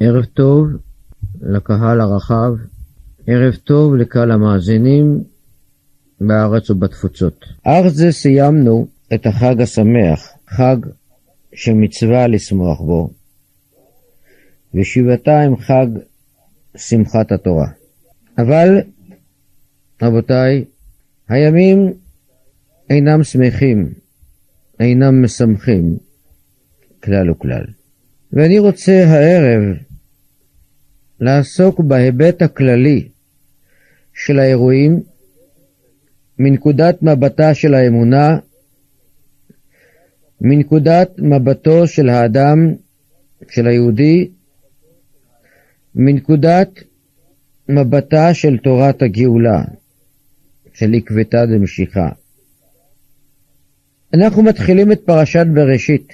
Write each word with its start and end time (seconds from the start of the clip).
ערב 0.00 0.24
טוב 0.24 0.66
לקהל 1.40 2.00
הרחב, 2.00 2.52
ערב 3.26 3.54
טוב 3.54 3.94
לקהל 3.94 4.30
המאזינים 4.30 5.24
בארץ 6.20 6.70
ובתפוצות. 6.70 7.44
אך 7.62 7.86
זה 7.86 8.12
סיימנו 8.12 8.86
את 9.14 9.26
החג 9.26 9.60
השמח, 9.60 10.32
חג 10.48 10.76
שמצווה 11.54 12.26
לשמוח 12.26 12.80
בו, 12.80 13.10
ושבעתיים 14.74 15.56
חג 15.56 15.86
שמחת 16.76 17.32
התורה. 17.32 17.68
אבל, 18.38 18.68
רבותיי, 20.02 20.64
הימים 21.28 21.92
אינם 22.90 23.24
שמחים, 23.24 23.92
אינם 24.80 25.24
משמחים 25.24 25.96
כלל 27.04 27.30
וכלל. 27.30 27.64
ואני 28.32 28.58
רוצה 28.58 29.04
הערב 29.06 29.76
לעסוק 31.20 31.80
בהיבט 31.80 32.42
הכללי 32.42 33.08
של 34.14 34.38
האירועים 34.38 35.02
מנקודת 36.38 37.02
מבטה 37.02 37.54
של 37.54 37.74
האמונה, 37.74 38.38
מנקודת 40.40 41.10
מבטו 41.18 41.86
של 41.86 42.08
האדם, 42.08 42.74
של 43.48 43.66
היהודי, 43.66 44.30
מנקודת 45.94 46.68
מבטה 47.68 48.34
של 48.34 48.58
תורת 48.58 49.02
הגאולה, 49.02 49.64
של 50.74 50.94
עקבתא 50.94 51.44
דמשיחא. 51.44 52.08
אנחנו 54.14 54.42
מתחילים 54.42 54.92
את 54.92 55.00
פרשת 55.06 55.46
בראשית 55.54 56.12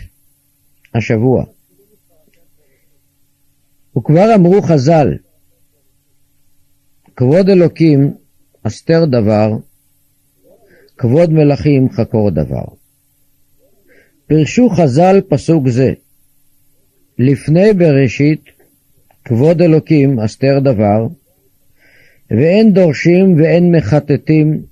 השבוע. 0.94 1.44
וכבר 3.96 4.34
אמרו 4.34 4.62
חז"ל, 4.62 5.08
כבוד 7.16 7.48
אלוקים 7.48 8.14
אסתר 8.62 9.04
דבר, 9.04 9.50
כבוד 10.98 11.30
מלכים 11.30 11.90
חקור 11.90 12.30
דבר. 12.30 12.64
פירשו 14.26 14.68
חז"ל 14.70 15.20
פסוק 15.28 15.68
זה, 15.68 15.92
לפני 17.18 17.72
בראשית, 17.72 18.44
כבוד 19.24 19.62
אלוקים 19.62 20.20
אסתר 20.20 20.58
דבר, 20.60 21.06
ואין 22.30 22.72
דורשים 22.72 23.36
ואין 23.40 23.76
מחטטים 23.76 24.62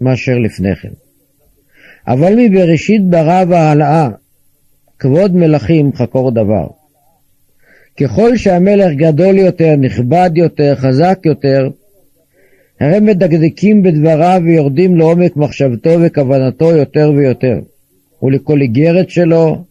מאשר 0.00 0.38
לפני 0.38 0.76
כן. 0.76 0.92
אבל 2.06 2.32
מבראשית 2.36 3.02
ברא 3.10 3.44
והעלאה, 3.48 4.08
כבוד 4.98 5.36
מלכים 5.36 5.92
חקור 5.92 6.30
דבר. 6.30 6.66
ככל 8.00 8.36
שהמלך 8.36 8.92
גדול 8.96 9.38
יותר, 9.38 9.76
נכבד 9.76 10.30
יותר, 10.34 10.74
חזק 10.76 11.18
יותר, 11.24 11.68
הרי 12.80 13.00
מדקדקים 13.00 13.82
בדבריו 13.82 14.40
ויורדים 14.44 14.96
לעומק 14.96 15.36
מחשבתו 15.36 15.90
וכוונתו 16.02 16.76
יותר 16.76 17.12
ויותר, 17.16 17.58
ולכל 18.22 18.60
איגרת 18.60 19.10
שלו 19.10 19.64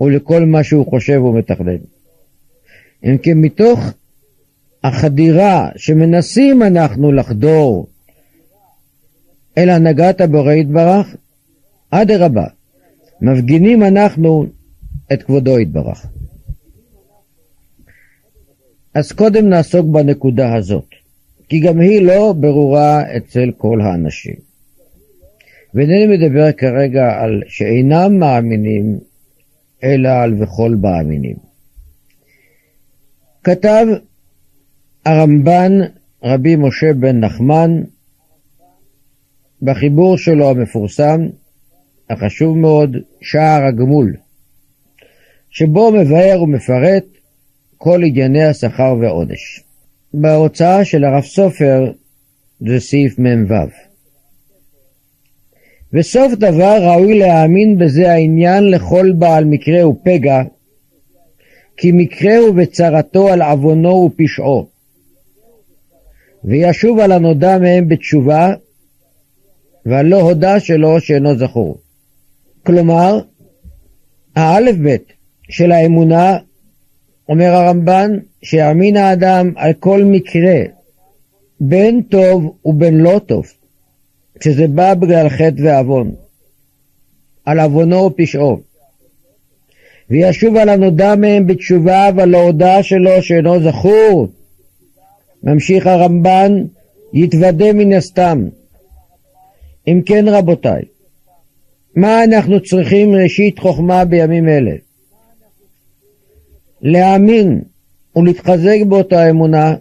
ולכל 0.00 0.46
מה 0.46 0.64
שהוא 0.64 0.86
חושב 0.86 1.22
ומתכנן. 1.22 1.76
אם 3.04 3.18
כן, 3.18 3.38
מתוך 3.38 3.80
החדירה 4.84 5.68
שמנסים 5.76 6.62
אנחנו 6.62 7.12
לחדור 7.12 7.86
אל 9.58 9.68
הנהגת 9.70 10.20
הבורא 10.20 10.52
יתברך, 10.52 11.16
אדרבה, 11.90 12.46
מפגינים 13.20 13.82
אנחנו 13.82 14.46
את 15.12 15.22
כבודו 15.22 15.58
יתברך. 15.58 16.06
אז 18.94 19.12
קודם 19.12 19.48
נעסוק 19.48 19.86
בנקודה 19.86 20.54
הזאת, 20.54 20.88
כי 21.48 21.60
גם 21.60 21.80
היא 21.80 22.02
לא 22.02 22.34
ברורה 22.40 23.16
אצל 23.16 23.50
כל 23.56 23.80
האנשים. 23.80 24.34
ואינני 25.74 26.06
מדבר 26.06 26.52
כרגע 26.52 27.20
על 27.20 27.42
שאינם 27.46 28.18
מאמינים, 28.18 28.98
אלא 29.82 30.08
על 30.08 30.42
וכל 30.42 30.76
מאמינים. 30.80 31.36
כתב 33.44 33.86
הרמב"ן 35.06 35.72
רבי 36.22 36.56
משה 36.56 36.92
בן 36.92 37.24
נחמן 37.24 37.82
בחיבור 39.62 40.18
שלו 40.18 40.50
המפורסם, 40.50 41.20
החשוב 42.10 42.58
מאוד, 42.58 42.96
שער 43.20 43.64
הגמול, 43.64 44.16
שבו 45.50 45.92
מבאר 45.92 46.42
ומפרט 46.42 47.04
כל 47.84 48.00
ענייני 48.04 48.44
השכר 48.44 48.94
והעונש. 49.00 49.62
בהוצאה 50.14 50.84
של 50.84 51.04
הרב 51.04 51.22
סופר 51.22 51.92
זה 52.60 52.80
סעיף 52.80 53.18
מ"ו. 53.18 53.54
וסוף 55.92 56.32
דבר 56.32 56.76
ראוי 56.80 57.18
להאמין 57.18 57.78
בזה 57.78 58.12
העניין 58.12 58.70
לכל 58.70 59.12
בעל 59.18 59.44
מקרה 59.44 59.88
ופגע, 59.88 60.42
כי 61.76 61.92
מקרהו 61.92 62.56
וצרתו 62.56 63.28
על 63.28 63.42
עוונו 63.42 64.10
ופשעו, 64.12 64.66
וישוב 66.44 66.98
על 66.98 67.12
הנודע 67.12 67.58
מהם 67.58 67.88
בתשובה, 67.88 68.52
והלא 69.86 70.20
הודה 70.20 70.60
שלו 70.60 71.00
שאינו 71.00 71.38
זכור. 71.38 71.78
כלומר, 72.66 73.20
האלף 74.36 74.76
בית 74.76 75.12
של 75.48 75.72
האמונה 75.72 76.38
אומר 77.28 77.54
הרמב"ן, 77.54 78.18
שיאמין 78.42 78.96
האדם 78.96 79.52
על 79.56 79.72
כל 79.72 80.04
מקרה, 80.04 80.60
בין 81.60 82.02
טוב 82.02 82.56
ובין 82.64 82.96
לא 82.96 83.20
טוב, 83.26 83.46
כשזה 84.40 84.68
בא 84.68 84.94
בגלל 84.94 85.28
חטא 85.28 85.62
ועוון, 85.62 86.14
על 87.44 87.60
עוונו 87.60 87.96
ופשעו, 88.04 88.60
וישוב 90.10 90.56
על 90.56 90.68
הנודע 90.68 91.14
מהם 91.14 91.46
בתשובה 91.46 92.08
ועל 92.16 92.34
ההודעה 92.34 92.82
שלו 92.82 93.22
שאינו 93.22 93.60
זכור. 93.60 94.28
ממשיך 95.42 95.86
הרמב"ן, 95.86 96.64
יתוודה 97.12 97.72
מן 97.72 97.92
הסתם. 97.92 98.48
אם 99.88 100.00
כן 100.06 100.24
רבותיי, 100.28 100.82
מה 101.96 102.24
אנחנו 102.24 102.62
צריכים 102.62 103.14
ראשית 103.14 103.58
חוכמה 103.58 104.04
בימים 104.04 104.48
אלה? 104.48 104.83
להאמין 106.84 107.62
ולהתחזק 108.16 108.78
באותה 108.88 109.30
אמונה 109.30 109.74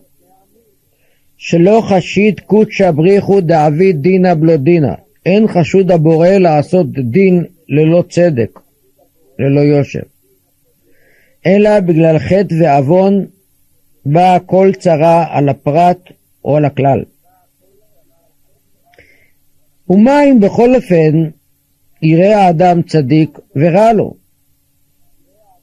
שלא 1.38 1.82
חשיד 1.90 2.40
קודשא 2.40 2.92
בריחו 2.92 3.42
דאבי 3.42 3.94
דינא 3.94 4.34
בלא 4.34 4.56
דינא. 4.56 4.94
אין 5.26 5.48
חשוד 5.48 5.92
הבורא 5.92 6.28
לעשות 6.28 6.88
דין 6.92 7.46
ללא 7.70 8.04
צדק, 8.10 8.60
ללא 9.40 9.60
יושר. 9.60 10.00
אלא 11.46 11.80
בגלל 11.80 12.20
חטא 12.20 12.56
ועוון 12.62 13.26
באה 14.06 14.40
כל 14.40 14.72
צרה 14.80 15.26
על 15.30 15.50
הפרט 15.50 15.98
או 16.46 16.58
על 16.58 16.66
הכלל. 16.66 17.04
ומה 19.90 20.24
אם 20.24 20.40
בכל 20.40 20.76
אופן 20.76 21.30
יראה 22.02 22.46
האדם 22.46 22.82
צדיק 22.82 23.40
ורע 23.56 23.94
לו? 23.94 24.14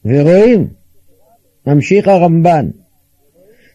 ורואים 0.05 0.80
ממשיך 1.67 2.09
הרמב"ן, 2.09 2.69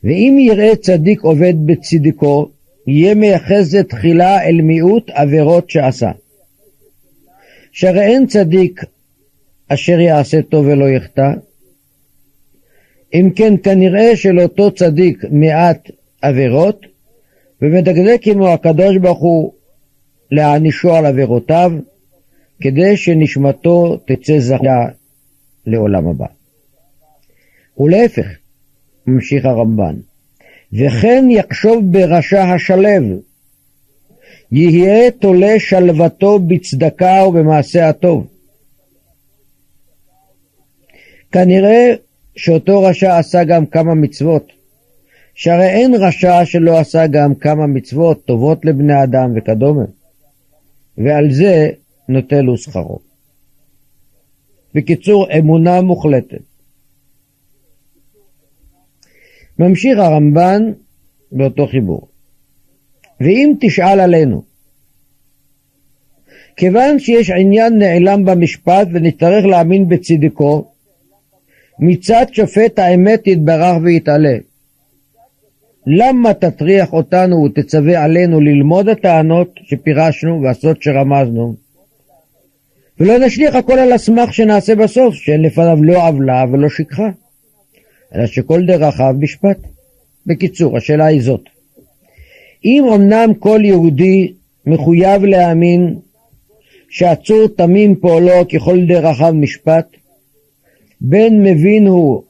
ואם 0.03 0.37
יראה 0.39 0.75
צדיק 0.75 1.21
עובד 1.21 1.53
בצדקו, 1.65 2.49
יהיה 2.87 3.15
מייחס 3.15 3.63
זה 3.63 3.83
תחילה 3.83 4.43
אל 4.43 4.61
מיעוט 4.61 5.09
עבירות 5.09 5.69
שעשה. 5.69 6.11
שהרי 7.71 8.01
אין 8.01 8.27
צדיק 8.27 8.81
אשר 9.67 9.99
יעשה 9.99 10.41
טוב 10.41 10.65
ולא 10.65 10.89
יחטא. 10.89 11.31
אם 13.13 13.29
כן, 13.35 13.53
כנראה 13.63 14.15
שלאותו 14.15 14.71
צדיק 14.71 15.25
מעט 15.31 15.89
עבירות, 16.21 16.85
ומדקדק 17.61 18.21
עמו 18.25 18.47
הקדוש 18.47 18.97
ברוך 18.97 19.19
הוא 19.19 19.53
להענישו 20.31 20.95
על 20.95 21.05
עבירותיו, 21.05 21.71
כדי 22.61 22.97
שנשמתו 22.97 23.97
תצא 23.97 24.39
זכה 24.39 24.85
לעולם 25.65 26.07
הבא. 26.07 26.25
ולהפך, 27.77 28.27
ממשיך 29.07 29.45
הרמב"ן, 29.45 29.95
וכן 30.73 31.25
יחשוב 31.29 31.83
ברשע 31.91 32.43
השלב, 32.43 33.03
יהיה 34.51 35.11
תולה 35.11 35.59
שלוותו 35.59 36.39
בצדקה 36.39 37.23
ובמעשה 37.27 37.89
הטוב. 37.89 38.27
כנראה 41.31 41.93
שאותו 42.35 42.81
רשע 42.81 43.17
עשה 43.17 43.43
גם 43.43 43.65
כמה 43.65 43.93
מצוות, 43.93 44.51
שהרי 45.33 45.67
אין 45.69 45.93
רשע 45.95 46.45
שלא 46.45 46.79
עשה 46.79 47.07
גם 47.07 47.35
כמה 47.35 47.67
מצוות 47.67 48.25
טובות 48.25 48.65
לבני 48.65 49.03
אדם 49.03 49.33
וכדומה, 49.35 49.85
ועל 50.97 51.31
זה 51.31 51.69
נוטל 52.09 52.45
הוא 52.45 52.57
שכרו. 52.57 52.99
בקיצור, 54.73 55.27
אמונה 55.39 55.81
מוחלטת. 55.81 56.54
ממשיך 59.59 59.99
הרמב"ן 59.99 60.71
באותו 61.31 61.67
חיבור. 61.67 62.07
ואם 63.21 63.53
תשאל 63.59 63.99
עלינו, 63.99 64.43
כיוון 66.57 66.99
שיש 66.99 67.29
עניין 67.29 67.77
נעלם 67.77 68.25
במשפט 68.25 68.87
ונצטרך 68.93 69.45
להאמין 69.45 69.89
בצדקו, 69.89 70.65
מצד 71.79 72.25
שופט 72.31 72.79
האמת 72.79 73.27
יתברך 73.27 73.77
ויתעלה. 73.83 74.37
למה 75.87 76.33
תטריח 76.33 76.93
אותנו 76.93 77.43
ותצווה 77.45 78.03
עלינו 78.03 78.41
ללמוד 78.41 78.89
הטענות 78.89 79.59
שפירשנו 79.63 80.41
והסוד 80.41 80.81
שרמזנו, 80.81 81.55
ולא 82.99 83.17
נשליך 83.17 83.55
הכל 83.55 83.79
על 83.79 83.91
הסמך 83.91 84.33
שנעשה 84.33 84.75
בסוף, 84.75 85.15
שאין 85.15 85.41
לפניו 85.41 85.83
לא 85.83 86.07
עוולה 86.07 86.45
ולא 86.51 86.69
שכחה, 86.69 87.09
אלא 88.15 88.25
שכל 88.25 88.65
דרכיו 88.65 89.15
משפט. 89.19 89.57
בקיצור, 90.25 90.77
השאלה 90.77 91.05
היא 91.05 91.21
זאת: 91.21 91.41
אם 92.65 92.83
אמנם 92.95 93.33
כל 93.39 93.59
יהודי 93.63 94.33
מחויב 94.65 95.25
להאמין 95.25 95.95
שעצור 96.89 97.47
תמים 97.57 97.95
פועלו 97.95 98.47
ככל 98.53 98.85
דרכיו 98.85 99.33
משפט, 99.33 99.87
בין 101.01 101.43
מבין 101.43 101.87
הוא, 101.87 102.23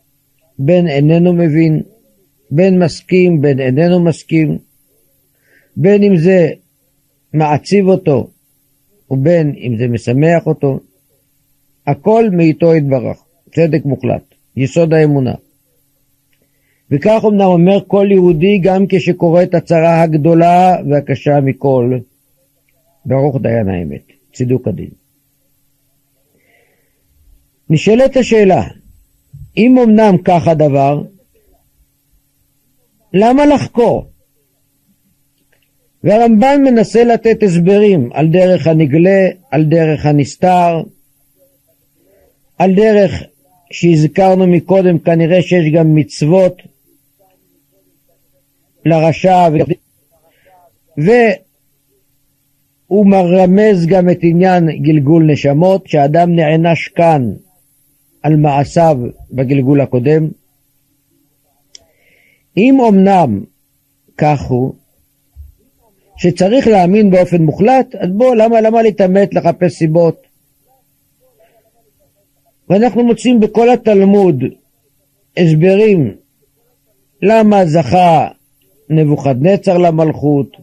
בין 0.60 0.88
איננו 0.88 1.34
מבין, 1.34 1.82
בין 2.52 2.80
מסכים, 2.84 3.42
בין 3.42 3.60
איננו 3.60 4.04
מסכים, 4.04 4.58
בין 5.78 6.04
אם 6.04 6.18
זה 6.18 6.50
מעציב 7.34 7.88
אותו 7.88 8.30
ובין 9.12 9.54
אם 9.58 9.78
זה 9.78 9.88
משמח 9.88 10.46
אותו, 10.46 10.80
הכל 11.88 12.30
מאיתו 12.32 12.76
יתברך, 12.76 13.18
צדק 13.56 13.86
מוחלט, 13.86 14.24
יסוד 14.58 14.94
האמונה. 14.94 15.34
וכך 16.92 17.22
אמנם 17.26 17.44
אומר 17.44 17.80
כל 17.88 18.08
יהודי 18.12 18.58
גם 18.58 18.86
כשקורא 18.90 19.44
את 19.44 19.54
הצרה 19.54 20.02
הגדולה 20.02 20.76
והקשה 20.90 21.40
מכל, 21.42 21.98
ברוך 23.06 23.38
דיין 23.42 23.70
האמת, 23.70 24.04
צידוק 24.34 24.68
הדין. 24.68 24.90
נשאלת 27.70 28.18
השאלה, 28.18 28.64
אם 29.58 29.78
אמנם 29.78 30.18
כך 30.24 30.48
הדבר, 30.48 31.02
למה 33.14 33.46
לחקור? 33.46 34.06
והרמב"ן 36.04 36.62
מנסה 36.64 37.04
לתת 37.04 37.44
הסברים 37.44 38.10
על 38.14 38.28
דרך 38.28 38.68
הנגלה, 38.68 39.28
על 39.52 39.64
דרך 39.64 40.06
הנסתר, 40.06 40.82
על 42.58 42.76
דרך 42.76 43.24
שהזכרנו 43.72 44.48
מקודם, 44.48 45.00
כנראה 45.00 45.42
שיש 45.42 45.74
גם 45.74 45.96
מצוות 45.96 46.62
לרשע, 48.86 49.50
והוא 50.98 53.06
מרמז 53.06 53.86
גם 53.86 54.10
את 54.10 54.20
עניין 54.22 54.82
גלגול 54.82 55.32
נשמות, 55.32 55.88
שאדם 55.88 56.36
נענש 56.36 56.88
כאן 56.88 57.34
על 58.24 58.36
מעשיו 58.36 58.98
בגלגול 59.32 59.82
הקודם. 59.82 60.28
אם 62.58 62.82
אמנם 62.82 63.44
כך 64.18 64.42
הוא, 64.42 64.74
שצריך 66.18 66.68
להאמין 66.68 67.10
באופן 67.10 67.42
מוחלט, 67.42 67.96
אז 67.96 68.10
בוא, 68.10 68.36
למה, 68.36 68.62
למה 68.62 68.82
להתעמת 68.82 69.34
לחפש 69.34 69.74
סיבות? 69.74 70.26
ואנחנו 72.70 73.04
מוצאים 73.04 73.40
בכל 73.40 73.70
התלמוד 73.70 74.44
הסברים 75.38 76.16
למה 77.22 77.66
זכה 77.66 78.28
נבוכדנצר 78.90 79.78
למלכות, 79.78 80.58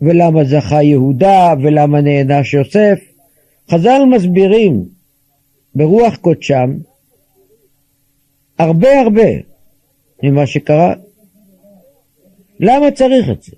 ולמה 0.00 0.44
זכה 0.44 0.82
יהודה, 0.82 1.54
ולמה 1.62 2.00
נענש 2.00 2.54
יוסף. 2.54 3.00
חז"ל 3.70 4.02
מסבירים 4.10 4.84
ברוח 5.74 6.16
קודשם 6.16 6.76
הרבה 8.58 9.00
הרבה 9.00 9.28
ממה 10.22 10.46
שקרה. 10.46 10.94
למה 12.60 12.90
צריך 12.90 13.30
את 13.30 13.42
זה? 13.42 13.56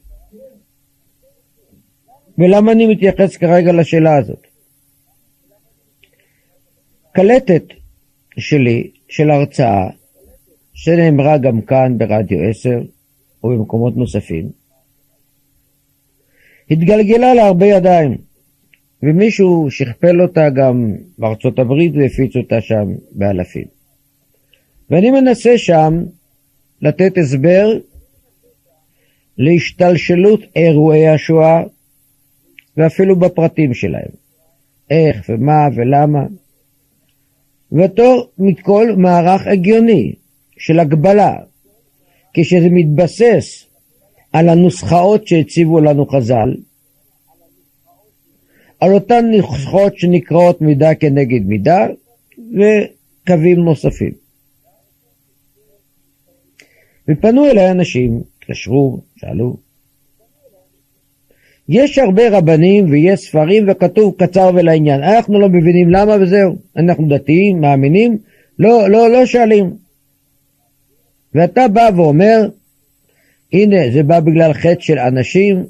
ולמה 2.38 2.72
אני 2.72 2.86
מתייחס 2.86 3.36
כרגע 3.36 3.72
לשאלה 3.72 4.16
הזאת? 4.16 4.46
קלטת 7.12 7.64
שלי, 8.38 8.90
של 9.08 9.30
הרצאה, 9.30 9.88
שנאמרה 10.74 11.38
גם 11.38 11.60
כאן 11.60 11.98
ברדיו 11.98 12.38
10 12.50 12.80
ובמקומות 13.44 13.96
נוספים, 13.96 14.48
התגלגלה 16.70 17.34
להרבה 17.34 17.66
ידיים, 17.66 18.16
ומישהו 19.02 19.66
שכפל 19.70 20.22
אותה 20.22 20.50
גם 20.50 20.92
בארצות 21.18 21.58
הברית 21.58 21.92
והפיץ 21.94 22.36
אותה 22.36 22.60
שם 22.60 22.86
באלפים. 23.12 23.66
ואני 24.90 25.10
מנסה 25.10 25.58
שם 25.58 26.02
לתת 26.82 27.18
הסבר 27.18 27.78
להשתלשלות 29.38 30.40
אירועי 30.56 31.08
השואה 31.08 31.62
ואפילו 32.76 33.16
בפרטים 33.16 33.74
שלהם. 33.74 34.10
איך 34.90 35.24
ומה 35.28 35.68
ולמה. 35.76 36.26
ואותו 37.72 38.30
מכל 38.38 38.86
מערך 38.96 39.46
הגיוני 39.46 40.14
של 40.58 40.80
הגבלה, 40.80 41.34
כשזה 42.36 42.68
מתבסס 42.70 43.66
על 44.32 44.48
הנוסחאות 44.48 45.26
שהציבו 45.26 45.80
לנו 45.80 46.06
חז"ל, 46.06 46.54
על 48.80 48.92
אותן 48.92 49.24
נוסחאות 49.30 49.98
שנקראות 49.98 50.60
מידה 50.60 50.94
כנגד 50.94 51.46
מידה 51.46 51.86
וקווים 52.38 53.58
נוספים. 53.58 54.12
ופנו 57.08 57.46
אליי 57.46 57.70
אנשים, 57.70 58.20
התקשרו, 58.38 59.00
שאלו, 59.16 59.56
יש 61.68 61.98
הרבה 61.98 62.38
רבנים 62.38 62.90
ויש 62.90 63.20
ספרים 63.20 63.66
וכתוב 63.68 64.14
קצר 64.18 64.50
ולעניין. 64.54 65.02
אנחנו 65.02 65.40
לא 65.40 65.48
מבינים 65.48 65.90
למה 65.90 66.16
וזהו. 66.20 66.56
אנחנו 66.76 67.08
דתיים, 67.08 67.60
מאמינים, 67.60 68.18
לא, 68.58 68.90
לא, 68.90 69.10
לא 69.10 69.26
שואלים. 69.26 69.85
ואתה 71.36 71.68
בא 71.68 71.90
ואומר, 71.96 72.48
הנה, 73.52 73.90
זה 73.92 74.02
בא 74.02 74.20
בגלל 74.20 74.52
חטא 74.52 74.80
של 74.80 74.98
אנשים, 74.98 75.66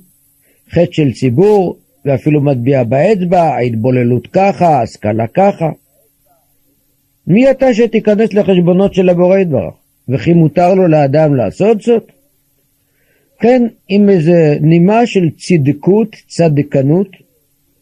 חטא 0.70 0.92
של 0.92 1.12
ציבור, 1.12 1.76
ואפילו 2.04 2.40
מטביע 2.40 2.84
באצבע, 2.84 3.42
ההתבוללות 3.42 4.26
ככה, 4.26 4.82
השכלה 4.82 5.26
ככה. 5.26 5.70
מי 7.26 7.50
אתה 7.50 7.74
שתיכנס 7.74 8.34
לחשבונות 8.34 8.94
של 8.94 9.08
הבורא 9.08 9.38
יתברך? 9.38 9.74
וכי 10.08 10.32
מותר 10.32 10.74
לו 10.74 10.88
לאדם 10.88 11.34
לעשות 11.34 11.80
זאת? 11.80 12.12
כן, 13.40 13.62
עם 13.88 14.08
איזה 14.08 14.56
נימה 14.60 15.06
של 15.06 15.30
צדקות, 15.30 16.16
צדקנות, 16.28 17.08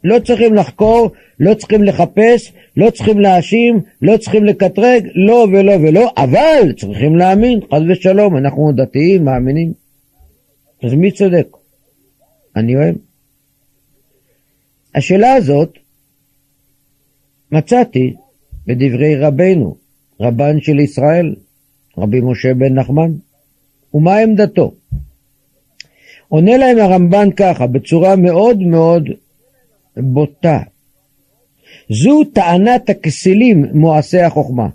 לא 0.04 0.18
צריכים 0.18 0.54
לחקור, 0.54 1.10
לא 1.40 1.54
צריכים 1.54 1.82
לחפש, 1.82 2.52
לא 2.76 2.90
צריכים 2.90 3.20
להאשים, 3.20 3.80
לא 4.02 4.16
צריכים 4.16 4.44
לקטרג, 4.44 5.08
לא 5.14 5.46
ולא 5.52 5.72
ולא, 5.72 6.10
אבל 6.16 6.72
צריכים 6.76 7.16
להאמין, 7.16 7.60
חס 7.60 7.80
ושלום, 7.88 8.36
אנחנו 8.36 8.72
דתיים, 8.76 9.24
מאמינים. 9.24 9.72
אז 10.82 10.92
מי 10.94 11.10
צודק? 11.10 11.46
אני 12.56 12.76
אוהב. 12.76 12.94
השאלה 14.94 15.34
הזאת 15.34 15.78
מצאתי 17.52 18.14
בדברי 18.66 19.16
רבנו, 19.16 19.76
רבן 20.20 20.60
של 20.60 20.80
ישראל, 20.80 21.34
רבי 21.98 22.20
משה 22.20 22.54
בן 22.54 22.78
נחמן. 22.78 23.12
ומה 23.94 24.18
עמדתו? 24.18 24.74
עונה 26.28 26.56
להם 26.56 26.78
הרמב"ן 26.78 27.28
ככה, 27.36 27.66
בצורה 27.66 28.16
מאוד 28.16 28.58
מאוד 28.58 29.08
בוטה. 29.96 30.58
זו 31.90 32.24
טענת 32.24 32.90
הכסילים 32.90 33.66
מועשי 33.72 34.20
החוכמה. 34.20 34.68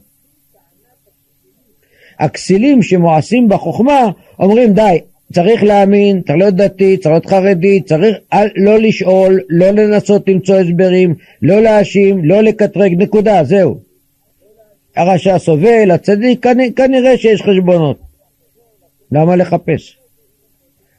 הכסילים 2.19 2.81
שמועשים 2.81 3.49
בחוכמה 3.49 4.11
אומרים 4.39 4.73
די, 4.73 4.99
צריך 5.33 5.63
להאמין, 5.63 6.21
צריך 6.21 6.38
להיות 6.38 6.55
דתי, 6.55 6.97
צריך 6.97 7.11
להיות 7.11 7.25
חרדי, 7.25 7.81
צריך 7.81 8.17
לא 8.55 8.79
לשאול, 8.79 9.41
לא 9.49 9.71
לנסות 9.71 10.29
למצוא 10.29 10.55
הסברים, 10.55 11.15
לא 11.41 11.61
להאשים, 11.61 12.25
לא 12.25 12.41
לקטרג, 12.41 12.93
נקודה, 12.97 13.43
זהו. 13.43 13.79
הרשע 14.95 15.38
סובל, 15.38 15.91
הצדיק, 15.91 16.45
כנראה 16.75 17.17
שיש 17.17 17.41
חשבונות. 17.41 17.99
למה 19.11 19.35
לחפש? 19.35 19.97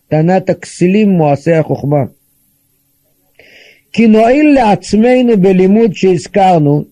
טענת 0.09 0.51
הכסילים 0.51 1.09
מועשי 1.11 1.53
החוכמה. 1.53 2.05
כי 3.93 4.07
נועיל 4.07 4.55
לעצמנו 4.55 5.37
בלימוד 5.41 5.95
שהזכרנו, 5.95 6.85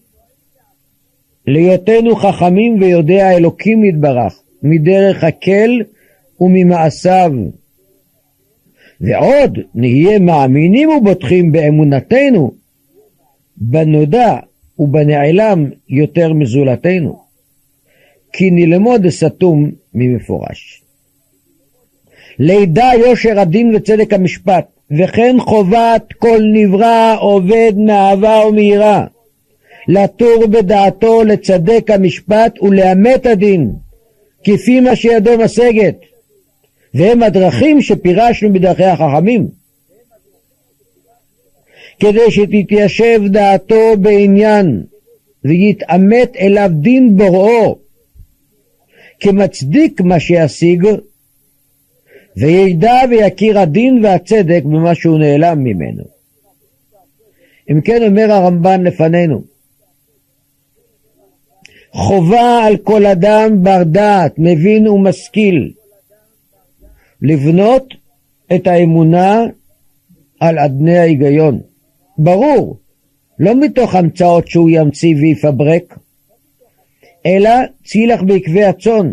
להיותנו 1.47 2.17
חכמים 2.17 2.81
ויודע 2.81 3.37
אלוקים 3.37 3.85
יתברך, 3.85 4.43
מדרך 4.62 5.25
הקל 5.25 5.83
וממעשיו. 6.40 7.33
ועוד 9.00 9.59
נהיה 9.75 10.19
מאמינים 10.19 10.88
ובוטחים 10.88 11.52
באמונתנו, 11.52 12.52
בנודע 13.57 14.37
ובנעלם 14.78 15.71
יותר 15.88 16.33
מזולתנו, 16.33 17.23
כי 18.33 18.50
נלמוד 18.50 19.09
סתום 19.09 19.71
ממפורש. 19.95 20.83
לידע 22.38 22.90
יושר 22.99 23.40
הדין 23.40 23.75
וצדק 23.75 24.12
המשפט, 24.12 24.77
וכן 24.90 25.37
חובת 25.40 26.12
כל 26.18 26.40
נברא 26.52 27.16
עובד 27.21 27.73
מאהבה 27.76 28.42
ומיראה, 28.49 29.04
לתור 29.88 30.47
בדעתו 30.47 31.25
לצדק 31.25 31.90
המשפט 31.90 32.62
ולאמת 32.62 33.26
הדין, 33.26 33.73
כפי 34.45 34.80
מה 34.80 34.97
שידו 34.97 35.38
משגת, 35.38 35.97
והם 36.95 37.23
הדרכים 37.23 37.83
שפירשנו 37.83 38.52
בדרכי 38.52 38.85
החכמים. 38.85 39.49
כדי 42.00 42.30
שתתיישב 42.30 43.21
דעתו 43.26 43.97
בעניין 43.99 44.83
ויתעמת 45.45 46.37
אליו 46.37 46.71
דין 46.73 47.16
בוראו 47.16 47.78
כמצדיק 49.21 50.00
מה 50.00 50.21
שישיג 50.21 50.87
וידע 52.38 53.00
ויכיר 53.11 53.59
הדין 53.59 54.04
והצדק 54.04 54.62
במה 54.64 54.95
שהוא 54.95 55.18
נעלם 55.18 55.59
ממנו. 55.64 56.04
אם 57.71 57.80
כן 57.80 58.02
אומר 58.02 58.33
הרמב"ן 58.33 58.85
לפנינו, 58.85 59.42
חובה 61.92 62.64
על 62.64 62.76
כל 62.76 63.07
אדם 63.07 63.62
בר 63.62 63.83
דעת, 63.83 64.35
מבין 64.38 64.88
ומשכיל, 64.88 65.73
לבנות 67.23 67.95
את 68.54 68.66
האמונה 68.66 69.45
על 70.40 70.59
אדני 70.59 70.99
ההיגיון. 70.99 71.61
ברור, 72.18 72.78
לא 73.38 73.54
מתוך 73.54 73.95
המצאות 73.95 74.49
שהוא 74.49 74.71
ימציא 74.71 75.14
ויפברק, 75.16 75.99
אלא 77.26 77.50
צילח 77.85 78.23
בעקבי 78.23 78.64
הצאן, 78.64 79.12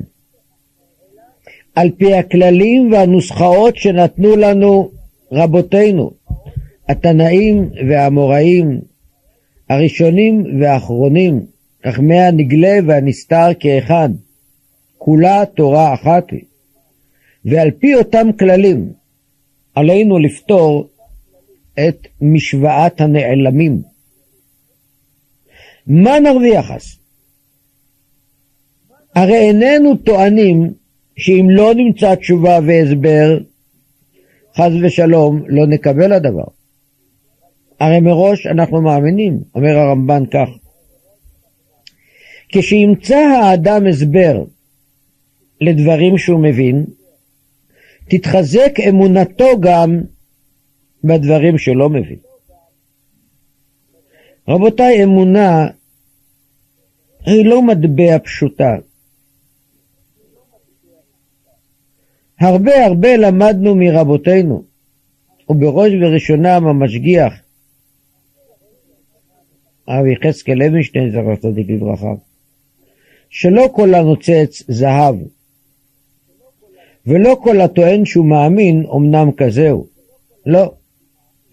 על 1.75 1.91
פי 1.97 2.13
הכללים 2.13 2.91
והנוסחאות 2.91 3.77
שנתנו 3.77 4.35
לנו 4.35 4.91
רבותינו, 5.31 6.11
התנאים 6.89 7.69
והאמוראים, 7.89 8.81
הראשונים 9.69 10.61
והאחרונים, 10.61 11.45
חכמי 11.87 12.19
הנגלה 12.19 12.79
והנסתר 12.87 13.47
כאחד, 13.59 14.09
כולה 14.97 15.43
תורה 15.55 15.93
אחת 15.93 16.31
היא. 16.31 16.41
ועל 17.45 17.71
פי 17.71 17.95
אותם 17.95 18.27
כללים 18.39 18.93
עלינו 19.75 20.19
לפתור 20.19 20.89
את 21.73 22.07
משוואת 22.21 23.01
הנעלמים. 23.01 23.81
מה 25.87 26.19
נרוויח 26.19 26.71
אז? 26.71 26.97
הרי 29.15 29.37
איננו 29.37 29.95
טוענים 29.95 30.73
שאם 31.17 31.47
לא 31.49 31.73
נמצא 31.75 32.15
תשובה 32.15 32.59
והסבר, 32.67 33.37
חס 34.57 34.71
ושלום, 34.83 35.43
לא 35.47 35.67
נקבל 35.67 36.13
הדבר. 36.13 36.45
הרי 37.79 37.99
מראש 37.99 38.47
אנחנו 38.47 38.81
מאמינים, 38.81 39.39
אומר 39.55 39.77
הרמב"ן 39.77 40.23
כך, 40.25 40.47
כשימצא 42.49 43.15
האדם 43.15 43.87
הסבר 43.87 44.43
לדברים 45.61 46.17
שהוא 46.17 46.39
מבין, 46.39 46.85
תתחזק 48.09 48.71
אמונתו 48.89 49.59
גם 49.59 50.01
בדברים 51.03 51.57
שלא 51.57 51.89
מבין. 51.89 52.19
רבותיי, 54.47 55.03
אמונה 55.03 55.67
היא 57.25 57.45
לא 57.45 57.61
מטבע 57.61 58.19
פשוטה. 58.23 58.75
הרבה 62.39 62.85
הרבה 62.85 63.17
למדנו 63.17 63.75
מרבותינו, 63.75 64.63
ובראש 65.49 65.93
ובראשונם 65.93 66.67
המשגיח, 66.67 67.33
הרב 69.87 70.05
יחזקאל 70.05 70.53
לוינשטיין, 70.53 71.11
זכר 71.11 71.35
צדיק 71.35 71.69
לברכה, 71.69 72.13
שלא 73.29 73.69
כל 73.73 73.93
הנוצץ 73.93 74.63
זהב, 74.67 75.15
ולא 77.07 77.37
כל 77.43 77.61
הטוען 77.61 78.05
שהוא 78.05 78.25
מאמין 78.25 78.85
אמנם 78.95 79.31
כזהו. 79.31 79.87
לא. 80.45 80.73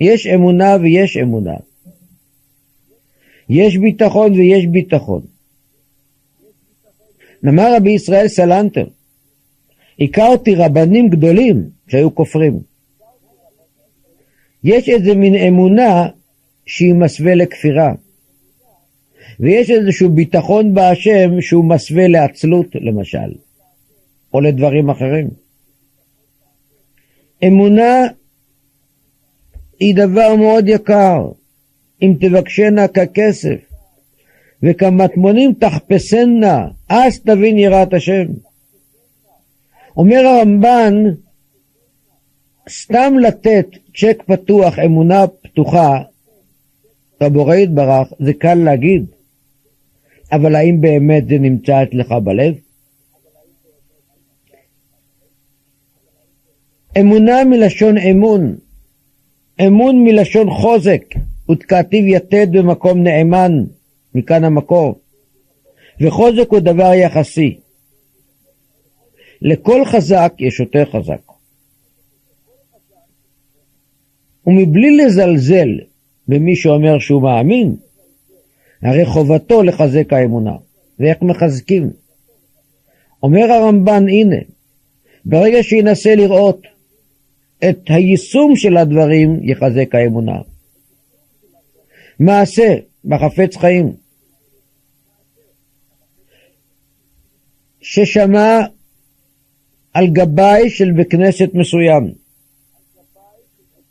יש 0.00 0.26
אמונה 0.26 0.76
ויש 0.82 1.16
אמונה. 1.16 1.54
יש 3.48 3.78
ביטחון 3.78 4.32
ויש 4.32 4.66
ביטחון. 4.66 5.22
אמר 7.48 7.76
רבי 7.76 7.90
ישראל 7.90 8.28
סלנטר, 8.28 8.86
הכרתי 10.00 10.54
רבנים 10.54 11.08
גדולים 11.08 11.68
שהיו 11.88 12.14
כופרים. 12.14 12.60
יש 14.64 14.88
איזה 14.88 15.14
מין 15.14 15.34
אמונה 15.34 16.06
שהיא 16.66 16.94
מסווה 16.94 17.34
לכפירה. 17.34 17.92
ויש 19.40 19.70
איזשהו 19.70 20.08
ביטחון 20.08 20.74
בהשם 20.74 21.40
שהוא 21.40 21.64
מסווה 21.64 22.08
לעצלות 22.08 22.66
למשל, 22.74 23.32
או 24.34 24.40
לדברים 24.40 24.90
אחרים. 24.90 25.28
אמונה 27.44 28.06
היא 29.80 29.94
דבר 29.96 30.36
מאוד 30.36 30.68
יקר, 30.68 31.28
אם 32.02 32.14
תבקשנה 32.20 32.88
ככסף, 32.88 33.58
וכמטמונים 34.62 35.52
תחפשנה, 35.54 36.66
אז 36.88 37.20
תבין 37.20 37.58
יראת 37.58 37.94
השם. 37.94 38.26
אומר 39.96 40.26
הרמב"ן, 40.26 40.94
סתם 42.68 43.14
לתת 43.20 43.66
צ'ק 43.96 44.22
פתוח, 44.26 44.78
אמונה 44.78 45.26
פתוחה, 45.26 46.02
לבורא 47.20 47.54
יתברך, 47.54 48.08
זה 48.18 48.32
קל 48.32 48.54
להגיד, 48.54 49.04
אבל 50.32 50.54
האם 50.54 50.80
באמת 50.80 51.28
זה 51.28 51.38
נמצא 51.38 51.82
אצלך 51.82 52.12
בלב? 52.24 52.54
אמונה 57.00 57.44
מלשון 57.44 57.98
אמון, 57.98 58.56
אמון 59.66 60.04
מלשון 60.04 60.50
חוזק, 60.50 61.04
ותקעתיו 61.50 62.06
יתד 62.06 62.46
במקום 62.52 63.02
נאמן, 63.02 63.64
מכאן 64.14 64.44
המקור. 64.44 64.98
וחוזק 66.00 66.50
הוא 66.50 66.60
דבר 66.60 66.94
יחסי. 66.94 67.61
לכל 69.42 69.84
חזק 69.84 70.32
יש 70.38 70.60
יותר 70.60 70.84
חזק. 70.84 71.32
ומבלי 74.46 74.96
לזלזל 74.96 75.68
במי 76.28 76.56
שאומר 76.56 76.98
שהוא 76.98 77.22
מאמין, 77.22 77.76
הרי 78.82 79.06
חובתו 79.06 79.62
לחזק 79.62 80.12
האמונה. 80.12 80.56
ואיך 80.98 81.22
מחזקים? 81.22 81.90
אומר 83.22 83.52
הרמב"ן, 83.52 84.08
הנה, 84.08 84.36
ברגע 85.24 85.62
שינסה 85.62 86.14
לראות 86.14 86.62
את 87.68 87.78
היישום 87.88 88.56
של 88.56 88.76
הדברים, 88.76 89.40
יחזק 89.42 89.94
האמונה. 89.94 90.38
מעשה 92.18 92.74
בחפץ 93.04 93.56
חיים, 93.56 93.92
ששמע 97.80 98.60
על 99.94 100.06
גבאי 100.06 100.70
של 100.70 100.92
בית 100.92 101.10
כנסת 101.10 101.50
מסוים, 101.54 102.12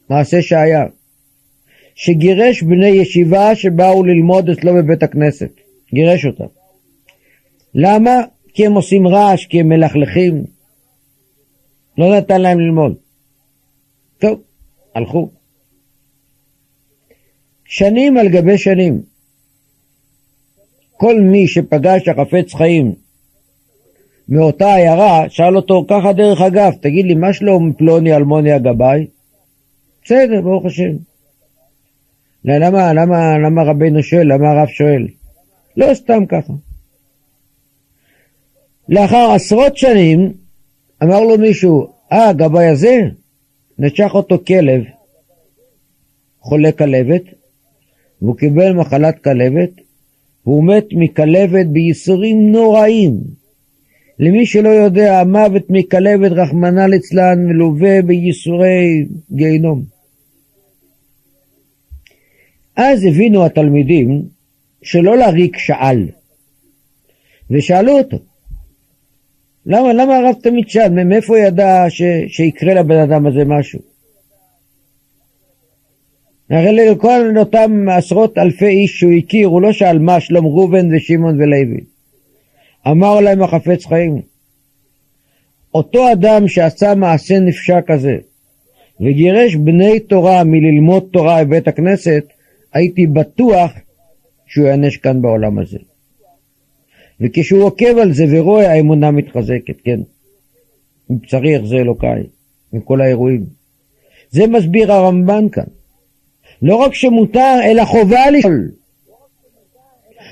מעשה 0.10 0.42
שהיה, 0.42 0.86
שגירש 1.96 2.64
בני 2.64 2.88
ישיבה 2.88 3.56
שבאו 3.56 4.04
ללמוד 4.04 4.50
אצלו 4.50 4.74
בבית 4.74 5.04
הכנסת, 5.04 5.52
גירש 5.94 6.26
אותם. 6.26 6.46
למה? 7.76 8.12
כי 8.54 8.66
הם 8.66 8.74
עושים 8.74 9.08
רעש, 9.08 9.46
כי 9.46 9.60
הם 9.60 9.70
מלכלכים. 9.70 10.44
לא 11.98 12.18
נתן 12.18 12.42
להם 12.42 12.60
ללמוד. 12.60 12.96
טוב, 14.20 14.42
הלכו. 14.96 15.32
שנים 17.66 18.18
על 18.18 18.30
גבי 18.30 18.58
שנים. 18.58 19.02
כל 20.92 21.22
מי 21.22 21.48
שפגש 21.48 22.08
החפץ 22.08 22.54
חיים 22.54 22.96
מאותה 24.32 24.76
עיירה, 24.76 25.30
שאל 25.30 25.56
אותו 25.56 25.86
ככה 25.88 26.14
דרך 26.14 26.42
אגב, 26.42 26.74
תגיד 26.82 27.06
לי, 27.06 27.16
מה 27.16 27.34
שלום 27.34 27.74
פלוני 27.74 28.16
אלמוני 28.16 28.52
הגבאי? 28.52 29.08
בסדר, 30.04 30.42
ברוך 30.42 30.66
השם. 30.66 30.92
למה, 32.46 32.94
למה, 32.94 33.38
למה 33.38 33.64
רבינו 33.64 34.04
שואל? 34.04 34.34
למה 34.34 34.52
הרב 34.52 34.68
שואל? 34.68 35.08
לא 35.78 35.94
סתם 35.94 36.26
ככה. 36.26 36.54
לאחר 38.90 39.32
עשרות 39.36 39.78
שנים 39.78 40.34
אמר 41.04 41.22
לו 41.22 41.38
מישהו, 41.38 41.88
אה, 42.12 42.30
הגבאי 42.30 42.68
הזה, 42.68 43.00
נשך 43.80 44.12
אותו 44.14 44.38
כלב, 44.48 44.84
חולה 46.40 46.72
כלבת, 46.72 47.24
והוא 48.22 48.38
קיבל 48.38 48.74
מחלת 48.74 49.24
כלבת, 49.24 49.70
והוא 50.46 50.64
מת 50.64 50.86
מכלבת 50.92 51.66
בייסורים 51.66 52.52
נוראים. 52.52 53.41
למי 54.22 54.46
שלא 54.46 54.70
יודע, 54.70 55.20
המוות 55.20 55.64
מכלבת, 55.70 56.32
רחמנא 56.32 56.82
ליצלן, 56.82 57.46
מלווה 57.46 58.02
בייסורי 58.02 59.06
גיהינום. 59.32 59.84
אז 62.76 63.06
הבינו 63.06 63.46
התלמידים 63.46 64.22
שלא 64.84 65.18
להריק 65.18 65.58
שאל, 65.58 66.08
ושאלו 67.52 67.98
אותו, 67.98 68.18
למה, 69.66 69.94
למה 69.94 70.18
הרב 70.18 70.36
תמיד 70.44 70.70
שאל? 70.70 71.04
מאיפה 71.04 71.40
ידע 71.40 71.86
ש, 71.90 72.02
שיקרה 72.28 72.74
לבן 72.74 72.98
אדם 72.98 73.28
הזה 73.28 73.46
משהו? 73.46 73.80
הרי 76.50 76.76
לכל 76.76 77.38
אותם 77.38 77.86
עשרות 77.90 78.38
אלפי 78.38 78.66
איש 78.66 79.00
שהוא 79.00 79.14
הכיר, 79.14 79.48
הוא 79.48 79.62
לא 79.62 79.74
שאל 79.74 80.00
מה 80.00 80.20
שלום 80.20 80.46
ראובן 80.46 80.96
ושמעון 80.96 81.42
ולוי. 81.42 81.91
אמר 82.88 83.20
להם 83.20 83.44
החפץ 83.44 83.86
חיים, 83.86 84.22
אותו 85.74 86.12
אדם 86.12 86.48
שעשה 86.48 86.96
מעשה 86.96 87.40
נפשע 87.40 87.80
כזה 87.88 88.16
וגירש 89.00 89.56
בני 89.56 90.00
תורה 90.00 90.44
מללמוד 90.44 91.10
תורה 91.14 91.44
בבית 91.44 91.68
הכנסת, 91.68 92.24
הייתי 92.74 93.08
בטוח 93.08 93.72
שהוא 94.48 94.68
יענש 94.68 94.98
כאן 94.98 95.22
בעולם 95.22 95.60
הזה. 95.60 95.78
וכשהוא 97.22 97.64
עוקב 97.64 97.98
על 98.02 98.14
זה 98.14 98.24
ורואה, 98.32 98.72
האמונה 98.72 99.12
מתחזקת, 99.12 99.82
כן. 99.84 100.00
מבשרי 101.10 101.68
זה 101.68 101.76
אלוקיי, 101.76 102.24
עם 102.74 102.82
כל 102.82 103.02
האירועים. 103.02 103.46
זה 104.30 104.48
מסביר 104.48 104.94
הרמב"ן 104.94 105.50
כאן. 105.52 105.64
לא 106.62 106.76
רק 106.76 106.94
שמותר, 106.94 107.60
אלא 107.64 107.86
חובה 107.86 108.32
לשאול. 108.32 108.72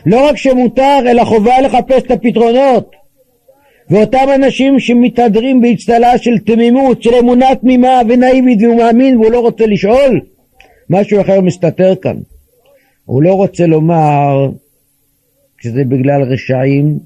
לא 0.05 0.27
רק 0.29 0.37
שמותר, 0.37 0.99
אלא 1.07 1.23
חובה 1.23 1.61
לחפש 1.61 2.03
את 2.03 2.11
הפתרונות. 2.11 2.95
ואותם 3.89 4.27
אנשים 4.35 4.79
שמתהדרים 4.79 5.61
באצטלה 5.61 6.17
של 6.17 6.37
תמימות, 6.37 7.03
של 7.03 7.15
אמונה 7.15 7.55
תמימה 7.55 8.01
ונאיבית 8.09 8.59
והוא 8.61 8.77
מאמין 8.77 9.17
והוא 9.17 9.31
לא 9.31 9.39
רוצה 9.39 9.65
לשאול, 9.65 10.21
משהו 10.89 11.21
אחר 11.21 11.41
מסתתר 11.41 11.95
כאן. 11.95 12.17
הוא 13.05 13.23
לא 13.23 13.33
רוצה 13.33 13.65
לומר 13.65 14.49
שזה 15.61 15.83
בגלל 15.83 16.21
רשעים, 16.21 16.99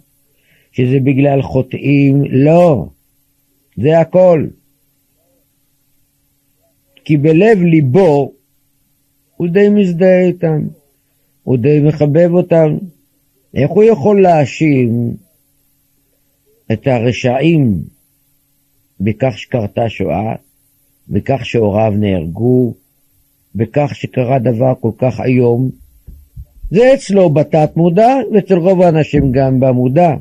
שזה 0.71 0.97
בגלל 1.03 1.41
חוטאים, 1.41 2.23
לא, 2.29 2.85
זה 3.77 3.99
הכל. 3.99 4.45
כי 7.05 7.17
בלב 7.17 7.61
ליבו 7.61 8.31
הוא 9.37 9.47
די 9.47 9.69
מזדהה 9.69 10.21
איתם, 10.21 10.61
הוא 11.43 11.57
די 11.57 11.79
מחבב 11.79 12.29
אותם. 12.33 12.77
איך 13.53 13.71
הוא 13.71 13.83
יכול 13.83 14.21
להאשים 14.21 15.15
את 16.71 16.87
הרשעים 16.87 17.83
בכך 18.99 19.37
שקרתה 19.37 19.89
שואה, 19.89 20.35
בכך 21.09 21.45
שהוריו 21.45 21.93
נהרגו, 21.95 22.73
בכך 23.55 23.91
שקרה 23.93 24.39
דבר 24.39 24.73
כל 24.79 24.91
כך 24.97 25.19
איום? 25.19 25.69
זה 26.71 26.93
אצלו 26.93 27.29
בתת 27.29 27.71
מודע, 27.75 28.15
ואצל 28.33 28.57
רוב 28.57 28.81
האנשים 28.81 29.31
גם 29.31 29.59
במודע. 29.59 30.15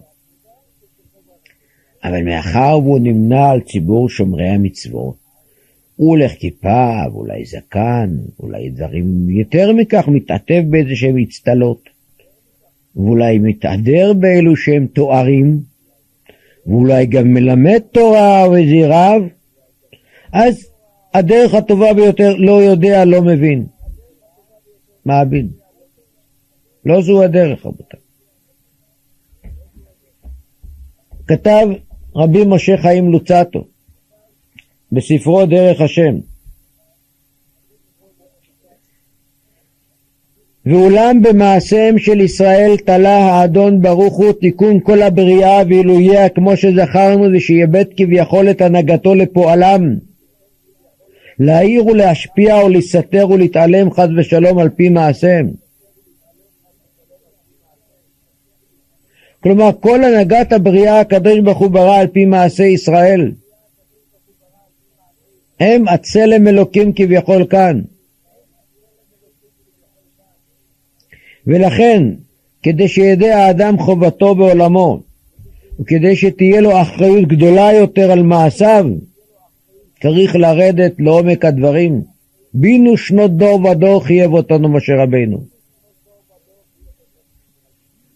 אבל 2.04 2.22
מאחר 2.22 2.78
והוא 2.82 2.98
נמנה 2.98 3.50
על 3.50 3.60
ציבור 3.60 4.08
שומרי 4.08 4.48
המצוות, 4.48 5.21
הוא 5.96 6.08
הולך 6.08 6.32
כיפה, 6.32 7.02
ואולי 7.12 7.44
זקן, 7.44 8.16
אולי 8.40 8.70
דברים 8.70 9.30
יותר 9.30 9.72
מכך, 9.72 10.08
מתעטב 10.08 10.62
באיזה 10.70 10.96
שהם 10.96 11.18
אצטלות, 11.18 11.88
ואולי 12.96 13.38
מתהדר 13.38 14.12
באלו 14.12 14.56
שהם 14.56 14.86
תוארים, 14.86 15.60
ואולי 16.66 17.06
גם 17.06 17.34
מלמד 17.34 17.78
תורה 17.92 18.44
או 18.44 18.56
איזה 18.56 18.86
רב, 18.88 19.22
אז 20.32 20.68
הדרך 21.14 21.54
הטובה 21.54 21.94
ביותר 21.94 22.36
לא 22.36 22.62
יודע, 22.62 23.04
לא 23.04 23.22
מבין. 23.22 23.66
מאמין. 25.06 25.48
לא 26.84 27.02
זו 27.02 27.22
הדרך, 27.22 27.66
רבותיי. 27.66 28.00
כתב 31.26 31.66
רבי 32.16 32.44
משה 32.46 32.76
חיים 32.76 33.12
לוצטו 33.12 33.64
בספרו 34.92 35.46
דרך 35.46 35.80
השם 35.80 36.14
ואולם 40.66 41.22
במעשיהם 41.22 41.98
של 41.98 42.20
ישראל 42.20 42.76
תלה 42.76 43.18
האדון 43.18 43.82
ברוך 43.82 44.16
הוא 44.16 44.32
תיקון 44.32 44.80
כל 44.82 45.02
הבריאה 45.02 45.62
ואילו 45.68 46.00
יהיה 46.00 46.28
כמו 46.28 46.56
שזכרנו 46.56 47.36
ושיאבד 47.36 47.84
כביכול 47.96 48.50
את 48.50 48.60
הנהגתו 48.60 49.14
לפועלם. 49.14 49.96
להעיר 51.38 51.86
ולהשפיע 51.86 52.60
או 52.60 52.68
להסתתר 52.68 53.30
ולהתעלם 53.30 53.90
חס 53.90 54.08
ושלום 54.18 54.58
על 54.58 54.68
פי 54.68 54.88
מעשיהם. 54.88 55.50
כלומר, 59.42 59.70
כל 59.80 60.04
הנהגת 60.04 60.52
הבריאה 60.52 61.00
הקדוש 61.00 61.38
ברוך 61.38 61.58
הוא 61.58 61.70
ברא 61.70 61.96
על 61.96 62.06
פי 62.06 62.24
מעשה 62.24 62.64
ישראל. 62.64 63.30
הם 65.62 65.88
הצלם 65.88 66.48
אלוקים 66.48 66.92
כביכול 66.92 67.46
כאן. 67.46 67.80
ולכן, 71.46 72.02
כדי 72.62 72.88
שידע 72.88 73.36
האדם 73.36 73.78
חובתו 73.78 74.34
בעולמו, 74.34 75.00
וכדי 75.80 76.16
שתהיה 76.16 76.60
לו 76.60 76.82
אחריות 76.82 77.28
גדולה 77.28 77.72
יותר 77.72 78.10
על 78.10 78.22
מעשיו, 78.22 78.86
צריך 80.02 80.36
לרדת 80.36 80.92
לעומק 80.98 81.44
הדברים. 81.44 82.02
בינו 82.54 82.96
שנות 82.96 83.36
דור 83.36 83.64
ודור 83.64 84.04
חייב 84.04 84.32
אותנו 84.32 84.68
משה 84.68 84.92
רבינו. 85.02 85.44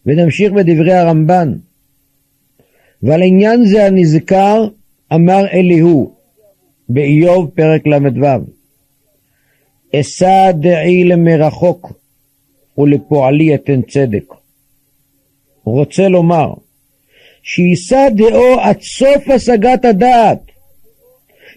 ונמשיך 0.07 0.53
בדברי 0.53 0.93
הרמב"ן. 0.93 1.53
ועל 3.03 3.23
עניין 3.23 3.67
זה 3.67 3.87
הנזכר 3.87 4.69
אמר 5.13 5.47
אליהו 5.53 6.16
באיוב 6.89 7.51
פרק 7.55 7.87
ל"ו 7.87 8.27
אשא 9.95 10.51
דעי 10.55 11.05
למרחוק 11.05 11.93
ולפועלי 12.79 13.55
אתן 13.55 13.83
צדק. 13.83 14.25
רוצה 15.65 16.09
לומר 16.09 16.53
שיישא 17.43 18.09
דעו 18.15 18.61
עד 18.61 18.81
סוף 18.81 19.29
השגת 19.35 19.85
הדעת, 19.85 20.41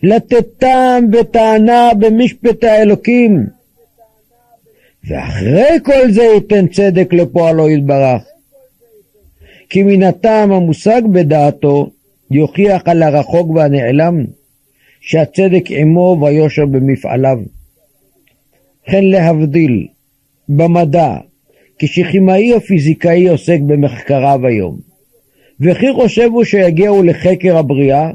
לתת 0.04 0.46
טעם 0.58 1.06
וטענה 1.14 1.92
במשפט 2.00 2.64
האלוקים, 2.64 3.46
ואחרי 5.08 5.78
כל 5.84 6.12
זה 6.12 6.24
ייתן 6.24 6.68
צדק 6.68 7.14
לפועלו 7.14 7.70
יתברך. 7.70 8.24
כי 9.70 9.84
מן 9.84 10.04
הטעם 10.04 10.52
המושג 10.52 11.02
בדעתו 11.12 11.90
יוכיח 12.32 12.82
על 12.86 13.04
הרחוק 13.04 13.50
והנעלם 13.50 14.26
שהצדק 15.02 15.64
עמו 15.70 16.18
והיושר 16.22 16.66
במפעליו. 16.66 17.40
וכן 18.90 19.06
להבדיל 19.06 19.88
במדע 20.50 21.16
כשכימאי 21.80 22.54
או 22.54 22.62
פיזיקאי 22.62 23.28
עוסק 23.28 23.60
במחקריו 23.68 24.40
היום 24.48 24.80
וכי 25.60 25.94
חושב 25.94 26.30
הוא 26.32 26.44
שיגיעו 26.44 27.04
לחקר 27.04 27.58
הבריאה 27.58 28.12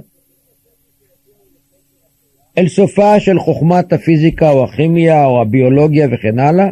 אל 2.59 2.69
סופה 2.69 3.21
של 3.21 3.39
חוכמת 3.39 3.93
הפיזיקה 3.93 4.51
או 4.51 4.65
הכימיה 4.65 5.25
או 5.25 5.41
הביולוגיה 5.41 6.09
וכן 6.13 6.39
הלאה 6.39 6.69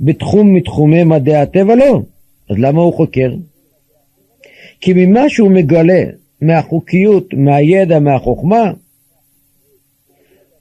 בתחום 0.00 0.54
מתחומי 0.54 1.04
מדעי 1.04 1.36
הטבע 1.36 1.74
לא 1.74 2.02
אז 2.50 2.56
למה 2.58 2.82
הוא 2.82 2.94
חוקר? 2.94 3.34
כי 4.80 4.92
ממה 4.96 5.28
שהוא 5.28 5.50
מגלה, 5.50 6.02
מהחוקיות, 6.42 7.34
מהידע, 7.34 7.98
מהחוכמה, 7.98 8.72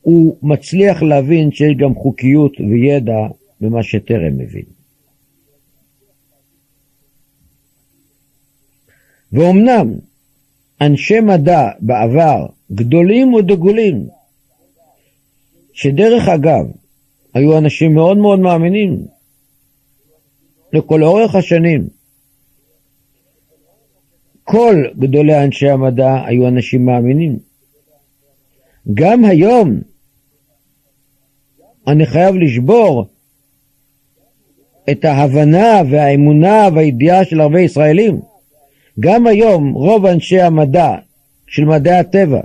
הוא 0.07 0.37
מצליח 0.41 1.03
להבין 1.03 1.51
שיש 1.51 1.73
גם 1.77 1.95
חוקיות 1.95 2.53
וידע 2.59 3.27
במה 3.61 3.83
שטרם 3.83 4.37
מבין. 4.37 4.63
ואומנם 9.31 9.93
אנשי 10.81 11.19
מדע 11.19 11.69
בעבר, 11.79 12.45
גדולים 12.71 13.33
ודגולים, 13.33 14.07
שדרך 15.73 16.27
אגב, 16.27 16.65
היו 17.33 17.57
אנשים 17.57 17.93
מאוד 17.93 18.17
מאוד 18.17 18.39
מאמינים, 18.39 19.05
לכל 20.73 21.03
אורך 21.03 21.35
השנים, 21.35 21.87
כל 24.43 24.75
גדולי 24.99 25.43
אנשי 25.43 25.69
המדע 25.69 26.25
היו 26.25 26.47
אנשים 26.47 26.85
מאמינים. 26.85 27.39
גם 28.93 29.25
היום 29.25 29.81
אני 31.87 32.05
חייב 32.05 32.35
לשבור 32.35 33.05
את 34.91 35.05
ההבנה 35.05 35.81
והאמונה 35.89 36.67
והידיעה 36.75 37.25
של 37.25 37.41
הרבה 37.41 37.61
ישראלים. 37.61 38.19
גם 38.99 39.27
היום 39.27 39.73
רוב 39.73 40.05
אנשי 40.05 40.41
המדע 40.41 40.95
של 41.47 41.65
מדעי 41.65 41.95
הטבע, 41.95 42.41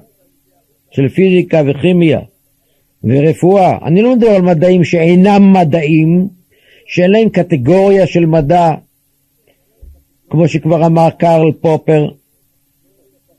של 0.90 1.09
פיזיקה 1.09 1.62
וכימיה 1.66 2.20
ורפואה, 3.05 3.78
אני 3.85 4.02
לא 4.02 4.16
מדבר 4.16 4.31
על 4.31 4.42
מדעים 4.42 4.85
שאינם 4.85 5.52
מדעים, 5.52 6.28
שאין 6.87 7.11
להם 7.11 7.28
קטגוריה 7.28 8.07
של 8.07 8.26
מדע, 8.26 8.74
כמו 10.31 10.48
שכבר 10.48 10.87
אמר 10.87 11.11
קרל 11.11 11.52
פופר, 11.52 12.09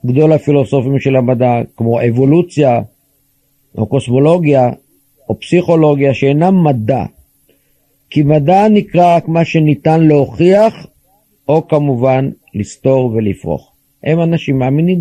גדול 0.05 0.33
הפילוסופים 0.33 0.99
של 0.99 1.15
המדע, 1.15 1.53
כמו 1.77 2.01
אבולוציה, 2.01 2.81
או 3.77 3.85
קוסמולוגיה, 3.85 4.69
או 5.29 5.39
פסיכולוגיה, 5.39 6.13
שאינם 6.13 6.63
מדע. 6.63 7.03
כי 8.09 8.23
מדע 8.23 8.67
נקרא 8.69 9.15
רק 9.15 9.27
מה 9.27 9.45
שניתן 9.45 10.03
להוכיח, 10.03 10.87
או 11.47 11.67
כמובן 11.67 12.29
לסתור 12.53 13.05
ולפרוך. 13.05 13.71
הם 14.03 14.21
אנשים 14.21 14.59
מאמינים. 14.59 14.99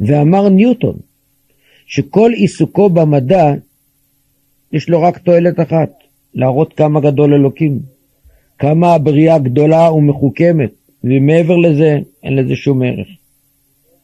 ואמר 0.00 0.48
ניוטון, 0.48 0.96
שכל 1.86 2.30
עיסוקו 2.34 2.90
במדע, 2.90 3.54
יש 4.72 4.88
לו 4.88 5.02
רק 5.02 5.18
תועלת 5.18 5.60
אחת, 5.60 5.90
להראות 6.34 6.72
כמה 6.72 7.00
גדול 7.00 7.34
אלוקים, 7.34 7.80
כמה 8.58 8.94
הבריאה 8.94 9.38
גדולה 9.38 9.92
ומחוכמת, 9.92 10.70
ומעבר 11.04 11.56
לזה, 11.56 11.98
אין 12.22 12.36
לזה 12.36 12.56
שום 12.56 12.82
ערך. 12.82 13.08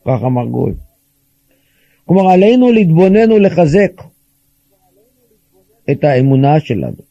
כך 0.04 0.20
אמר 0.24 0.46
גוי. 0.46 0.72
כלומר, 2.04 2.30
עלינו 2.30 2.72
להתבונן 2.72 3.32
ולחזק 3.32 4.02
את 5.90 6.04
האמונה 6.04 6.60
שלנו. 6.60 7.02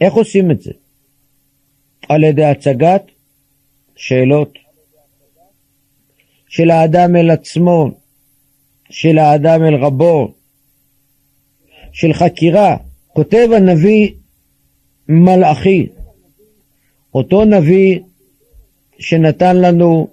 איך 0.00 0.14
עושים 0.14 0.50
את 0.50 0.62
זה? 0.62 0.72
על 2.08 2.24
ידי 2.24 2.44
הצגת 2.44 3.02
שאלות 3.96 4.52
של 6.48 6.70
האדם 6.70 7.16
אל 7.16 7.30
עצמו, 7.30 7.90
של 8.90 9.18
האדם 9.18 9.64
אל 9.64 9.74
רבו, 9.74 10.34
של 11.92 12.12
חקירה. 12.12 12.76
כותב 13.08 13.48
הנביא 13.56 14.12
מלאכי, 15.08 15.86
אותו 17.14 17.44
נביא 17.44 18.00
שנתן 18.98 19.56
לנו 19.56 20.08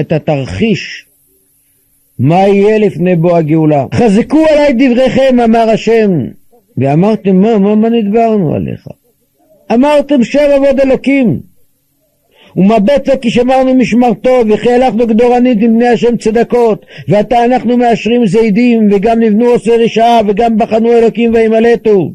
את 0.00 0.12
התרחיש 0.12 1.06
מה 2.18 2.48
יהיה 2.48 2.78
לפני 2.78 3.16
בוא 3.16 3.36
הגאולה. 3.36 3.86
חזקו 3.94 4.44
עליי 4.50 4.72
דבריכם, 4.72 5.40
אמר 5.40 5.70
השם. 5.70 6.10
ואמרתם, 6.76 7.36
מה, 7.36 7.58
מה, 7.58 7.74
מה 7.74 7.88
נדברנו 7.88 8.54
עליך? 8.54 8.88
אמרתם 9.74 10.24
שם 10.24 10.48
עבוד 10.54 10.80
אלוקים. 10.80 11.40
ומבצע 12.56 13.16
כי 13.16 13.30
שמרנו 13.30 13.74
משמרתו 13.74 14.42
וכי 14.48 14.72
הלכנו 14.72 15.06
גדורנית 15.06 15.58
עם 15.60 15.74
בני 15.74 15.88
השם 15.88 16.16
צדקות 16.16 16.86
ועתה 17.08 17.44
אנחנו 17.44 17.76
מאשרים 17.76 18.26
זידים 18.26 18.88
וגם 18.92 19.20
נבנו 19.20 19.46
עושי 19.46 19.70
רשעה 19.70 20.20
וגם 20.26 20.58
בחנו 20.58 20.92
אלוקים 20.92 21.34
וימלטו. 21.34 22.12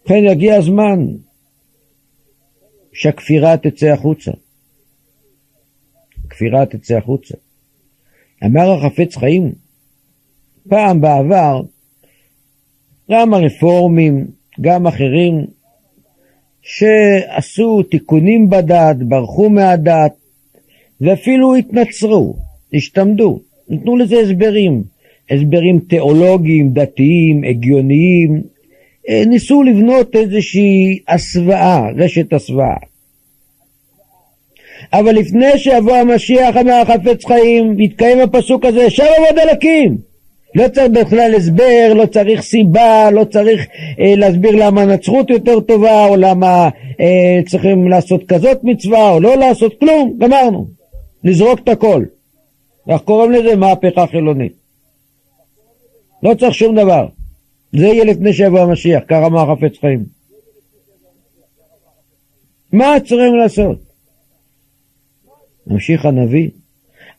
ובכן 0.00 0.24
יגיע 0.24 0.56
הזמן 0.56 1.06
שהכפירה 2.92 3.56
תצא 3.56 3.86
החוצה. 3.86 4.30
כפירה 6.38 6.66
תצא 6.66 6.96
החוצה. 6.96 7.34
אמר 8.44 8.72
החפץ 8.72 9.16
חיים, 9.16 9.52
פעם 10.68 11.00
בעבר, 11.00 11.62
גם 13.10 13.34
הרפורמים, 13.34 14.26
גם 14.60 14.86
אחרים, 14.86 15.46
שעשו 16.62 17.82
תיקונים 17.82 18.50
בדת, 18.50 18.96
ברחו 18.96 19.50
מהדת, 19.50 20.12
ואפילו 21.00 21.54
התנצרו, 21.54 22.36
השתמדו, 22.74 23.40
נתנו 23.68 23.96
לזה 23.96 24.16
הסברים, 24.20 24.82
הסברים 25.30 25.80
תיאולוגיים, 25.80 26.72
דתיים, 26.72 27.44
הגיוניים, 27.44 28.42
אה, 29.08 29.22
ניסו 29.26 29.62
לבנות 29.62 30.16
איזושהי 30.16 30.98
הסוואה, 31.08 31.90
רשת 31.96 32.32
הסוואה. 32.32 32.87
אבל 34.92 35.14
לפני 35.14 35.58
שיבוא 35.58 35.96
המשיח 35.96 36.56
אמר 36.56 36.72
החפץ 36.72 37.24
חיים, 37.24 37.80
יתקיים 37.80 38.20
הפסוק 38.20 38.64
הזה, 38.64 38.90
שם 38.90 39.04
עבוד 39.18 39.38
אלוקים. 39.38 39.98
לא 40.54 40.68
צריך 40.68 40.90
בכלל 40.90 41.34
הסבר, 41.34 41.92
לא 41.94 42.06
צריך 42.06 42.40
סיבה, 42.40 43.10
לא 43.10 43.24
צריך 43.24 43.66
אה, 44.00 44.14
להסביר 44.16 44.56
למה 44.56 44.82
הנצרות 44.82 45.30
יותר 45.30 45.60
טובה, 45.60 46.06
או 46.06 46.16
למה 46.16 46.68
אה, 47.00 47.40
צריכים 47.46 47.88
לעשות 47.88 48.24
כזאת 48.28 48.58
מצווה, 48.62 49.10
או 49.10 49.20
לא 49.20 49.36
לעשות 49.36 49.80
כלום, 49.80 50.14
גמרנו. 50.18 50.66
לזרוק 51.24 51.60
את 51.60 51.68
הכל. 51.68 52.04
איך 52.88 53.00
קוראים 53.00 53.32
לזה? 53.32 53.56
מהפכה 53.56 54.06
חילונית. 54.06 54.52
לא 56.22 56.34
צריך 56.34 56.54
שום 56.54 56.76
דבר. 56.76 57.06
זה 57.72 57.86
יהיה 57.86 58.04
לפני 58.04 58.32
שיבוא 58.32 58.60
המשיח, 58.60 59.02
כך 59.08 59.16
אמר 59.26 59.52
החפץ 59.52 59.78
חיים. 59.80 60.04
מה 62.72 63.00
צריכים 63.00 63.34
לעשות? 63.34 63.87
ממשיך 65.68 66.06
הנביא, 66.06 66.50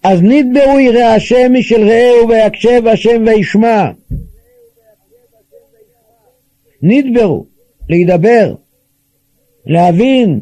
אז 0.03 0.21
נדברו 0.21 0.79
ירא 0.79 1.03
השם 1.03 1.53
משל 1.53 1.83
רעהו 1.89 2.29
ויקשב 2.29 2.87
השם 2.87 3.23
וישמע. 3.27 3.91
נדברו, 6.81 7.45
להידבר, 7.89 8.55
להבין, 9.65 10.39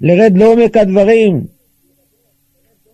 לרד 0.00 0.36
לעומק 0.36 0.76
הדברים. 0.76 1.44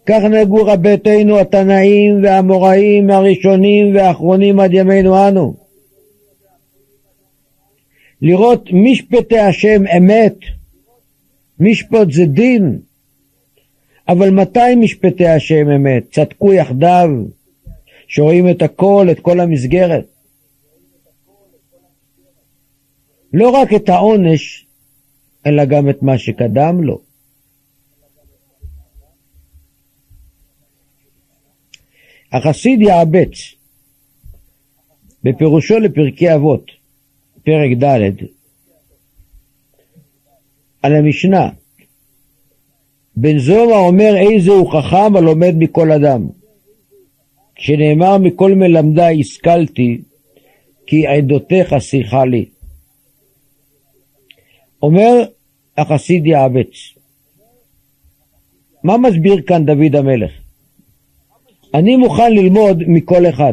כך 0.06 0.22
נהגו 0.22 0.66
רבותינו 0.66 1.38
התנאים 1.38 2.22
והאמוראים 2.22 3.10
הראשונים 3.10 3.94
והאחרונים 3.94 4.60
עד 4.60 4.70
ימינו 4.72 5.28
אנו. 5.28 5.54
לראות 8.22 8.68
משפטי 8.72 9.38
השם 9.38 9.86
אמת, 9.96 10.36
משפט 11.60 12.12
זה 12.12 12.26
דין, 12.26 12.78
אבל 14.08 14.30
מתי 14.30 14.74
משפטי 14.76 15.26
השם 15.26 15.70
אמת? 15.70 16.12
צדקו 16.12 16.52
יחדיו, 16.52 17.08
שרואים 18.08 18.50
את 18.50 18.62
הכל, 18.62 19.06
את 19.10 19.20
כל 19.20 19.40
המסגרת. 19.40 20.06
לא 23.32 23.50
רק 23.50 23.68
את 23.76 23.88
העונש, 23.88 24.66
אלא 25.46 25.64
גם 25.64 25.90
את 25.90 26.02
מה 26.02 26.18
שקדם 26.18 26.82
לו. 26.82 27.00
החסיד 32.32 32.80
יעבץ, 32.80 33.54
בפירושו 35.24 35.78
לפרקי 35.78 36.34
אבות, 36.34 36.66
פרק 37.44 37.70
ד', 37.82 38.24
על 40.82 40.96
המשנה, 40.96 41.48
בן 43.16 43.38
זומא 43.38 43.74
אומר 43.74 44.14
איזה 44.16 44.50
הוא 44.50 44.72
חכם 44.72 45.16
הלומד 45.16 45.54
מכל 45.58 45.92
אדם. 45.92 46.28
כשנאמר 47.54 48.18
מכל 48.18 48.54
מלמדי 48.54 49.16
השכלתי, 49.20 50.00
כי 50.86 51.06
עדותיך 51.06 51.74
שיחה 51.78 52.24
לי. 52.24 52.44
אומר 54.82 55.24
החסיד 55.78 56.26
יעבץ, 56.26 56.94
מה 58.84 58.96
מסביר 58.96 59.42
כאן 59.46 59.64
דוד 59.64 59.96
המלך? 59.96 60.30
אני 61.74 61.96
מוכן 61.96 62.32
ללמוד 62.32 62.82
מכל 62.86 63.26
אחד, 63.28 63.52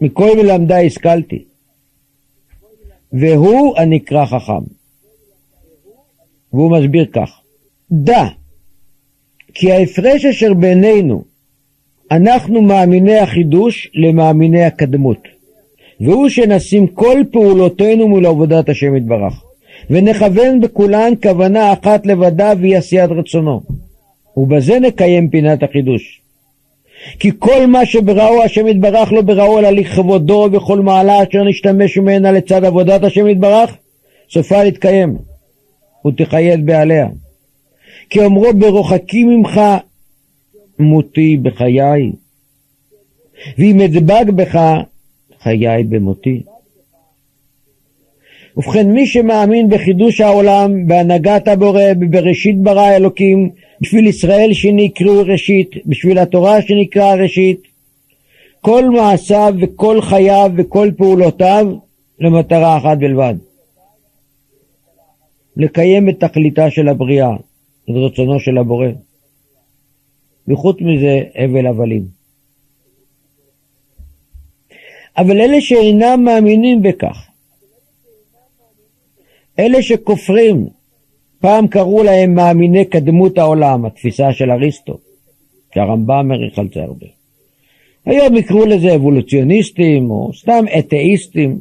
מכל 0.00 0.28
מלמדי 0.36 0.86
השכלתי, 0.86 1.44
והוא 3.12 3.78
הנקרא 3.78 4.26
חכם. 4.26 4.64
והוא 6.52 6.78
מסביר 6.78 7.06
כך, 7.12 7.40
דע 7.92 8.28
כי 9.54 9.72
ההפרש 9.72 10.24
אשר 10.24 10.54
בינינו, 10.54 11.22
אנחנו 12.10 12.62
מאמיני 12.62 13.18
החידוש 13.18 13.90
למאמיני 13.94 14.64
הקדמות, 14.64 15.18
והוא 16.00 16.28
שנשים 16.28 16.86
כל 16.86 17.22
פעולותינו 17.32 18.08
מול 18.08 18.26
עבודת 18.26 18.68
השם 18.68 18.96
יתברך, 18.96 19.44
ונכוון 19.90 20.60
בכולן 20.60 21.12
כוונה 21.22 21.72
אחת 21.72 22.06
לבדה 22.06 22.52
והיא 22.60 22.76
עשיית 22.76 23.10
רצונו, 23.10 23.60
ובזה 24.36 24.78
נקיים 24.78 25.30
פינת 25.30 25.62
החידוש. 25.62 26.22
כי 27.18 27.30
כל 27.38 27.66
מה 27.66 27.86
שבראו 27.86 28.42
השם 28.42 28.66
יתברך 28.66 29.12
לא 29.12 29.22
בראו 29.22 29.58
אלא 29.58 29.70
לכבודו 29.70 30.48
וכל 30.52 30.80
מעלה 30.80 31.22
אשר 31.22 31.44
נשתמש 31.44 31.98
ממנה 31.98 32.32
לצד 32.32 32.64
עבודת 32.64 33.04
השם 33.04 33.28
יתברך, 33.28 33.76
סופה 34.30 34.64
להתקיים. 34.64 35.16
ותחייד 36.06 36.66
בעליה. 36.66 37.06
כי 38.12 38.24
אומרו 38.24 38.54
ברוחקים 38.58 39.28
ממך 39.28 39.60
מותי 40.78 41.36
בחיי, 41.42 42.12
ואם 43.58 43.80
אדבק 43.80 44.26
בך 44.36 44.60
חיי 45.42 45.84
במותי. 45.84 46.42
ובכן 48.56 48.92
מי 48.92 49.06
שמאמין 49.06 49.68
בחידוש 49.68 50.20
העולם, 50.20 50.86
בהנהגת 50.86 51.48
הבורא, 51.48 51.82
בבראשית 51.98 52.62
ברא 52.62 52.96
אלוקים, 52.96 53.50
בשביל 53.80 54.06
ישראל 54.06 54.52
שנקראו 54.52 55.22
ראשית, 55.26 55.70
בשביל 55.86 56.18
התורה 56.18 56.62
שנקרא 56.62 57.14
ראשית, 57.14 57.62
כל 58.60 58.90
מעשיו 58.90 59.54
וכל 59.60 60.00
חייו 60.00 60.50
וכל 60.56 60.90
פעולותיו 60.96 61.66
למטרה 62.18 62.76
אחת 62.76 62.98
בלבד. 62.98 63.34
לקיים 65.56 66.08
את 66.08 66.20
תכליתה 66.20 66.70
של 66.70 66.88
הבריאה, 66.88 67.36
את 67.84 67.94
רצונו 67.96 68.40
של 68.40 68.58
הבורא. 68.58 68.88
וחוץ 70.48 70.76
מזה, 70.80 71.20
הבל 71.34 71.66
הבלים. 71.66 72.04
אבל 75.16 75.40
אלה 75.40 75.60
שאינם 75.60 76.24
מאמינים 76.24 76.82
בכך, 76.82 77.28
אלה 79.58 79.82
שכופרים, 79.82 80.68
פעם 81.40 81.68
קראו 81.68 82.02
להם 82.02 82.34
מאמיני 82.34 82.84
קדמות 82.84 83.38
העולם, 83.38 83.84
התפיסה 83.84 84.32
של 84.32 84.50
אריסטו, 84.50 84.98
שהרמב"ם 85.74 86.28
מריח 86.28 86.58
על 86.58 86.68
זה 86.74 86.82
הרבה. 86.82 87.06
היום 88.04 88.36
יקראו 88.36 88.66
לזה 88.66 88.94
אבולוציוניסטים, 88.94 90.10
או 90.10 90.30
סתם 90.34 90.64
אתאיסטים, 90.78 91.60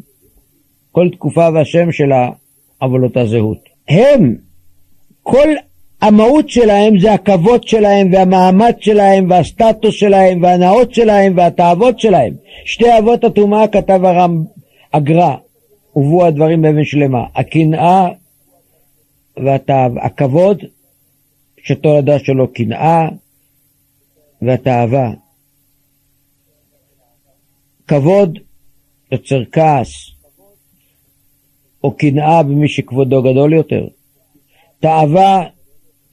כל 0.91 1.09
תקופה 1.11 1.49
והשם 1.53 1.91
שלה, 1.91 2.29
אבל 2.81 3.03
אותה 3.03 3.25
זהות. 3.25 3.69
הם, 3.87 4.35
כל 5.23 5.49
המהות 6.01 6.49
שלהם 6.49 6.99
זה 6.99 7.13
הכבוד 7.13 7.67
שלהם 7.67 8.13
והמעמד 8.13 8.73
שלהם 8.79 9.29
והסטטוס 9.29 9.95
שלהם 9.95 10.43
והנאות 10.43 10.93
שלהם 10.93 11.37
והתאוות 11.37 11.99
שלהם. 11.99 12.33
שתי 12.65 12.97
אבות 12.97 13.23
הטומאה 13.23 13.67
כתב 13.67 14.05
הרם 14.05 14.43
הגר"א, 14.93 15.35
הובאו 15.91 16.25
הדברים 16.25 16.61
באבן 16.61 16.85
שלמה. 16.85 17.23
הקנאה 17.35 18.07
והכבוד, 19.37 20.63
שתולדה 21.63 22.19
שלו 22.19 22.53
קנאה 22.53 23.09
והתאווה. 24.41 25.11
כבוד 27.87 28.39
יוצר 29.11 29.41
כעס, 29.51 30.11
או 31.83 31.91
קנאה 31.91 32.43
במי 32.43 32.67
שכבודו 32.67 33.21
גדול 33.21 33.53
יותר. 33.53 33.87
תאווה 34.79 35.43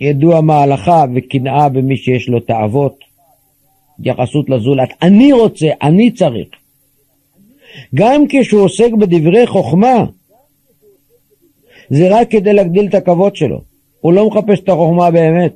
ידוע 0.01 0.41
מהלכה 0.41 1.05
וקנאה 1.15 1.69
במי 1.69 1.97
שיש 1.97 2.29
לו 2.29 2.41
תאוות, 2.41 2.99
התייחסות 4.01 4.51
לזולת. 4.51 4.89
אני 5.03 5.33
רוצה, 5.33 5.67
אני 5.83 6.11
צריך. 6.11 6.49
גם 7.95 8.25
כשהוא 8.29 8.63
עוסק 8.63 8.91
בדברי 9.01 9.47
חוכמה, 9.47 10.05
זה 11.91 12.09
רק 12.11 12.31
כדי 12.31 12.53
להגדיל 12.53 12.87
את 12.87 12.95
הכבוד 12.95 13.37
שלו. 13.37 13.61
הוא 14.01 14.13
לא 14.13 14.29
מחפש 14.29 14.61
את 14.61 14.69
החוכמה 14.69 15.11
באמת. 15.11 15.53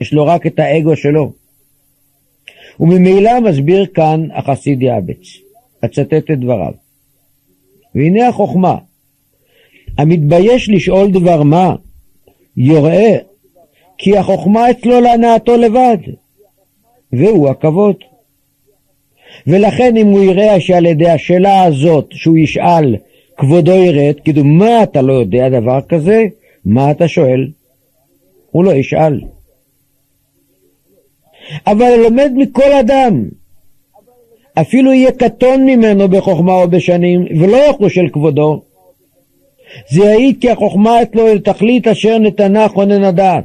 יש 0.00 0.12
לו 0.12 0.26
רק 0.26 0.46
את 0.46 0.58
האגו 0.58 0.96
שלו. 0.96 1.32
וממילא 2.80 3.40
מסביר 3.40 3.86
כאן 3.86 4.28
החסיד 4.34 4.82
יעבץ, 4.82 5.26
אצטט 5.84 6.12
את 6.12 6.40
דבריו. 6.40 6.72
והנה 7.94 8.28
החוכמה, 8.28 8.76
המתבייש 9.98 10.68
לשאול 10.68 11.10
דבר 11.10 11.42
מה, 11.42 11.74
יוראה, 12.56 13.16
כי 13.98 14.18
החוכמה 14.18 14.70
אצלו 14.70 15.00
להנאתו 15.00 15.56
לבד, 15.56 15.98
והוא 17.12 17.48
הכבוד. 17.48 17.96
ולכן 19.46 19.96
אם 19.96 20.06
הוא 20.06 20.22
יראה 20.22 20.60
שעל 20.60 20.86
ידי 20.86 21.10
השאלה 21.10 21.64
הזאת 21.64 22.06
שהוא 22.10 22.38
ישאל 22.38 22.96
כבודו 23.36 23.72
ירד, 23.72 24.14
כאילו 24.24 24.44
מה 24.44 24.82
אתה 24.82 25.02
לא 25.02 25.12
יודע 25.12 25.48
דבר 25.48 25.80
כזה? 25.88 26.24
מה 26.64 26.90
אתה 26.90 27.08
שואל? 27.08 27.48
הוא 28.50 28.64
לא 28.64 28.70
ישאל. 28.70 29.20
אבל 31.66 31.96
לומד 32.02 32.32
מכל 32.36 32.72
אדם, 32.72 33.24
אפילו 34.60 34.92
יהיה 34.92 35.12
קטון 35.12 35.66
ממנו 35.66 36.08
בחוכמה 36.08 36.52
או 36.52 36.68
בשנים, 36.68 37.26
ולא 37.40 37.56
יחוש 37.56 37.98
אל 37.98 38.08
כבודו. 38.12 38.62
זה 39.90 40.04
יעיד 40.04 40.36
כי 40.40 40.50
החוכמה 40.50 41.02
אצלו 41.02 41.28
אל 41.28 41.38
תכלית 41.38 41.86
אשר 41.86 42.18
נתנה 42.18 42.68
כונן 42.68 43.04
הדעת. 43.04 43.44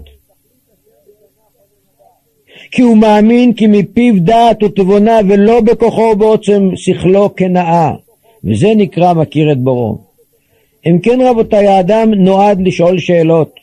כי 2.72 2.82
הוא 2.82 2.98
מאמין 2.98 3.54
כי 3.54 3.68
מפיו 3.68 4.14
דעת 4.20 4.64
ותבונה 4.64 5.20
ולא 5.30 5.62
בכוחו 5.62 6.02
ובעוצם 6.02 6.70
שכלו 6.76 7.36
כנאה, 7.36 7.92
וזה 8.44 8.68
נקרא 8.76 9.14
מכיר 9.14 9.52
את 9.52 9.58
בוראו. 9.58 9.98
אם 10.86 11.00
כן 11.04 11.20
רבותיי, 11.22 11.68
האדם 11.68 12.14
נועד 12.14 12.62
לשאול 12.62 13.00
שאלות. 13.00 13.56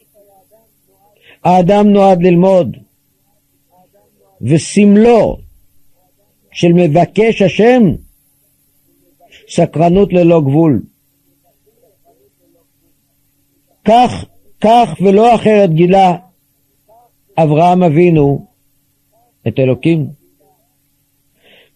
האדם 1.44 1.88
נועד 1.88 2.22
ללמוד. 2.22 2.76
וסמלו 4.42 5.36
של 6.52 6.72
מבקש 6.72 7.42
השם 7.42 7.82
סקרנות 9.48 10.12
ללא 10.12 10.40
גבול. 10.40 10.82
כך, 13.84 14.24
כך 14.60 14.96
ולא 15.00 15.34
אחרת 15.34 15.70
גילה 15.70 16.16
אברהם 17.38 17.82
אבינו 17.82 18.46
את 19.48 19.58
אלוקים. 19.58 20.06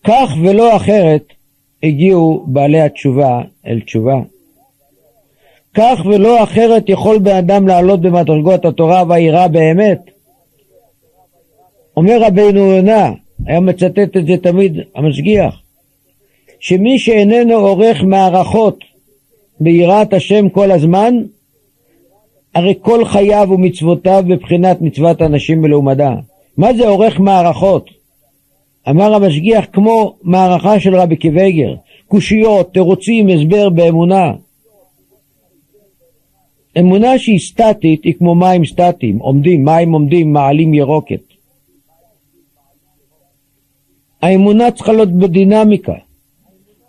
כך 0.05 0.31
ולא 0.43 0.77
אחרת 0.77 1.23
הגיעו 1.83 2.45
בעלי 2.47 2.81
התשובה 2.81 3.41
אל 3.67 3.81
תשובה. 3.81 4.17
כך 5.75 6.01
ולא 6.07 6.43
אחרת 6.43 6.89
יכול 6.89 7.19
בן 7.19 7.37
אדם 7.37 7.69
לעלות 7.69 8.01
במדרגות 8.01 8.65
התורה 8.65 9.05
והיראה 9.09 9.49
באמת. 9.49 10.01
אומר 11.97 12.23
רבינו 12.23 12.59
יונה, 12.59 13.13
היה 13.47 13.61
מצטט 13.61 14.17
את 14.17 14.27
זה 14.27 14.37
תמיד 14.43 14.73
המשגיח, 14.95 15.61
שמי 16.61 16.99
שאיננו 16.99 17.55
עורך 17.55 18.03
מערכות 18.03 18.79
ביראת 19.61 20.13
השם 20.13 20.49
כל 20.49 20.71
הזמן, 20.71 21.15
הרי 22.57 22.75
כל 22.81 23.05
חייו 23.05 23.49
ומצוותיו 23.51 24.25
בבחינת 24.29 24.81
מצוות 24.81 25.23
אנשים 25.23 25.63
מלומדה. 25.63 26.15
מה 26.57 26.75
זה 26.75 26.89
עורך 26.89 27.21
מערכות? 27.21 27.91
אמר 28.91 29.15
המשגיח 29.15 29.65
כמו 29.73 30.17
מערכה 30.23 30.81
של 30.81 30.97
רבי 30.97 31.17
קיוויגר, 31.17 31.75
קושיות, 32.09 32.73
תירוצים, 32.73 33.29
הסבר 33.29 33.69
באמונה. 33.69 34.33
אמונה 36.79 37.19
שהיא 37.19 37.39
סטטית 37.39 38.05
היא 38.05 38.15
כמו 38.19 38.35
מים 38.35 38.65
סטטיים, 38.65 39.19
עומדים, 39.19 39.65
מים 39.65 39.93
עומדים, 39.93 40.33
מעלים 40.33 40.75
ירוקת. 40.75 41.23
האמונה 44.23 44.71
צריכה 44.71 44.93
להיות 44.93 45.13
בדינמיקה. 45.13 45.95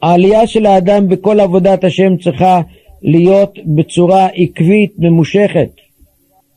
העלייה 0.01 0.47
של 0.47 0.65
האדם 0.65 1.07
בכל 1.07 1.39
עבודת 1.39 1.83
השם 1.83 2.17
צריכה 2.17 2.61
להיות 3.01 3.59
בצורה 3.65 4.27
עקבית, 4.27 4.93
ממושכת, 4.97 5.69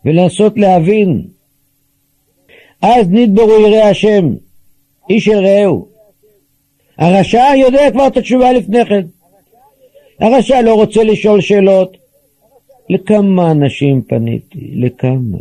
ולנסות 0.04 0.58
להבין. 0.58 1.22
אז 2.82 3.08
נדברו 3.10 3.60
יראה 3.60 3.88
השם, 3.88 4.34
איש 5.10 5.28
אל 5.28 5.46
רעהו. 5.46 5.88
הרשע 6.98 7.44
יודע 7.56 7.90
כבר 7.92 8.06
את 8.06 8.16
התשובה 8.16 8.52
לפני 8.52 8.84
כן. 8.84 9.06
הרשע 10.20 10.62
לא 10.62 10.74
רוצה 10.74 11.04
לשאול 11.04 11.40
שאלות. 11.40 11.96
לכמה 12.88 13.50
אנשים 13.50 14.02
פניתי? 14.02 14.70
לכמה? 14.74 15.38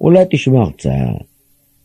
אולי 0.00 0.24
תשמע 0.30 0.60
הרצאה, 0.60 1.12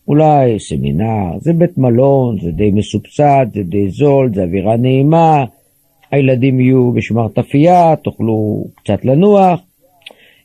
אולי 0.08 0.60
סמינר, 0.60 1.39
זה 1.39 1.54
בית 1.54 1.78
מלון, 1.78 2.39
זה 2.41 2.52
די 2.52 2.71
מסובסד, 2.71 3.45
זה 3.54 3.63
די 3.63 3.89
זול, 3.89 4.32
זה 4.34 4.43
אווירה 4.43 4.78
נעימה, 4.78 5.45
הילדים 6.12 6.60
יהיו 6.60 6.91
בשמרטפייה, 6.91 7.96
תוכלו 7.96 8.65
קצת 8.76 9.06
לנוח. 9.06 9.60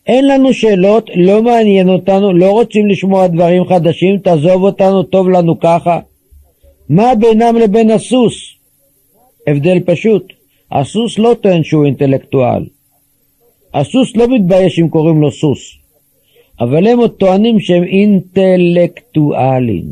אין 0.06 0.28
לנו 0.28 0.54
שאלות, 0.54 1.10
לא 1.14 1.42
מעניין 1.42 1.88
אותנו, 1.88 2.32
לא 2.32 2.50
רוצים 2.50 2.86
לשמוע 2.86 3.26
דברים 3.26 3.64
חדשים, 3.64 4.18
תעזוב 4.18 4.62
אותנו, 4.62 5.02
טוב 5.02 5.28
לנו 5.28 5.60
ככה. 5.60 6.00
מה 6.88 7.14
בינם 7.14 7.56
לבין 7.56 7.90
הסוס? 7.90 8.34
הבדל 9.46 9.80
פשוט, 9.86 10.32
הסוס 10.72 11.18
לא 11.18 11.34
טוען 11.40 11.62
שהוא 11.62 11.84
אינטלקטואל. 11.84 12.64
הסוס 13.74 14.16
לא 14.16 14.28
מתבייש 14.28 14.78
אם 14.78 14.88
קוראים 14.88 15.20
לו 15.20 15.30
סוס, 15.30 15.58
אבל 16.60 16.86
הם 16.86 16.98
עוד 16.98 17.10
טוענים 17.10 17.60
שהם 17.60 17.84
אינטלקטואלים. 17.84 19.84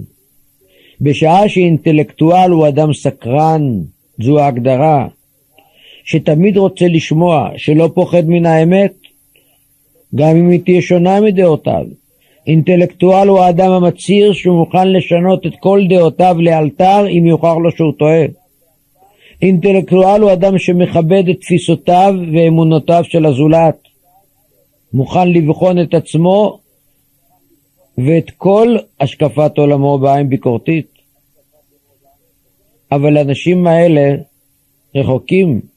בשעה 1.01 1.49
שאינטלקטואל 1.49 2.51
הוא 2.51 2.69
אדם 2.69 2.93
סקרן, 2.93 3.63
זו 4.23 4.41
ההגדרה, 4.41 5.09
שתמיד 6.11 6.57
רוצה 6.57 6.88
לשמוע, 6.88 7.49
שלא 7.57 7.90
פוחד 7.94 8.23
מן 8.27 8.46
האמת, 8.46 8.92
גם 10.14 10.37
אם 10.37 10.51
היא 10.51 10.61
תהיה 10.64 10.83
שונה 10.83 11.20
מדעותיו. 11.20 11.85
אינטלקטואל 12.46 13.29
הוא 13.29 13.40
האדם 13.40 13.70
המצהיר 13.70 14.33
שהוא 14.33 14.59
מוכן 14.59 14.92
לשנות 14.92 15.46
את 15.46 15.53
כל 15.61 15.81
דעותיו 15.88 16.37
לאלתר 16.38 17.07
אם 17.09 17.27
יוכח 17.27 17.55
לו 17.62 17.70
שהוא 17.70 17.92
טועה. 17.99 18.25
אינטלקטואל 19.42 20.20
הוא 20.20 20.33
אדם 20.33 20.59
שמכבד 20.59 21.29
את 21.29 21.40
תפיסותיו 21.40 22.14
ואמונותיו 22.33 23.05
של 23.05 23.27
הזולת. 23.27 23.79
מוכן 24.92 25.29
לבחון 25.29 25.83
את 25.83 25.94
עצמו 25.94 26.59
ואת 27.99 28.31
כל 28.37 28.77
השקפת 29.01 29.59
עולמו 29.59 29.99
בעין 29.99 30.29
ביקורתית. 30.29 30.87
אבל 32.92 33.16
האנשים 33.16 33.66
האלה 33.66 34.14
רחוקים 34.94 35.70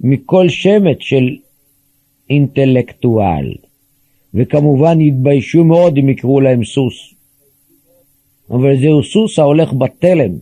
מכל 0.00 0.48
שמץ 0.48 0.98
של 1.00 1.36
אינטלקטואל, 2.30 3.54
וכמובן 4.34 5.00
יתביישו 5.00 5.64
מאוד 5.64 5.96
אם 5.96 6.08
יקראו 6.08 6.40
להם 6.40 6.64
סוס. 6.64 7.14
אבל 8.50 8.80
זהו 8.80 9.02
סוס 9.02 9.38
ההולך 9.38 9.72
בתלם, 9.72 10.32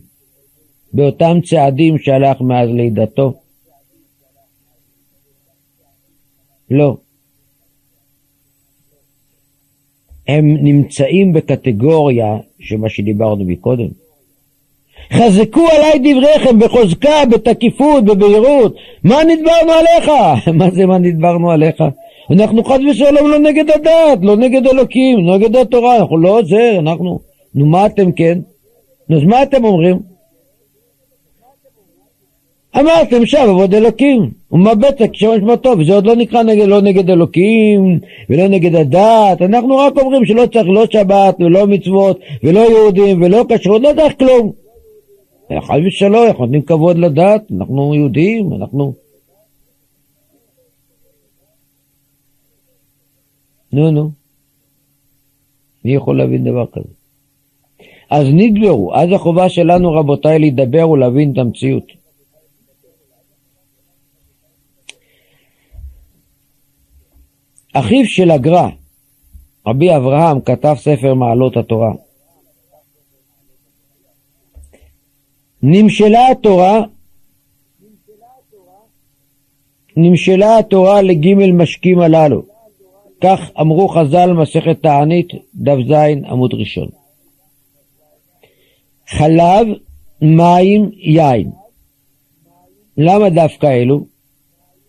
באותם 0.93 1.37
צעדים 1.43 1.97
שהלך 1.97 2.41
מאז 2.41 2.69
לידתו. 2.69 3.33
לא. 6.71 6.97
הם 10.27 10.45
נמצאים 10.63 11.33
בקטגוריה 11.33 12.37
של 12.59 12.77
מה 12.77 12.89
שדיברנו 12.89 13.45
מקודם. 13.45 14.02
חזקו 15.13 15.65
עליי 15.71 15.99
דבריכם 15.99 16.59
בחוזקה, 16.59 17.25
בתקיפות, 17.29 18.05
בבהירות. 18.05 18.75
מה 19.03 19.23
נדברנו 19.23 19.71
עליך? 19.71 20.11
מה 20.59 20.71
זה 20.71 20.85
מה 20.85 20.97
נדברנו 20.97 21.51
עליך? 21.51 21.83
אנחנו 22.31 22.63
חס 22.63 22.79
ושלום 22.91 23.31
לא 23.31 23.39
נגד 23.39 23.69
הדת, 23.69 24.19
לא 24.21 24.35
נגד 24.35 24.67
אלוקים, 24.67 25.27
לא 25.27 25.37
נגד 25.37 25.55
התורה, 25.55 25.97
אנחנו 25.97 26.17
לא 26.17 26.39
עוזר, 26.39 26.79
אנחנו... 26.79 27.19
נו 27.55 27.65
מה 27.65 27.85
אתם 27.85 28.11
כן? 28.11 28.39
אז 29.09 29.23
מה 29.23 29.43
אתם 29.43 29.63
אומרים? 29.63 29.99
אמרתם 32.79 33.25
שם 33.25 33.45
עבוד 33.49 33.73
אלוקים, 33.73 34.29
ומה 34.51 34.75
בצע 34.75 35.05
כשם 35.13 35.31
משמעתו, 35.31 35.73
וזה 35.79 35.93
עוד 35.93 36.05
לא 36.05 36.15
נקרא 36.15 36.43
נגד, 36.43 36.67
לא 36.67 36.81
נגד 36.81 37.09
אלוקים 37.09 37.99
ולא 38.29 38.47
נגד 38.47 38.75
הדת, 38.75 39.41
אנחנו 39.41 39.77
רק 39.77 39.97
אומרים 39.97 40.25
שלא 40.25 40.45
צריך 40.45 40.67
לא 40.67 40.85
שבת 40.91 41.35
ולא 41.39 41.67
מצוות 41.67 42.19
ולא 42.43 42.59
יהודים 42.59 43.21
ולא 43.21 43.45
כשרות, 43.49 43.81
לא 43.81 43.91
צריך 43.97 44.13
כלום. 44.19 44.62
חס 45.51 45.75
ושלום, 45.87 46.27
אנחנו 46.27 46.45
נותנים 46.45 46.61
כבוד 46.61 46.97
לדת, 46.97 47.51
אנחנו 47.51 47.95
יהודים, 47.95 48.53
אנחנו... 48.53 48.93
נו 53.73 53.91
נו, 53.91 54.11
מי 55.85 55.93
יכול 55.93 56.17
להבין 56.17 56.43
דבר 56.43 56.65
כזה? 56.71 56.93
אז 58.09 58.27
נדברו, 58.33 58.95
אז 58.95 59.09
החובה 59.11 59.49
שלנו 59.49 59.91
רבותיי 59.91 60.39
להידבר 60.39 60.89
ולהבין 60.89 61.31
את 61.33 61.37
המציאות. 61.37 61.83
אחיו 67.73 68.05
של 68.05 68.31
הגר"א, 68.31 68.69
רבי 69.67 69.95
אברהם, 69.95 70.41
כתב 70.41 70.75
ספר 70.77 71.13
מעלות 71.13 71.57
התורה. 71.57 71.93
נמשלה 75.65 76.27
התורה, 76.27 76.81
נמשלה 79.97 80.57
התורה 80.57 81.01
לג' 81.01 81.27
משקים 81.53 81.99
הללו. 81.99 82.43
כך 83.21 83.39
אמרו 83.61 83.87
חז"ל 83.87 84.33
מסכת 84.33 84.81
תענית, 84.81 85.27
דף 85.55 85.77
ז 85.87 85.91
עמוד 86.31 86.53
ראשון. 86.53 86.87
חלב, 89.07 89.67
מים, 90.21 90.89
יין. 90.97 91.51
למה 92.97 93.29
דווקא 93.29 93.67
אלו? 93.67 94.05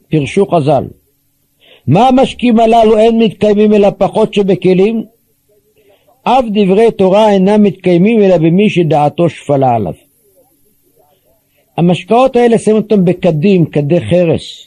פירשו 0.08 0.46
חז"ל. 0.46 0.84
מה 1.86 2.08
המשקים 2.08 2.60
הללו 2.60 2.98
אין 2.98 3.18
מתקיימים 3.18 3.74
אלא 3.74 3.88
פחות 3.98 4.34
שבכלים? 4.34 5.04
אף 6.22 6.44
דברי 6.52 6.90
תורה 6.90 7.32
אינם 7.32 7.62
מתקיימים 7.62 8.22
אלא 8.22 8.36
במי 8.36 8.70
שדעתו 8.70 9.28
שפלה 9.28 9.74
עליו. 9.74 10.03
המשקאות 11.76 12.36
האלה 12.36 12.58
שמים 12.58 12.76
אותם 12.76 13.04
בכדים, 13.04 13.66
כדי 13.66 14.00
חרס. 14.00 14.66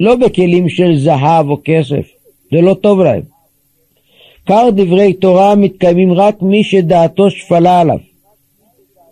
לא 0.00 0.16
בכלים 0.16 0.68
של 0.68 0.98
זהב 0.98 1.50
או 1.50 1.60
כסף, 1.64 2.08
זה 2.52 2.60
לא 2.60 2.74
טוב 2.74 3.00
להם. 3.00 3.22
קר 4.44 4.70
דברי 4.70 5.12
תורה 5.12 5.54
מתקיימים 5.54 6.12
רק 6.12 6.42
מי 6.42 6.64
שדעתו 6.64 7.30
שפלה 7.30 7.80
עליו. 7.80 7.98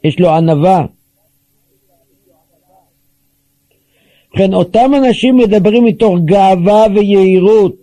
יש 0.04 0.20
לו 0.20 0.28
ענווה. 0.28 0.86
ובכן, 4.38 4.54
אותם 4.54 4.92
אנשים 4.94 5.36
מדברים 5.36 5.84
מתוך 5.84 6.14
גאווה 6.24 6.86
ויהירות, 6.94 7.76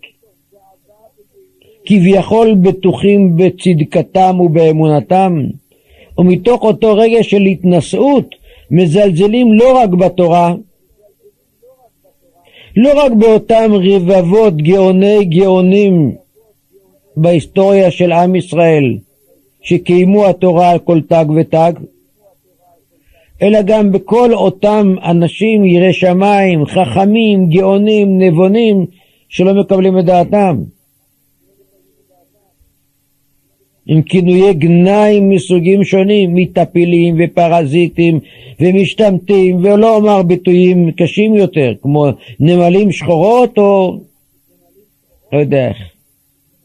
כביכול 1.86 2.56
בטוחים 2.56 3.36
בצדקתם 3.38 4.40
ובאמונתם, 4.40 5.44
ומתוך 6.18 6.64
אותו 6.64 6.96
רגע 6.96 7.24
של 7.24 7.42
התנשאות 7.42 8.36
מזלזלים 8.72 9.54
לא 9.54 9.78
רק 9.78 9.90
בתורה, 9.90 10.54
לא 12.76 13.06
רק 13.06 13.12
באותם 13.12 13.72
רבבות 13.74 14.58
גאוני 14.58 15.26
גאונים 15.26 16.16
בהיסטוריה 17.18 17.92
של 17.92 18.12
עם 18.12 18.36
ישראל 18.36 18.98
שקיימו 19.62 20.26
התורה 20.26 20.70
על 20.70 20.80
כל 20.80 21.02
תג 21.02 21.26
ותג, 21.36 21.74
אלא 23.42 23.62
גם 23.62 23.92
בכל 23.92 24.34
אותם 24.34 24.96
אנשים 25.04 25.66
יראי 25.66 25.94
שמיים, 25.94 26.66
חכמים, 26.66 27.50
גאונים, 27.50 28.20
נבונים, 28.20 28.86
שלא 29.30 29.54
מקבלים 29.54 30.00
את 30.00 30.06
דעתם. 30.06 30.58
עם 33.88 34.02
כינויי 34.02 34.54
גנאי 34.54 35.20
מסוגים 35.20 35.84
שונים, 35.84 36.36
מטפילים 36.36 37.16
ופרזיטים 37.20 38.20
ומשתמטים, 38.60 39.56
ולא 39.56 39.96
אומר 39.96 40.24
ביטויים 40.24 40.92
קשים 40.92 41.36
יותר, 41.36 41.74
כמו 41.82 42.06
נמלים 42.40 42.92
שחורות 42.92 43.58
או 43.58 44.00
לא 45.34 45.40
יודע 45.40 45.68
איך, 45.68 45.78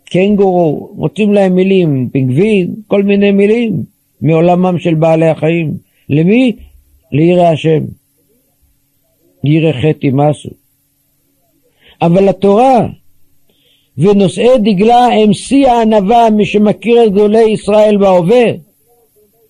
קנגורו, 0.05 0.93
מוצאים 0.95 1.33
להם 1.33 1.55
מילים, 1.55 2.09
פינגווין, 2.13 2.75
כל 2.87 3.03
מיני 3.03 3.31
מילים 3.31 3.83
מעולמם 4.21 4.79
של 4.79 4.95
בעלי 4.95 5.27
החיים. 5.27 5.73
למי? 6.09 6.57
לירא 7.13 7.47
השם. 7.47 7.85
ירא 9.45 9.73
חטא 9.73 10.07
ימאסו. 10.07 10.51
אבל 12.03 12.29
התורה 12.29 12.87
ונושאי 14.01 14.59
דגלה 14.59 15.07
הם 15.07 15.33
שיא 15.33 15.69
הענווה, 15.69 16.31
מי 16.31 16.45
שמכיר 16.45 17.05
את 17.05 17.13
גדולי 17.13 17.49
ישראל 17.49 17.97
בהווה, 17.97 18.45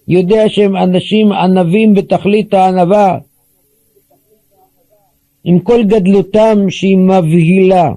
יודע 0.08 0.48
שהם 0.48 0.76
אנשים 0.76 1.32
ענבים 1.32 1.94
בתכלית 1.94 2.54
הענווה, 2.54 3.18
עם 5.44 5.58
כל 5.58 5.84
גדלותם 5.84 6.70
שהיא 6.70 6.98
מבהילה. 6.98 7.92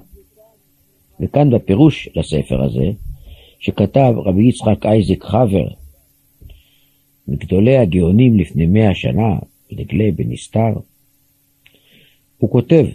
וכאן 1.20 1.50
בפירוש 1.50 2.08
לספר 2.16 2.62
הזה, 2.62 2.90
שכתב 3.58 4.12
רבי 4.16 4.48
יצחק 4.48 4.86
אייזק 4.86 5.24
חבר, 5.24 5.66
מגדולי 7.28 7.76
הגאונים 7.76 8.38
לפני 8.38 8.66
מאה 8.66 8.94
שנה, 8.94 9.38
לגלה 9.70 10.04
בנסתר, 10.16 10.72
הוא 12.38 12.50
כותב, 12.50 12.86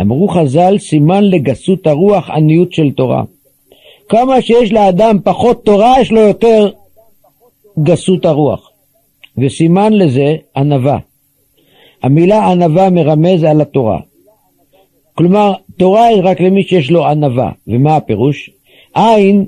אמרו 0.00 0.28
חז"ל, 0.28 0.78
סימן 0.78 1.24
לגסות 1.24 1.86
הרוח 1.86 2.30
עניות 2.30 2.72
של 2.72 2.90
תורה. 2.90 3.22
כמה 4.08 4.42
שיש 4.42 4.72
לאדם 4.72 5.16
פחות 5.24 5.64
תורה, 5.64 6.00
יש 6.00 6.12
לו 6.12 6.20
יותר 6.20 6.70
גסות 7.82 8.24
הרוח. 8.24 8.70
וסימן 9.38 9.92
לזה 9.92 10.36
ענווה. 10.56 10.98
המילה 12.02 12.50
ענווה 12.50 12.90
מרמז 12.90 13.44
על 13.44 13.60
התורה. 13.60 14.00
כלומר, 15.14 15.52
תורה 15.78 16.04
היא 16.04 16.22
רק 16.24 16.40
למי 16.40 16.62
שיש 16.62 16.90
לו 16.90 17.06
ענווה. 17.06 17.50
ומה 17.66 17.96
הפירוש? 17.96 18.50
עין 18.94 19.46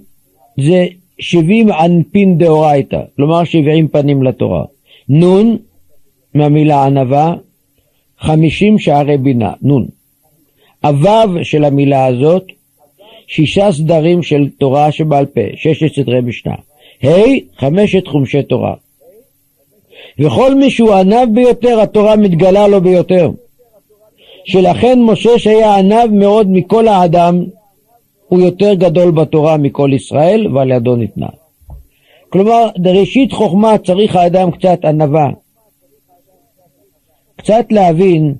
זה 0.60 0.86
שבעים 1.18 1.72
ענפין 1.72 2.38
דאורייתא, 2.38 3.00
כלומר 3.16 3.44
שבעים 3.44 3.88
פנים 3.88 4.22
לתורה. 4.22 4.64
נון, 5.08 5.56
מהמילה 6.34 6.84
ענווה, 6.84 7.34
חמישים 8.18 8.78
שערי 8.78 9.18
בינה, 9.18 9.52
נון. 9.62 9.86
הוו 10.84 11.44
של 11.44 11.64
המילה 11.64 12.06
הזאת, 12.06 12.44
שישה 13.26 13.72
סדרים 13.72 14.22
של 14.22 14.48
תורה 14.58 14.92
שבעל 14.92 15.26
פה, 15.26 15.40
ששת 15.56 15.94
סדרי 15.94 16.20
משנה. 16.20 16.54
ה', 17.04 17.08
חמשת 17.58 18.06
חומשי 18.06 18.42
תורה. 18.42 18.74
וכל 20.18 20.54
מי 20.54 20.70
שהוא 20.70 20.94
ענב 20.94 21.34
ביותר, 21.34 21.80
התורה 21.80 22.16
מתגלה 22.16 22.68
לו 22.68 22.80
ביותר. 22.80 23.30
שלכן 24.44 25.02
משה 25.02 25.38
שהיה 25.38 25.76
עניו 25.76 26.08
מאוד 26.12 26.50
מכל 26.50 26.88
האדם, 26.88 27.44
הוא 28.28 28.40
יותר 28.40 28.74
גדול 28.74 29.10
בתורה 29.10 29.56
מכל 29.56 29.90
ישראל, 29.94 30.46
ועל 30.54 30.70
ידו 30.70 30.96
ניתנה. 30.96 31.28
כלומר, 32.28 32.68
בראשית 32.76 33.32
חוכמה 33.32 33.78
צריך 33.78 34.16
האדם 34.16 34.50
קצת 34.50 34.84
ענווה. 34.84 35.30
קצת 37.36 37.64
להבין 37.70 38.34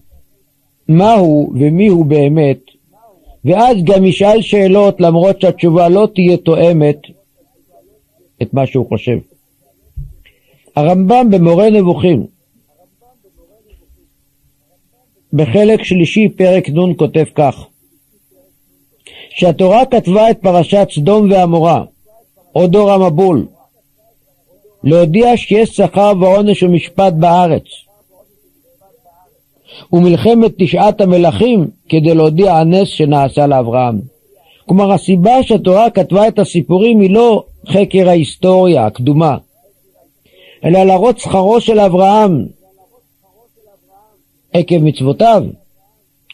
מהו 0.99 1.53
ומי 1.55 1.87
הוא 1.87 2.07
באמת, 2.07 2.59
ואז 3.45 3.77
גם 3.85 4.05
ישאל 4.05 4.43
שאלות 4.43 5.01
למרות 5.01 5.41
שהתשובה 5.41 5.89
לא 5.89 6.09
תהיה 6.15 6.37
תואמת 6.37 6.99
את 8.43 8.55
מה 8.55 8.67
שהוא 8.67 8.89
חושב. 8.89 9.19
הרמב"ם 10.77 11.31
במורה 11.31 11.71
נבוכים, 11.71 12.27
בחלק 15.33 15.83
שלישי 15.83 16.29
פרק 16.29 16.69
נ' 16.69 16.95
כותב 16.97 17.25
כך. 17.35 17.67
שהתורה 19.37 19.87
כתבה 19.87 20.31
את 20.31 20.39
פרשת 20.41 20.89
סדום 20.91 21.31
ועמורה, 21.31 21.85
או 22.55 22.67
דור 22.67 22.91
המבול, 22.91 23.47
להודיע 24.85 25.37
שיש 25.37 25.69
שכר 25.69 26.13
ועונש 26.21 26.63
ומשפט 26.63 27.13
בארץ, 27.13 27.63
ומלחמת 29.93 30.53
תשעת 30.59 31.01
המלכים 31.01 31.71
כדי 31.89 32.15
להודיע 32.15 32.57
הנס 32.57 32.89
שנעשה 32.89 33.47
לאברהם. 33.47 34.01
כלומר, 34.67 34.93
הסיבה 34.93 35.43
שהתורה 35.43 35.91
כתבה 35.91 36.29
את 36.29 36.39
הסיפורים 36.39 37.01
היא 37.01 37.11
לא 37.11 37.45
חקר 37.69 38.09
ההיסטוריה 38.09 38.87
הקדומה, 38.87 39.37
אלא 40.65 40.83
להראות 40.83 41.19
שכרו 41.19 41.61
של 41.61 41.81
אברהם 41.81 42.47
עקב 44.53 44.79
מצוותיו 44.79 45.45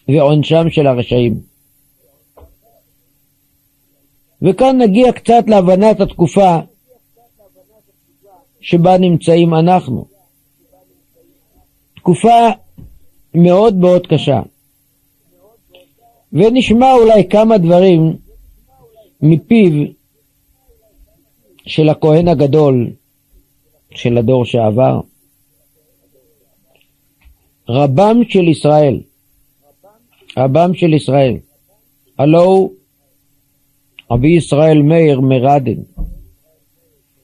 ועונשם 0.08 0.70
של 0.70 0.86
הרשעים. 0.86 1.40
וכאן 4.42 4.82
נגיע 4.82 5.12
קצת 5.12 5.44
להבנת 5.46 6.00
התקופה 6.00 6.58
שבה 8.60 8.98
נמצאים 8.98 9.54
אנחנו. 9.54 10.04
תקופה 11.96 12.48
מאוד 13.34 13.76
מאוד 13.76 14.06
קשה. 14.06 14.40
ונשמע 16.32 16.92
אולי 16.92 17.28
כמה 17.28 17.58
דברים 17.58 18.16
מפיו 19.22 19.86
של 21.66 21.88
הכהן 21.88 22.28
הגדול 22.28 22.90
של 23.90 24.18
הדור 24.18 24.44
שעבר. 24.44 25.00
רבם 27.68 28.16
של 28.28 28.48
ישראל, 28.48 29.00
רבם 30.36 30.74
של 30.74 30.94
ישראל, 30.94 31.36
הלא 32.18 32.44
הוא 32.44 32.72
רבי 34.10 34.28
ישראל 34.28 34.82
מאיר 34.82 35.20
מרדן, 35.20 35.82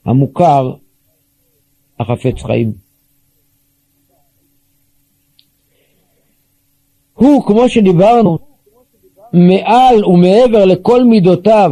המוכר 0.05 0.73
החפץ 1.99 2.43
חיים. 2.43 2.84
הוא, 7.15 7.43
כמו 7.45 7.69
שדיברנו, 7.69 8.37
מעל 9.33 10.05
ומעבר 10.05 10.65
לכל 10.65 11.03
מידותיו 11.03 11.71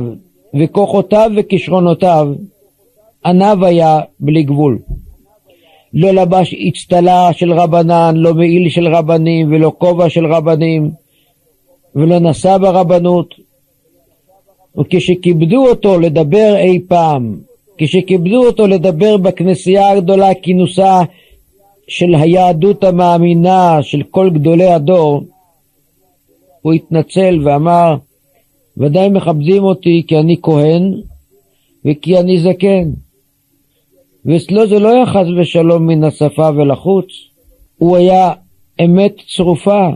וכוחותיו 0.59 1.31
וכישרונותיו, 1.37 2.27
עניו 3.25 3.65
היה 3.65 3.99
בלי 4.19 4.43
גבול. 4.43 4.79
לא 5.93 6.11
לבש 6.11 6.53
אצטלה 6.53 7.33
של 7.33 7.53
רבנן, 7.53 8.13
לא 8.15 8.33
מעיל 8.33 8.69
של 8.69 8.87
רבנים 8.87 9.51
ולא 9.51 9.71
כובע 9.77 10.09
של 10.09 10.25
רבנים, 10.25 10.91
ולא 11.95 12.19
נשא 12.19 12.57
ברבנות. 12.57 13.35
וכשכיבדו 14.79 15.67
אותו 15.67 15.99
לדבר 15.99 16.55
אי 16.57 16.79
פעם, 16.87 17.35
כשכיבדו 17.77 18.45
אותו 18.45 18.67
לדבר 18.67 19.17
בכנסייה 19.17 19.91
הגדולה 19.91 20.33
כינוסה 20.33 21.01
של 21.87 22.15
היהדות 22.15 22.83
המאמינה 22.83 23.77
של 23.81 24.03
כל 24.03 24.29
גדולי 24.29 24.67
הדור, 24.67 25.23
הוא 26.61 26.73
התנצל 26.73 27.39
ואמר, 27.43 27.95
ודאי 28.77 29.09
מכבדים 29.09 29.63
אותי 29.63 30.03
כי 30.07 30.17
אני 30.17 30.37
כהן 30.41 30.93
וכי 31.85 32.19
אני 32.19 32.39
זקן. 32.39 32.89
ואצלו 34.25 34.67
זה 34.67 34.79
לא 34.79 34.89
היה 34.89 35.05
חס 35.05 35.27
ושלום 35.37 35.87
מן 35.87 36.03
השפה 36.03 36.49
ולחוץ, 36.49 37.05
הוא 37.77 37.97
היה 37.97 38.31
אמת 38.85 39.15
צרופה. 39.35 39.87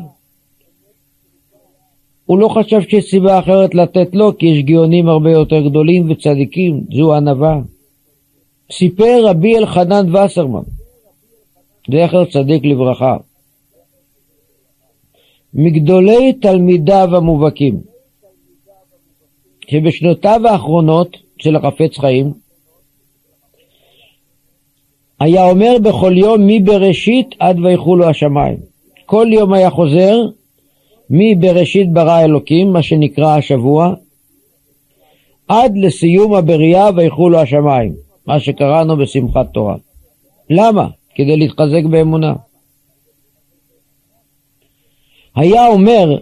הוא 2.26 2.40
לא 2.40 2.48
חשב 2.48 2.82
שיש 2.90 3.06
סיבה 3.06 3.40
אחרת 3.40 3.76
לתת 3.76 4.16
לו, 4.16 4.38
כי 4.38 4.46
יש 4.46 4.64
גאונים 4.64 5.08
הרבה 5.10 5.32
יותר 5.32 5.62
גדולים 5.68 6.12
וצדיקים, 6.12 6.82
זו 6.98 7.16
ענווה. 7.16 7.60
סיפר 8.72 9.26
רבי 9.26 9.58
אלחנן 9.58 10.16
וסרמן, 10.16 10.62
זכר 11.92 12.26
צדיק 12.26 12.66
לברכה, 12.66 13.18
מגדולי 15.54 16.34
תלמידיו 16.34 17.10
המובהקים, 17.16 17.80
שבשנותיו 19.68 20.42
האחרונות 20.48 21.18
של 21.38 21.56
החפץ 21.56 21.98
חיים, 21.98 22.34
היה 25.20 25.50
אומר 25.50 25.76
בכל 25.84 26.14
יום 26.18 26.48
מבראשית 26.48 27.28
עד 27.40 27.60
ויחולו 27.60 28.10
השמיים. 28.10 28.58
כל 29.06 29.28
יום 29.32 29.54
היה 29.54 29.70
חוזר 29.70 30.18
מבראשית 31.10 31.94
ברא 31.94 32.24
אלוקים, 32.24 32.74
מה 32.74 32.84
שנקרא 32.84 33.36
השבוע, 33.36 33.94
עד 35.48 35.78
לסיום 35.78 36.34
הבריאה 36.34 36.90
ויחולו 36.96 37.40
השמיים, 37.40 37.94
מה 38.26 38.40
שקראנו 38.40 38.98
בשמחת 38.98 39.54
תורה. 39.54 39.76
למה? 40.50 40.88
כדי 41.18 41.38
להתחזק 41.38 41.84
באמונה. 41.89 42.34
היה 45.36 45.68
אומר 45.68 46.18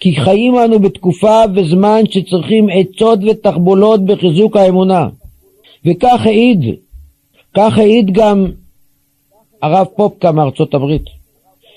כי 0.00 0.16
חיים 0.16 0.54
אנו 0.58 0.78
בתקופה 0.78 1.42
וזמן 1.54 2.02
שצריכים 2.10 2.66
עצות 2.72 3.18
ותחבולות 3.30 4.04
בחיזוק 4.04 4.56
האמונה. 4.56 5.08
וכך 5.84 6.20
העיד, 6.24 6.58
כך 7.54 7.78
העיד 7.78 8.10
גם 8.12 8.46
הרב 9.62 9.86
פופקה 9.96 10.32
מארצות 10.32 10.74
הברית, 10.74 11.04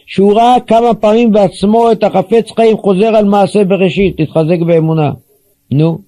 שהוא 0.05 0.33
ראה 0.33 0.55
כמה 0.67 0.93
פעמים 0.93 1.31
בעצמו 1.31 1.91
את 1.91 2.03
החפץ 2.03 2.51
חיים 2.55 2.77
חוזר 2.77 3.15
על 3.15 3.25
מעשה 3.25 3.63
בראשית, 3.63 4.19
להתחזק 4.19 4.59
באמונה. 4.67 5.11
נו. 5.71 5.99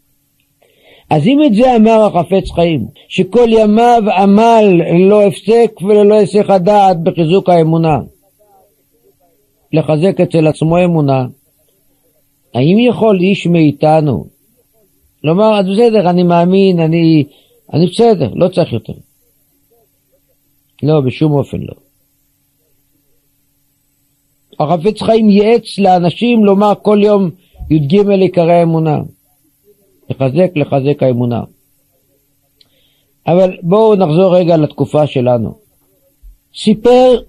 אז 1.09 1.27
אם 1.27 1.43
את 1.43 1.55
זה 1.55 1.75
אמר 1.75 2.05
החפץ 2.05 2.51
חיים, 2.51 2.87
שכל 3.07 3.49
ימיו 3.49 4.03
עמל 4.17 4.81
ללא 4.93 5.23
הפסק 5.23 5.71
וללא 5.81 6.15
היסח 6.15 6.49
הדעת 6.49 7.03
בחיזוק 7.03 7.49
האמונה, 7.49 7.99
לחזק 9.73 10.21
אצל 10.21 10.47
עצמו 10.47 10.83
אמונה, 10.85 11.25
האם 12.53 12.79
יכול 12.79 13.19
איש 13.19 13.47
מאיתנו 13.47 14.25
לומר, 15.23 15.59
אז 15.59 15.65
בסדר, 15.65 16.09
אני 16.09 16.23
מאמין, 16.23 16.79
אני 16.79 17.23
אני 17.73 17.87
בסדר, 17.87 18.33
לא 18.33 18.47
צריך 18.47 18.73
יותר. 18.73 18.93
לא, 20.83 21.01
בשום 21.01 21.31
אופן 21.31 21.57
לא. 21.57 21.73
החפץ 24.59 25.01
חיים 25.01 25.29
ייעץ 25.29 25.79
לאנשים 25.79 26.45
לומר 26.45 26.73
כל 26.81 26.99
יום 27.03 27.29
י"ג 27.69 28.09
עיקרי 28.09 28.53
האמונה. 28.53 28.97
לחזק, 30.09 30.51
לחזק 30.55 31.03
האמונה. 31.03 31.43
אבל 33.27 33.57
בואו 33.63 33.95
נחזור 33.95 34.35
רגע 34.35 34.57
לתקופה 34.57 35.07
שלנו. 35.07 35.55
סיפר 36.55 37.19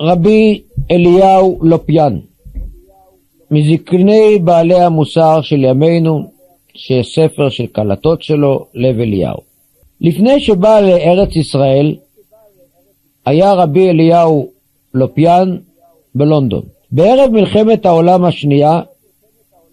רבי 0.00 0.62
אליהו 0.90 1.58
לופיאן, 1.62 2.18
מזקני 3.50 4.38
בעלי 4.44 4.80
המוסר 4.80 5.40
של 5.42 5.64
ימינו, 5.64 6.30
שיש 6.74 7.14
ספר 7.14 7.48
של 7.48 7.66
קלטות 7.66 8.22
שלו, 8.22 8.66
לב 8.74 9.00
אליהו. 9.00 9.38
לפני 10.00 10.40
שבא 10.40 10.80
לארץ 10.80 11.36
ישראל, 11.36 11.96
היה 13.26 13.52
רבי 13.52 13.90
אליהו 13.90 14.48
לופיאן 14.94 15.56
בלונדון. 16.14 16.62
בערב 16.90 17.30
מלחמת 17.30 17.86
העולם 17.86 18.24
השנייה 18.24 18.80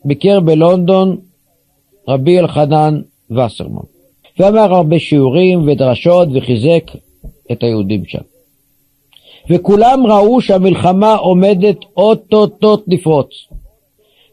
ביקר 0.05 0.39
בלונדון 0.39 1.17
רבי 2.07 2.39
אלחנן 2.39 3.01
וסרמן, 3.31 3.81
ואמר 4.39 4.75
הרבה 4.75 4.99
שיעורים 4.99 5.67
ודרשות 5.67 6.27
וחיזק 6.33 6.83
את 7.51 7.63
היהודים 7.63 8.05
שם. 8.05 8.21
וכולם 9.49 10.07
ראו 10.07 10.41
שהמלחמה 10.41 11.15
עומדת 11.15 11.77
אוטוטוט 11.97 12.83
לפרוץ. 12.87 13.29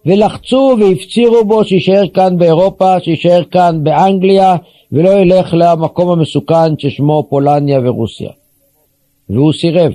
ולחצו 0.06 0.76
והפצירו 0.80 1.44
בו 1.44 1.64
שיישאר 1.64 2.08
כאן 2.14 2.38
באירופה, 2.38 3.00
שיישאר 3.00 3.44
כאן 3.44 3.84
באנגליה, 3.84 4.56
ולא 4.92 5.10
ילך 5.10 5.54
למקום 5.58 6.10
המסוכן 6.10 6.78
ששמו 6.78 7.26
פולניה 7.30 7.80
ורוסיה. 7.84 8.30
והוא 9.30 9.52
סירב. 9.52 9.92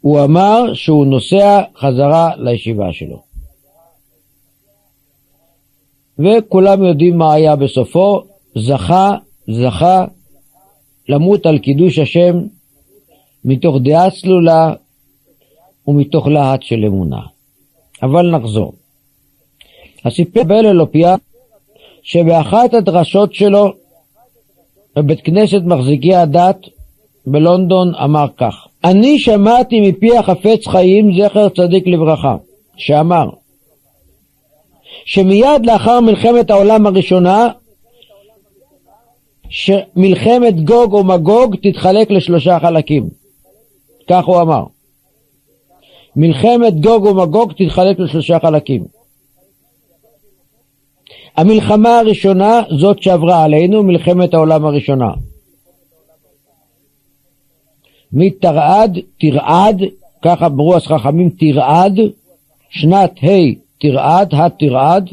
הוא 0.00 0.24
אמר 0.24 0.74
שהוא 0.74 1.06
נוסע 1.06 1.62
חזרה 1.76 2.30
לישיבה 2.36 2.92
שלו. 2.92 3.25
וכולם 6.18 6.84
יודעים 6.84 7.18
מה 7.18 7.34
היה 7.34 7.56
בסופו, 7.56 8.22
זכה, 8.58 9.14
זכה 9.50 10.04
למות 11.08 11.46
על 11.46 11.58
קידוש 11.58 11.98
השם 11.98 12.36
מתוך 13.44 13.76
דעה 13.82 14.10
צלולה 14.10 14.72
ומתוך 15.86 16.26
להט 16.26 16.62
של 16.62 16.84
אמונה. 16.84 17.20
אבל 18.02 18.30
נחזור. 18.30 18.72
הסיפר 20.04 20.42
באל 20.44 20.66
אלופיה 20.66 21.16
שבאחת 22.02 22.74
הדרשות 22.74 23.34
שלו 23.34 23.72
בבית 24.96 25.20
כנסת 25.20 25.60
מחזיקי 25.64 26.14
הדת 26.14 26.58
בלונדון 27.26 27.94
אמר 27.94 28.26
כך: 28.36 28.54
אני 28.84 29.18
שמעתי 29.18 29.80
מפי 29.80 30.16
החפץ 30.16 30.66
חיים 30.66 31.10
זכר 31.18 31.48
צדיק 31.48 31.86
לברכה, 31.86 32.36
שאמר 32.76 33.28
שמיד 35.04 35.66
לאחר 35.66 36.00
מלחמת 36.00 36.50
העולם 36.50 36.86
הראשונה 36.86 37.48
שמלחמת 39.48 40.60
גוג 40.64 40.94
ומגוג 40.94 41.56
תתחלק 41.62 42.10
לשלושה 42.10 42.58
חלקים. 42.60 43.08
כך 44.10 44.24
הוא 44.24 44.40
אמר. 44.40 44.64
מלחמת 46.16 46.80
גוג 46.80 47.04
ומגוג 47.04 47.52
תתחלק 47.52 47.98
לשלושה 47.98 48.38
חלקים. 48.42 48.84
המלחמה 51.36 51.98
הראשונה, 51.98 52.62
זאת 52.78 53.02
שעברה 53.02 53.44
עלינו, 53.44 53.82
מלחמת 53.82 54.34
העולם 54.34 54.64
הראשונה. 54.64 55.10
מתרעד, 58.12 58.98
תרעד, 59.20 59.82
ככה 60.22 60.46
אמרו 60.46 60.76
החכמים 60.76 61.30
תרעד, 61.30 62.00
שנת 62.70 63.10
ה' 63.22 63.65
תרעד, 63.78 64.34
התרעד, 64.34 65.10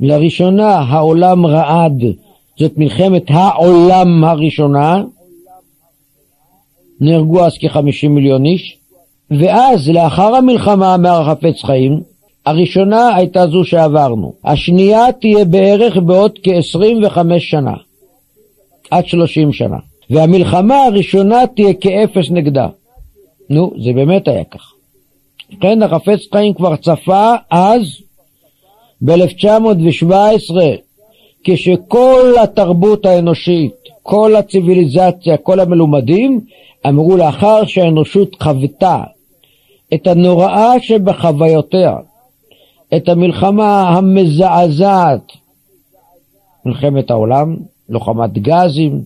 לראשונה 0.00 0.68
העולם 0.68 1.46
רעד, 1.46 2.02
זאת 2.58 2.72
מלחמת 2.76 3.24
העולם 3.28 4.24
הראשונה, 4.24 5.02
נהרגו 7.00 7.44
אז 7.46 7.58
כחמישים 7.58 8.14
מיליון 8.14 8.44
איש, 8.44 8.78
ואז 9.30 9.88
לאחר 9.88 10.34
המלחמה 10.34 10.96
מהר 10.96 11.24
חפץ 11.24 11.64
חיים, 11.64 12.00
הראשונה 12.46 13.14
הייתה 13.14 13.46
זו 13.46 13.64
שעברנו, 13.64 14.32
השנייה 14.44 15.12
תהיה 15.20 15.44
בערך 15.44 15.96
בעוד 15.96 16.38
כ-25 16.42 17.18
שנה, 17.38 17.74
עד 18.90 19.06
30 19.06 19.52
שנה, 19.52 19.76
והמלחמה 20.10 20.76
הראשונה 20.84 21.46
תהיה 21.56 21.74
כאפס 21.74 22.30
נגדה. 22.30 22.68
נו, 23.50 23.72
זה 23.84 23.92
באמת 23.92 24.28
היה 24.28 24.44
כך. 24.44 24.72
ובכן, 25.52 25.82
החפץ 25.82 26.20
חיים 26.32 26.54
כבר 26.54 26.76
צפה 26.76 27.34
אז, 27.50 27.80
ב-1917, 29.00 30.54
כשכל 31.44 32.34
התרבות 32.42 33.06
האנושית, 33.06 33.74
כל 34.02 34.36
הציוויליזציה, 34.36 35.36
כל 35.36 35.60
המלומדים, 35.60 36.40
אמרו 36.88 37.16
לאחר 37.16 37.64
שהאנושות 37.66 38.42
חוותה 38.42 39.02
את 39.94 40.06
הנוראה 40.06 40.80
שבחוויותיה, 40.80 41.96
את 42.96 43.08
המלחמה 43.08 43.88
המזעזעת, 43.88 45.32
מלחמת 46.64 47.10
העולם, 47.10 47.56
לוחמת 47.88 48.32
גזים, 48.32 49.02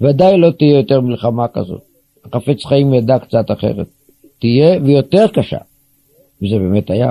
ודאי 0.00 0.38
לא 0.38 0.50
תהיה 0.50 0.76
יותר 0.76 1.00
מלחמה 1.00 1.48
כזאת. 1.48 1.82
החפץ 2.24 2.64
חיים 2.64 2.94
ידע 2.94 3.18
קצת 3.18 3.50
אחרת. 3.50 3.86
תהיה 4.44 4.78
ויותר 4.84 5.26
קשה, 5.28 5.58
וזה 6.42 6.58
באמת 6.58 6.90
היה. 6.90 7.10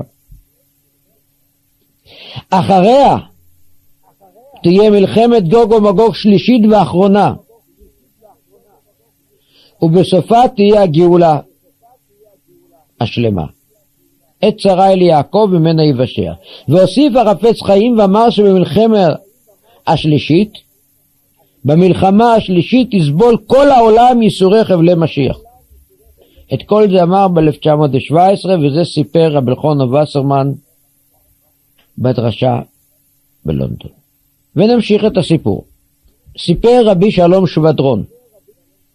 אחריה 2.50 3.18
תהיה 4.64 4.90
מלחמת 4.90 5.48
גוג 5.48 5.72
ומגוג 5.72 6.16
שלישית 6.16 6.62
ואחרונה, 6.72 7.34
ובסופה 9.82 10.48
תהיה 10.56 10.82
הגאולה 10.82 11.40
השלמה. 13.02 13.46
עת 14.42 14.58
צרה 14.58 14.92
אל 14.92 15.02
יעקב 15.02 15.50
ממנה 15.52 15.84
יבשע. 15.84 16.34
והוסיף 16.68 17.14
החפץ 17.16 17.62
חיים 17.62 18.00
ואמר 18.00 18.30
שבמלחמת 18.30 19.08
השלישית, 19.88 20.54
במלחמה 21.66 22.34
השלישית 22.34 22.94
יסבול 22.94 23.38
כל 23.48 23.72
העולם 23.72 24.22
ייסורי 24.22 24.66
חבלי 24.66 24.94
משיח. 24.98 25.38
את 26.54 26.60
כל 26.66 26.88
זה 26.92 27.04
אמר 27.04 27.28
ב-1917 27.28 28.50
וזה 28.50 28.86
סיפר 28.86 29.32
רבי 29.32 29.52
אלחונו 29.52 29.92
וסרמן 29.92 30.52
בדרשה 31.98 32.60
בלונדון. 33.46 33.92
ונמשיך 34.56 35.06
את 35.06 35.18
הסיפור. 35.18 35.66
סיפר 36.38 36.82
רבי 36.86 37.12
שלום 37.12 37.48
שבדרון, 37.48 38.04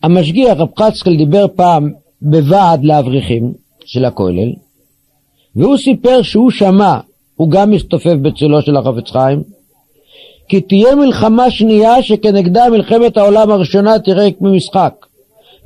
המשגיח 0.02 0.58
רב 0.58 0.68
חצקל 0.78 1.16
דיבר 1.16 1.46
פעם 1.56 1.92
בוועד 2.22 2.84
לאברכים 2.84 3.52
של 3.84 4.04
הכולל, 4.04 4.52
והוא 5.56 5.76
סיפר 5.76 6.22
שהוא 6.22 6.50
שמע, 6.50 6.98
הוא 7.36 7.50
גם 7.50 7.70
מסתופף 7.70 8.14
בצלו 8.22 8.62
של 8.62 8.76
החפץ 8.76 9.10
חיים, 9.10 9.42
כי 10.48 10.60
תהיה 10.60 10.94
מלחמה 10.94 11.50
שנייה 11.50 12.02
שכנגדה 12.02 12.70
מלחמת 12.70 13.16
העולם 13.16 13.50
הראשונה 13.50 13.98
תראה 13.98 14.32
כמו 14.32 14.52
משחק, 14.52 15.06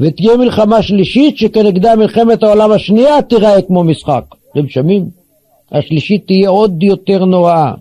ותהיה 0.02 0.36
מלחמה 0.36 0.82
שלישית 0.82 1.38
שכנגדה 1.38 1.96
מלחמת 1.96 2.42
העולם 2.42 2.72
השנייה 2.72 3.22
תיראה 3.22 3.62
כמו 3.62 3.84
משחק. 3.84 4.24
אתם 4.52 4.68
שומעים? 4.68 5.08
השלישית 5.72 6.26
תהיה 6.26 6.48
עוד 6.48 6.82
יותר 6.82 7.24
נוראה. 7.24 7.74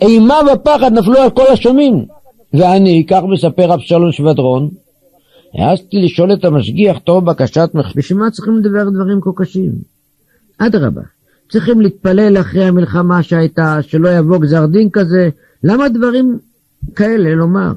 אימה 0.00 0.34
ופחד 0.52 0.92
נפלו 0.92 1.18
על 1.18 1.30
כל 1.30 1.46
השומעים. 1.52 2.04
ואני, 2.54 3.06
כך 3.08 3.20
מספר 3.28 3.74
אבשלום 3.74 4.12
שבדרון, 4.12 4.70
העזתי 5.54 5.96
לשאול 5.96 6.32
את 6.32 6.44
המשגיח 6.44 6.98
טוב 6.98 7.24
בקשת 7.24 7.70
מחשב, 7.74 7.98
בשביל 7.98 8.18
מה 8.18 8.30
צריכים 8.30 8.58
לדבר 8.58 8.90
דברים 8.90 9.20
כה 9.20 9.30
קשים? 9.36 9.72
אדרבה, 10.58 11.02
צריכים 11.50 11.80
להתפלל 11.80 12.40
אחרי 12.40 12.64
המלחמה 12.64 13.22
שהייתה, 13.22 13.78
שלא 13.82 14.08
יבוא 14.08 14.38
גזר 14.38 14.66
דין 14.66 14.88
כזה, 14.92 15.28
למה 15.64 15.88
דברים 15.88 16.38
כאלה 16.94 17.34
לומר? 17.34 17.72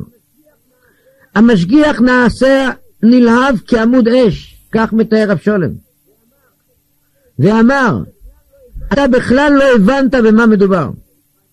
המשגיח 1.35 2.01
נעשה 2.01 2.69
נלהב 3.03 3.55
כעמוד 3.67 4.07
אש, 4.07 4.57
כך 4.71 4.93
מתאר 4.93 5.31
אבשולם. 5.31 5.69
ואמר, 7.39 8.03
אתה 8.93 9.07
בכלל 9.07 9.53
לא 9.59 9.75
הבנת 9.75 10.15
במה 10.15 10.45
מדובר, 10.45 10.89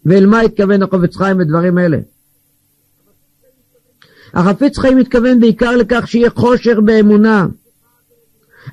ואל 0.06 0.26
מה 0.26 0.40
התכוון 0.40 0.82
החופץ 0.82 1.16
חיים 1.16 1.38
בדברים 1.38 1.78
אלה. 1.78 1.98
החפץ 4.34 4.78
חיים 4.78 4.98
מתכוון 4.98 5.40
בעיקר 5.40 5.76
לכך 5.76 6.08
שיהיה 6.08 6.30
חושר 6.30 6.80
באמונה. 6.80 7.46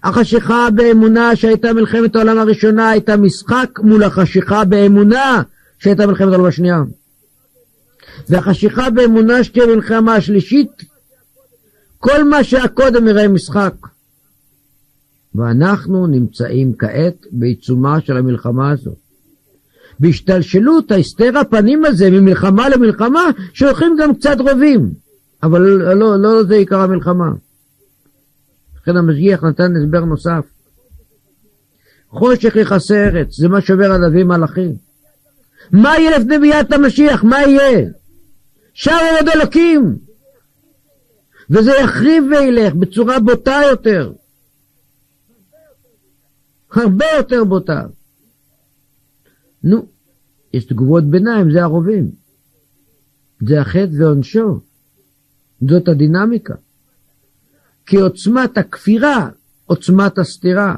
החשיכה 0.04 0.68
באמונה 0.76 1.36
שהייתה 1.36 1.74
מלחמת 1.74 2.16
העולם 2.16 2.38
הראשונה 2.38 2.90
הייתה 2.90 3.18
משחק 3.18 3.70
מול 3.84 4.04
החשיכה 4.04 4.66
באמונה 4.66 5.42
שהייתה 5.80 6.08
מלחמת 6.08 6.28
העולם 6.28 6.46
השנייה. 6.46 6.84
והחשיכה 8.30 8.90
באמונה 8.90 9.44
שתהיה 9.44 9.66
מלחמה 9.68 10.16
השלישית, 10.16 10.72
כל 12.00 12.24
מה 12.24 12.44
שהיה 12.44 12.68
קודם 12.68 13.08
יראה 13.08 13.28
משחק. 13.28 13.74
ואנחנו 15.36 16.08
נמצאים 16.08 16.74
כעת 16.78 17.26
בעיצומה 17.32 18.02
של 18.02 18.18
המלחמה 18.18 18.72
הזאת. 18.72 18.98
בהשתלשלות 20.00 20.92
ההסתר 20.92 21.38
הפנים 21.38 21.86
הזה 21.86 22.10
ממלחמה 22.10 22.70
למלחמה, 22.70 23.24
שהולכים 23.54 23.96
גם 24.00 24.16
קצת 24.16 24.38
רובים. 24.40 24.92
אבל 25.44 25.62
לא, 25.62 26.20
לא 26.20 26.44
זה 26.44 26.56
עיקר 26.56 26.80
המלחמה. 26.80 27.32
לכן 28.82 28.98
המשגיח 28.98 29.44
נתן 29.44 29.76
הסבר 29.76 30.06
נוסף. 30.06 30.46
חושך 32.10 32.56
יכסה 32.56 33.08
ארץ, 33.08 33.36
זה 33.40 33.48
מה 33.48 33.62
שעובר 33.62 33.92
על 33.92 34.06
אבי 34.06 34.24
מלאכים. 34.24 34.74
מה 35.72 35.98
יהיה 35.98 36.18
לפני 36.18 36.40
ביאת 36.40 36.74
המשיח? 36.74 37.24
מה 37.24 37.42
יהיה? 37.42 37.90
שער 38.74 39.16
עוד 39.20 39.30
אלוקים. 39.30 40.09
וזה 41.50 41.72
יחריב 41.84 42.24
וילך 42.32 42.74
בצורה 42.74 43.20
בוטה 43.20 43.62
יותר. 43.72 44.14
הרבה 46.72 47.06
יותר 47.18 47.44
בוטה. 47.44 47.86
נו, 49.64 49.88
יש 50.54 50.66
תגובות 50.66 51.04
ביניים, 51.04 51.52
זה 51.52 51.64
הרובים. 51.64 52.12
זה 53.48 53.62
החטא 53.62 53.90
ועונשו. 54.00 54.60
זאת 55.70 55.88
הדינמיקה. 55.88 56.56
כי 57.86 57.98
עוצמת 57.98 58.58
הכפירה, 58.58 59.30
עוצמת 59.66 60.18
הסתירה. 60.18 60.76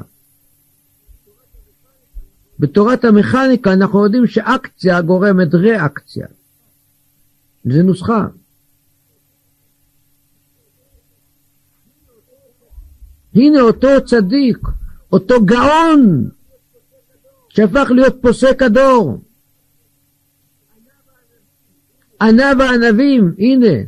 בתורת 2.58 3.04
המכניקה 3.04 3.72
אנחנו 3.72 4.04
יודעים 4.04 4.26
שאקציה 4.26 5.02
גורמת 5.02 5.54
ריאקציה. 5.54 6.26
זה 7.64 7.82
נוסחה. 7.82 8.26
הנה 13.34 13.60
אותו 13.60 13.88
צדיק, 14.06 14.58
אותו 15.12 15.44
גאון, 15.44 16.28
שהפך 17.48 17.90
להיות 17.90 18.16
פוסק 18.20 18.62
הדור. 18.62 19.22
ענה 22.20 22.54
בענבים, 22.54 23.32
הנה, 23.38 23.82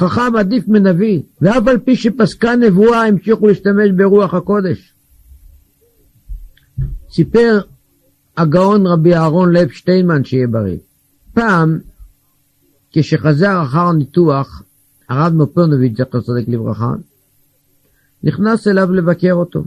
חכם 0.00 0.36
עדיף 0.38 0.68
מנביא, 0.68 1.22
ואף 1.40 1.68
על 1.68 1.78
פי 1.78 1.96
שפסקה 1.96 2.56
נבואה 2.56 3.06
המשיכו 3.06 3.46
להשתמש 3.46 3.90
ברוח 3.96 4.34
הקודש. 4.34 4.94
סיפר 7.10 7.60
הגאון 8.36 8.86
רבי 8.86 9.14
אהרון 9.14 9.52
לב 9.52 9.70
שטיינמן 9.70 10.24
שיהיה 10.24 10.46
בריא. 10.46 10.78
פעם, 11.34 11.78
כשחזר 12.92 13.62
אחר 13.62 13.92
ניתוח, 13.92 14.62
הרב 15.08 15.32
מופונוביץ', 15.32 15.98
זכר 15.98 16.20
צדיק 16.20 16.48
לברכה, 16.48 16.92
נכנס 18.24 18.68
אליו 18.68 18.92
לבקר 18.92 19.32
אותו. 19.32 19.64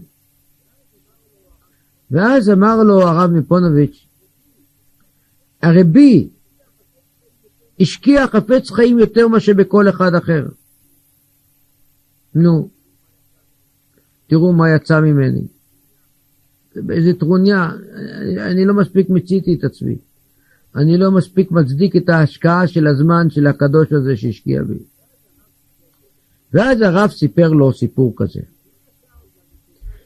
ואז 2.11 2.49
אמר 2.49 2.83
לו 2.83 3.01
הרב 3.01 3.31
מפונוביץ', 3.31 4.05
הרבי 5.61 6.29
השקיע 7.79 8.27
חפץ 8.27 8.71
חיים 8.71 8.99
יותר 8.99 9.27
מאשר 9.27 9.53
בכל 9.53 9.89
אחד 9.89 10.15
אחר. 10.15 10.45
נו, 12.35 12.69
תראו 14.27 14.53
מה 14.53 14.69
יצא 14.69 15.01
ממני. 15.01 15.41
באיזה 16.75 17.13
טרוניה, 17.13 17.71
אני, 17.95 18.43
אני 18.43 18.65
לא 18.65 18.73
מספיק 18.73 19.09
מיציתי 19.09 19.53
את 19.53 19.63
עצמי. 19.63 19.97
אני 20.75 20.97
לא 20.97 21.11
מספיק 21.11 21.51
מצדיק 21.51 21.95
את 21.95 22.09
ההשקעה 22.09 22.67
של 22.67 22.87
הזמן 22.87 23.29
של 23.29 23.47
הקדוש 23.47 23.91
הזה 23.91 24.17
שהשקיע 24.17 24.63
בי. 24.63 24.77
ואז 26.53 26.81
הרב 26.81 27.09
סיפר 27.09 27.47
לו 27.47 27.73
סיפור 27.73 28.13
כזה. 28.17 28.41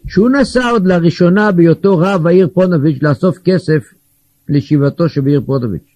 שהוא 0.08 0.30
נסע 0.30 0.70
עוד 0.70 0.86
לראשונה 0.86 1.52
בהיותו 1.52 1.98
רב 1.98 2.28
העיר 2.28 2.50
פונוביץ' 2.54 3.04
לאסוף 3.04 3.38
כסף 3.38 3.84
לישיבתו 4.50 5.10
שבעיר 5.10 5.42
פונוביץ'. 5.46 5.96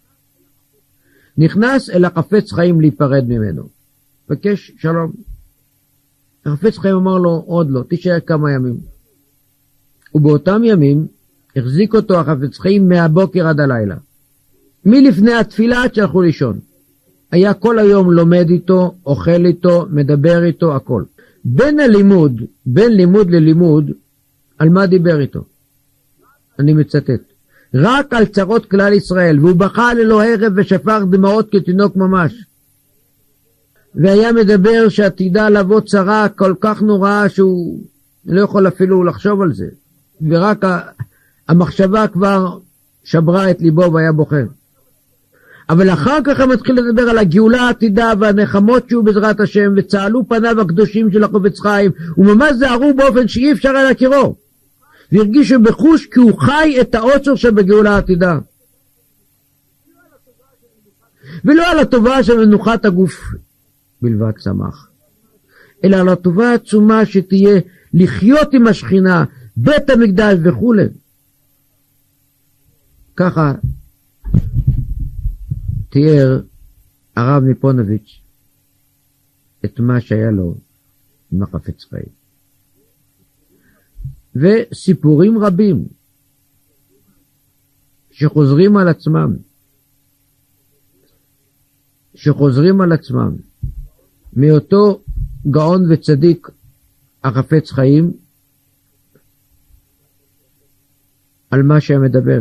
נכנס 1.38 1.89
אל 1.89 2.06
החפץ 2.06 2.52
חיים 2.52 2.82
להיפרד 2.82 3.24
ממנו. 3.28 3.70
בקש 4.30 4.72
שלום. 4.78 5.12
החפץ 6.46 6.78
חיים 6.78 6.96
אמר 6.96 7.18
לו, 7.18 7.43
עוד 7.46 7.70
לא, 7.70 7.84
תישאר 7.89 8.20
כמה 8.20 8.52
ימים. 8.52 8.78
ובאותם 10.16 10.62
ימים 10.64 11.08
החזיק 11.56 11.96
אותו 11.96 12.20
החפץ 12.20 12.58
חיים 12.58 12.89
מהבוקר 12.89 13.48
עד 13.48 13.60
הלילה. 13.60 13.96
מלפני 14.86 15.34
התפילה 15.34 15.84
עד 15.84 15.93
שהלכו 15.93 16.22
לישון. 16.22 16.60
היה 17.36 17.53
כל 17.53 17.79
היום 17.79 18.11
לומד 18.11 18.49
איתו, 18.49 18.95
אוכל 19.05 19.45
איתו, 19.45 19.86
מדבר 19.89 20.43
איתו, 20.43 20.75
הכל. 20.75 21.03
בין 21.45 21.79
הלימוד, 21.79 22.41
בין 22.65 22.91
לימוד 22.91 23.29
ללימוד, 23.31 23.91
על 24.57 24.69
מה 24.69 24.86
דיבר 24.86 25.19
איתו? 25.19 25.43
אני 26.59 26.73
מצטט. 26.73 27.21
רק 27.73 28.13
על 28.13 28.25
צרות 28.25 28.65
כלל 28.65 28.93
ישראל, 28.93 29.39
והוא 29.39 29.55
בכה 29.55 29.93
ללא 29.93 30.23
הרף 30.23 30.53
ושפך 30.55 31.01
דמעות 31.09 31.49
כתינוק 31.51 31.95
ממש. 31.95 32.45
והיה 33.95 34.31
מדבר 34.31 34.89
שעתידה 34.89 35.49
לבוא 35.49 35.81
צרה 35.81 36.29
כל 36.29 36.53
כך 36.59 36.81
נוראה 36.81 37.29
שהוא 37.29 37.83
לא 38.25 38.41
יכול 38.41 38.67
אפילו 38.67 39.03
לחשוב 39.03 39.41
על 39.41 39.53
זה. 39.53 39.67
ורק 40.29 40.65
המחשבה 41.47 42.07
כבר 42.07 42.57
שברה 43.03 43.51
את 43.51 43.61
ליבו 43.61 43.93
והיה 43.93 44.11
בוכה. 44.11 44.41
אבל 45.70 45.89
אחר 45.89 46.20
כך 46.24 46.39
הם 46.39 46.49
מתחיל 46.49 46.76
לדבר 46.76 47.01
על 47.01 47.18
הגאולה 47.18 47.61
העתידה 47.61 48.11
והנחמות 48.20 48.89
שהוא 48.89 49.03
בעזרת 49.03 49.39
השם, 49.39 49.74
וצהלו 49.78 50.28
פניו 50.28 50.61
הקדושים 50.61 51.11
של 51.11 51.24
החופץ 51.24 51.59
חיים, 51.59 51.91
וממש 52.18 52.51
זהרו 52.53 52.93
באופן 52.93 53.28
שאי 53.28 53.51
אפשר 53.51 53.70
היה 53.70 53.84
להכירו. 53.84 54.36
והרגישו 55.11 55.59
בחוש 55.59 56.05
כי 56.05 56.20
הוא 56.20 56.39
חי 56.39 56.78
את 56.82 56.95
העוצר 56.95 57.36
שבגאולה 57.36 57.95
העתידה. 57.95 58.39
ולא 61.45 61.72
על 61.72 61.80
הטובה 61.80 62.24
של 62.24 62.45
מנוחת 62.45 62.86
הגוף 62.86 63.22
בלבד 64.01 64.32
צמח, 64.39 64.89
אלא 65.84 65.95
על 65.95 66.09
הטובה 66.09 66.49
העצומה 66.49 67.05
שתהיה 67.05 67.59
לחיות 67.93 68.53
עם 68.53 68.68
השכינה, 68.68 69.24
בית 69.57 69.89
המקדש 69.89 70.38
וכולי. 70.43 70.86
ככה 73.16 73.53
תיאר 75.96 76.41
הרב 77.16 77.43
מפונוביץ' 77.43 78.22
את 79.66 79.80
מה 79.80 80.02
שהיה 80.02 80.32
לו 80.32 80.56
עם 81.32 81.43
החפץ 81.43 81.84
חיים. 81.84 82.12
וסיפורים 84.36 85.38
רבים 85.38 85.88
שחוזרים 88.12 88.78
על 88.78 88.88
עצמם, 88.88 89.36
שחוזרים 92.16 92.82
על 92.82 92.91
עצמם 92.91 93.36
מאותו 94.34 95.04
גאון 95.52 95.91
וצדיק 95.91 96.48
החפץ 97.24 97.72
חיים 97.72 98.14
על 101.52 101.64
מה 101.64 101.82
שהם 101.82 102.04
מדבר. 102.04 102.39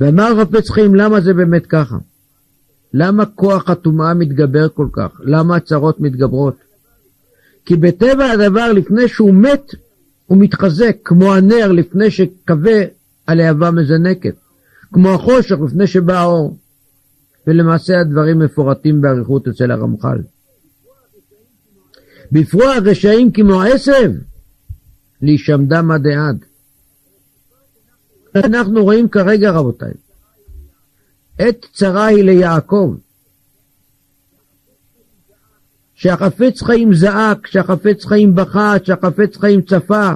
ואמר 0.00 0.44
חפץ 0.44 0.70
חיים 0.70 0.94
למה 0.94 1.20
זה 1.20 1.34
באמת 1.34 1.66
ככה? 1.66 1.96
למה 2.94 3.26
כוח 3.26 3.70
הטומאה 3.70 4.14
מתגבר 4.14 4.68
כל 4.68 4.88
כך? 4.92 5.20
למה 5.20 5.56
הצרות 5.56 6.00
מתגברות? 6.00 6.56
כי 7.64 7.76
בטבע 7.76 8.30
הדבר 8.30 8.72
לפני 8.72 9.08
שהוא 9.08 9.34
מת 9.34 9.74
הוא 10.26 10.38
מתחזק 10.38 10.96
כמו 11.04 11.34
הנר 11.34 11.72
לפני 11.72 12.10
שכבה 12.10 12.80
הלהבה 13.26 13.70
מזנקת, 13.70 14.34
כמו 14.92 15.08
החושך 15.08 15.56
לפני 15.66 15.86
שבא 15.86 16.18
האור. 16.18 16.58
ולמעשה 17.46 18.00
הדברים 18.00 18.38
מפורטים 18.38 19.00
באריכות 19.00 19.48
אצל 19.48 19.70
הרמח"ל. 19.70 20.18
בפרוע 22.32 22.74
הרשעים 22.74 23.32
כמו 23.32 23.62
עשב, 23.62 24.12
להישמדם 25.22 25.90
עד 25.90 26.06
עד. 26.06 26.44
אנחנו 28.34 28.84
רואים 28.84 29.08
כרגע 29.08 29.50
רבותיי, 29.50 29.92
עת 31.38 31.66
צרה 31.72 32.06
היא 32.06 32.24
ליעקב, 32.24 32.94
שהחפץ 35.94 36.62
חיים 36.62 36.94
זעק, 36.94 37.46
שהחפץ 37.46 38.04
חיים 38.04 38.34
בכה, 38.34 38.74
שהחפץ 38.84 39.36
חיים 39.36 39.62
צפה, 39.62 40.10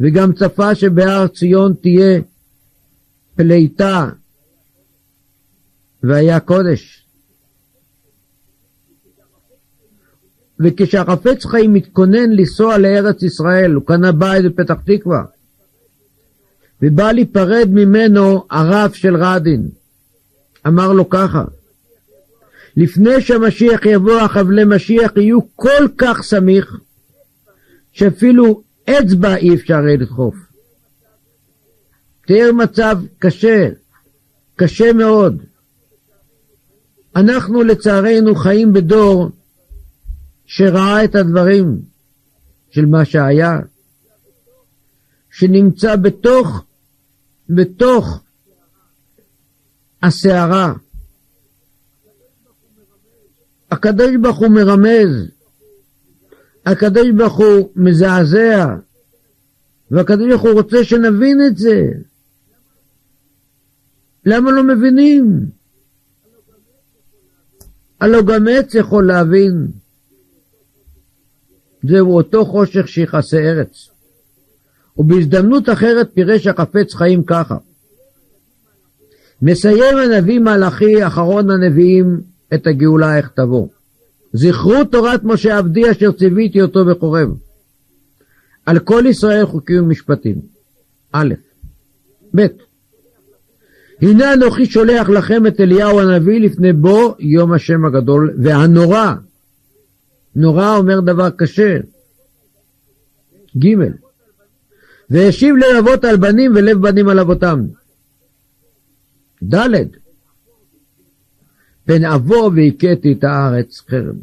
וגם 0.00 0.32
צפה 0.32 0.74
שבהר 0.74 1.26
ציון 1.28 1.74
תהיה 1.80 2.20
פליטה, 3.36 4.10
והיה 6.02 6.40
קודש. 6.40 7.06
וכשהחפץ 10.60 11.44
חיים 11.44 11.72
מתכונן 11.72 12.30
לנסוע 12.30 12.78
לארץ 12.78 13.22
ישראל, 13.22 13.72
הוא 13.72 13.86
קנה 13.86 14.12
בית 14.12 14.44
בפתח 14.44 14.76
תקווה, 14.84 15.24
ובא 16.82 17.12
להיפרד 17.12 17.68
ממנו 17.70 18.44
הרב 18.50 18.92
של 18.92 19.16
רדין. 19.16 19.68
אמר 20.66 20.92
לו 20.92 21.10
ככה, 21.10 21.44
לפני 22.76 23.20
שהמשיח 23.20 23.86
יבוא, 23.86 24.20
החבלי 24.20 24.64
משיח 24.64 25.12
יהיו 25.16 25.38
כל 25.56 25.88
כך 25.98 26.22
סמיך, 26.22 26.80
שאפילו 27.92 28.62
אצבע 28.84 29.36
אי 29.36 29.54
אפשר 29.54 29.86
יהיה 29.86 29.96
לדחוף. 29.96 30.34
תיאר 32.26 32.52
מצב 32.52 32.98
קשה, 33.18 33.68
קשה 34.56 34.92
מאוד. 34.92 35.42
אנחנו 37.16 37.62
לצערנו 37.62 38.34
חיים 38.34 38.72
בדור 38.72 39.30
שראה 40.46 41.04
את 41.04 41.14
הדברים 41.14 41.80
של 42.70 42.86
מה 42.86 43.04
שהיה, 43.04 43.58
שנמצא 45.30 45.96
בתוך, 45.96 46.64
בתוך 47.54 48.22
הסערה. 50.02 50.74
הקדוש 53.70 54.16
ברוך 54.22 54.38
הוא 54.38 54.48
מרמז, 54.48 55.30
הקדוש 56.66 57.10
ברוך 57.16 57.36
הוא 57.38 57.70
מזעזע, 57.76 58.66
והקדוש 59.90 60.28
ברוך 60.28 60.42
הוא 60.42 60.52
רוצה 60.52 60.84
שנבין 60.84 61.38
את 61.46 61.56
זה. 61.56 61.82
למה 64.26 64.50
לא 64.50 64.62
מבינים? 64.62 65.46
הלא 68.00 68.22
גם 68.22 68.48
עץ 68.48 68.74
יכול 68.74 69.06
להבין. 69.06 69.68
זהו 71.88 72.16
אותו 72.16 72.44
חושך 72.44 72.88
שיכסה 72.88 73.36
ארץ. 73.36 73.90
ובהזדמנות 75.00 75.68
אחרת 75.68 76.10
פירש 76.14 76.46
החפץ 76.46 76.94
חיים 76.94 77.22
ככה. 77.24 77.56
מסיים 79.42 79.96
הנביא 79.96 80.38
מלאכי, 80.40 81.06
אחרון 81.06 81.50
הנביאים, 81.50 82.20
את 82.54 82.66
הגאולה 82.66 83.16
איך 83.16 83.28
תבוא. 83.28 83.68
זכרו 84.32 84.84
תורת 84.84 85.24
משה 85.24 85.58
עבדי 85.58 85.90
אשר 85.90 86.12
ציוויתי 86.12 86.62
אותו 86.62 86.84
בחורב. 86.84 87.28
על 88.66 88.78
כל 88.78 89.04
ישראל 89.08 89.46
חוקים 89.46 89.82
ומשפטים. 89.84 90.36
א', 91.12 91.34
ב', 92.36 92.46
הנה 94.02 94.34
אנוכי 94.34 94.66
שולח 94.66 95.08
לכם 95.08 95.46
את 95.46 95.60
אליהו 95.60 96.00
הנביא 96.00 96.40
לפני 96.40 96.72
בו 96.72 97.14
יום 97.18 97.52
השם 97.52 97.84
הגדול 97.84 98.34
והנורא. 98.42 99.14
נורא 100.36 100.76
אומר 100.76 101.00
דבר 101.00 101.30
קשה. 101.30 101.76
ג' 103.58 103.74
והשיב 105.10 105.56
לב 105.56 105.76
אבות 105.78 106.04
על 106.04 106.16
בנים 106.16 106.52
ולב 106.54 106.78
בנים 106.82 107.08
על 107.08 107.18
אבותם. 107.18 107.66
ד' 109.42 110.00
פן 111.84 112.04
אבוא 112.04 112.50
והכיתי 112.56 113.12
את 113.12 113.24
הארץ 113.24 113.80
חרם. 113.90 114.16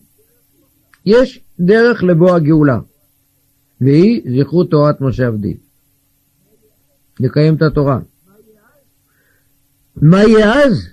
יש 1.06 1.40
דרך 1.60 2.04
לבוא 2.04 2.36
הגאולה, 2.36 2.80
והיא 3.82 4.22
זכרו 4.40 4.64
תורת 4.64 5.02
משה 5.02 5.28
עבדי. 5.28 5.58
לקיים 7.20 7.56
את 7.56 7.62
התורה. 7.62 8.00
מה 9.96 10.24
יהיה 10.24 10.64
אז? 10.64 10.88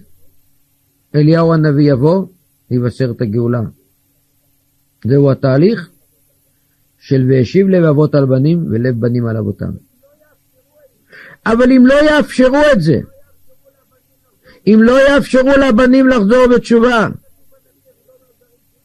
אליהו 1.14 1.52
הנביא 1.52 1.92
יבוא, 1.92 2.26
יבשר 2.70 3.10
את 3.10 3.20
הגאולה. 3.20 3.60
זהו 5.04 5.30
התהליך 5.30 5.90
של 7.06 7.26
והשיב 7.28 7.68
לב 7.68 7.84
אבות 7.84 8.14
על 8.14 8.24
בנים 8.26 8.66
ולב 8.70 9.00
בנים 9.00 9.26
על 9.26 9.36
אבותם. 9.36 9.70
אבל 11.46 11.72
אם 11.72 11.86
לא 11.86 11.94
יאפשרו 11.94 12.62
את 12.72 12.82
זה, 12.82 13.00
אם 14.66 14.78
לא 14.82 15.08
יאפשרו 15.08 15.50
לבנים 15.50 16.08
לחזור 16.08 16.46
בתשובה, 16.46 17.08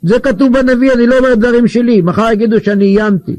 זה 0.01 0.19
כתוב 0.19 0.53
בנביא, 0.53 0.93
אני 0.93 1.07
לא 1.07 1.17
אומר 1.17 1.35
דברים 1.35 1.67
שלי, 1.67 2.01
מחר 2.01 2.31
יגידו 2.33 2.59
שאני 2.59 2.85
איימתי, 2.85 3.35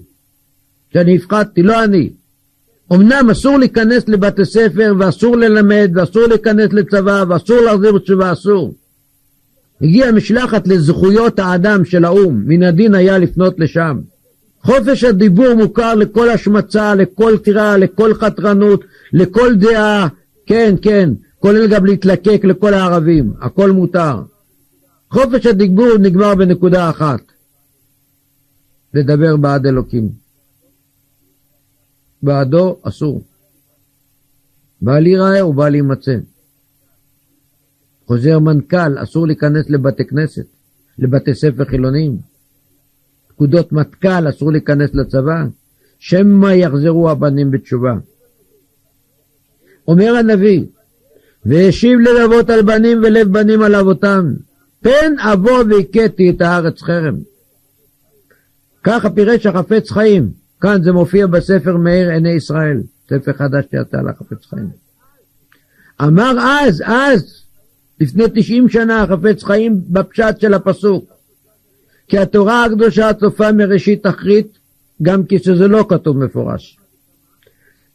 שאני 0.92 1.16
הפחדתי, 1.16 1.62
לא 1.62 1.84
אני. 1.84 2.10
אמנם 2.92 3.30
אסור 3.30 3.58
להיכנס 3.58 4.08
לבתי 4.08 4.44
ספר 4.44 4.94
ואסור 4.98 5.36
ללמד 5.36 5.90
ואסור 5.94 6.26
להיכנס 6.26 6.72
לצבא 6.72 7.24
ואסור 7.28 7.60
להחזיר 7.60 7.92
בתשובה, 7.92 8.32
אסור. 8.32 8.74
הגיעה 9.82 10.12
משלחת 10.12 10.68
לזכויות 10.68 11.38
האדם 11.38 11.84
של 11.84 12.04
האו"ם, 12.04 12.42
מן 12.46 12.62
הדין 12.62 12.94
היה 12.94 13.18
לפנות 13.18 13.60
לשם. 13.60 14.00
חופש 14.62 15.04
הדיבור 15.04 15.54
מוכר 15.54 15.94
לכל 15.94 16.30
השמצה, 16.30 16.94
לכל 16.94 17.38
טירה, 17.44 17.76
לכל 17.76 18.14
חתרנות, 18.14 18.84
לכל 19.12 19.56
דעה, 19.56 20.08
כן, 20.46 20.74
כן, 20.82 21.10
כולל 21.38 21.66
גם 21.66 21.86
להתלקק 21.86 22.40
לכל 22.44 22.74
הערבים, 22.74 23.32
הכל 23.40 23.70
מותר. 23.70 24.22
חופש 25.10 25.46
הדיבור 25.46 25.98
נגמר 26.00 26.34
בנקודה 26.34 26.90
אחת, 26.90 27.20
לדבר 28.94 29.36
בעד 29.36 29.66
אלוקים. 29.66 30.20
בעדו 32.22 32.78
אסור. 32.82 33.24
בל 34.82 35.06
ייראה 35.06 35.46
ובל 35.46 35.74
יימצא. 35.74 36.16
חוזר 38.06 38.38
מנכ"ל, 38.38 39.02
אסור 39.02 39.26
להיכנס 39.26 39.70
לבתי 39.70 40.04
כנסת, 40.04 40.46
לבתי 40.98 41.34
ספר 41.34 41.64
חילוניים. 41.64 42.29
פקודות 43.40 43.72
מטכ"ל, 43.72 44.28
אסור 44.28 44.52
להיכנס 44.52 44.90
לצבא. 44.94 45.44
שמא 45.98 46.46
יחזרו 46.46 47.10
הבנים 47.10 47.50
בתשובה. 47.50 47.94
אומר 49.88 50.16
הנביא, 50.16 50.64
והשיב 51.46 51.98
לב 52.00 52.16
אבות 52.24 52.50
על 52.50 52.62
בנים 52.62 52.98
ולב 52.98 53.28
בנים 53.32 53.62
על 53.62 53.74
אבותם, 53.74 54.34
פן 54.80 55.18
אבוא 55.18 55.64
והכיתי 55.70 56.30
את 56.30 56.40
הארץ 56.40 56.82
חרם. 56.82 57.14
ככה 58.84 59.10
פירש 59.10 59.46
החפץ 59.46 59.90
חיים, 59.90 60.30
כאן 60.60 60.82
זה 60.82 60.92
מופיע 60.92 61.26
בספר 61.26 61.76
מאיר 61.76 62.10
עיני 62.10 62.32
ישראל, 62.32 62.80
ספר 63.10 63.32
חדש 63.32 63.64
שיצא 63.70 63.96
לחפץ 64.00 64.46
חיים. 64.46 64.68
אמר 66.02 66.32
אז, 66.40 66.82
אז, 66.86 67.44
לפני 68.00 68.24
תשעים 68.34 68.68
שנה, 68.68 69.02
החפץ 69.02 69.42
חיים 69.42 69.80
בפשט 69.88 70.40
של 70.40 70.54
הפסוק, 70.54 71.19
כי 72.10 72.18
התורה 72.18 72.64
הקדושה 72.64 73.12
צופה 73.20 73.52
מראשית 73.52 74.06
תכלית, 74.06 74.58
גם 75.02 75.22
כשזה 75.28 75.68
לא 75.68 75.86
כתוב 75.88 76.24
מפורש. 76.24 76.78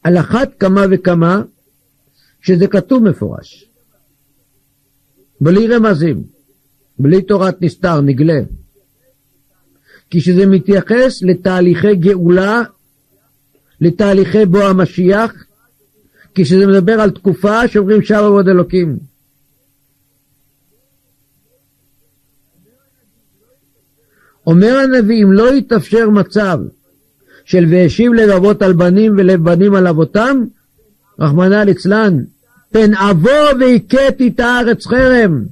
על 0.03 0.17
אחת 0.17 0.49
כמה 0.59 0.81
וכמה 0.91 1.41
שזה 2.41 2.67
כתוב 2.67 3.03
מפורש. 3.03 3.69
בלי 5.41 5.67
רמזים, 5.67 6.23
בלי 6.99 7.21
תורת 7.21 7.61
נסתר, 7.61 8.01
נגלה. 8.01 8.39
כשזה 10.09 10.45
מתייחס 10.45 11.23
לתהליכי 11.23 11.95
גאולה, 11.95 12.63
לתהליכי 13.81 14.45
בוא 14.45 14.63
המשיח, 14.63 15.33
כשזה 16.35 16.67
מדבר 16.67 17.01
על 17.01 17.11
תקופה 17.11 17.67
שאומרים 17.67 18.01
שם 18.01 18.15
עבוד 18.15 18.47
אלוקים. 18.47 18.97
אומר 24.47 24.77
הנביא, 24.77 25.23
אם 25.23 25.31
לא 25.31 25.53
יתאפשר 25.53 26.09
מצב 26.09 26.59
של 27.45 27.65
והשיב 27.69 28.13
לב 28.13 28.29
אבות 28.29 28.61
על 28.61 28.73
בנים 28.73 29.13
ולב 29.17 29.43
בנים 29.43 29.75
על 29.75 29.87
אבותם, 29.87 30.43
רחמנא 31.19 31.55
ליצלן, 31.55 32.23
פן 32.71 32.93
אבוא 32.93 33.53
והכיתי 33.59 34.27
את 34.27 34.39
הארץ 34.39 34.87
חרם. 34.87 35.43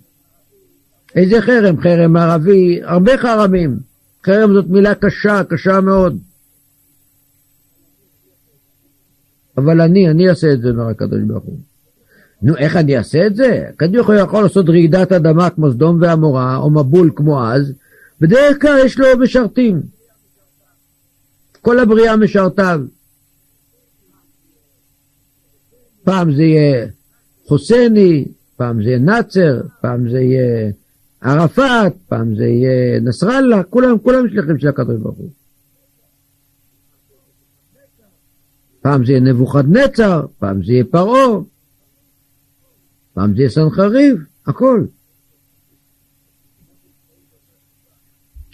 איזה 1.16 1.42
חרם? 1.42 1.82
חרם 1.82 2.18
ערבי, 2.18 2.80
הרבה 2.84 3.18
חרמים. 3.18 3.78
חרם 4.26 4.54
זאת 4.54 4.66
מילה 4.70 4.96
קשה, 4.96 5.44
קשה 5.44 5.82
מאוד. 5.82 6.18
אבל 9.58 9.82
אני, 9.82 10.10
אני 10.10 10.30
אעשה 10.30 10.54
את 10.54 10.62
זה, 10.62 10.70
אומר 10.70 10.90
הקדוש 10.90 11.20
ברוך 11.28 11.44
הוא. 11.44 11.58
נו, 12.42 12.58
איך 12.58 12.78
אני 12.78 12.98
אעשה 12.98 13.28
את 13.28 13.36
זה? 13.36 13.66
הקדוש 13.70 13.96
ברוך 13.96 14.08
הוא 14.08 14.16
יכול 14.16 14.44
לעשות 14.44 14.70
רעידת 14.70 15.12
אדמה 15.12 15.50
כמו 15.50 15.72
סדום 15.72 15.98
ועמורה, 16.02 16.58
או 16.58 16.70
מבול 16.70 17.12
כמו 17.16 17.46
אז, 17.46 17.74
בדרך 18.22 18.62
כלל 18.62 18.80
יש 18.86 19.00
לו 19.00 19.08
משרתים. 19.20 19.82
כל 21.62 21.80
הבריאה 21.80 22.18
משרתיו. 22.18 22.82
פעם 26.04 26.36
זה 26.36 26.42
יהיה 26.42 26.88
חוסייני, 27.48 28.26
פעם 28.58 28.84
זה 28.84 28.90
יהיה 28.90 29.00
נאצר, 29.00 29.62
פעם 29.82 30.10
זה 30.10 30.20
יהיה 30.20 30.72
ערפאת, 31.22 31.94
פעם 32.08 32.36
זה 32.36 32.44
יהיה 32.44 33.00
נסראללה, 33.00 33.64
כולם, 33.64 33.98
כולם 34.00 34.30
שליחים 34.30 34.60
של 34.60 34.68
הקדוש 34.68 35.02
ברוך 35.02 35.18
הוא. 35.18 35.30
פעם 38.82 39.06
זה 39.06 39.12
יהיה 39.12 39.22
נבוכדנצר, 39.22 40.26
פעם 40.40 40.64
זה 40.64 40.72
יהיה 40.72 40.84
פרעה, 40.92 41.40
פעם 43.14 43.36
זה 43.36 43.42
יהיה 43.42 43.50
סנחריב, 43.50 44.18
הכל. 44.48 44.86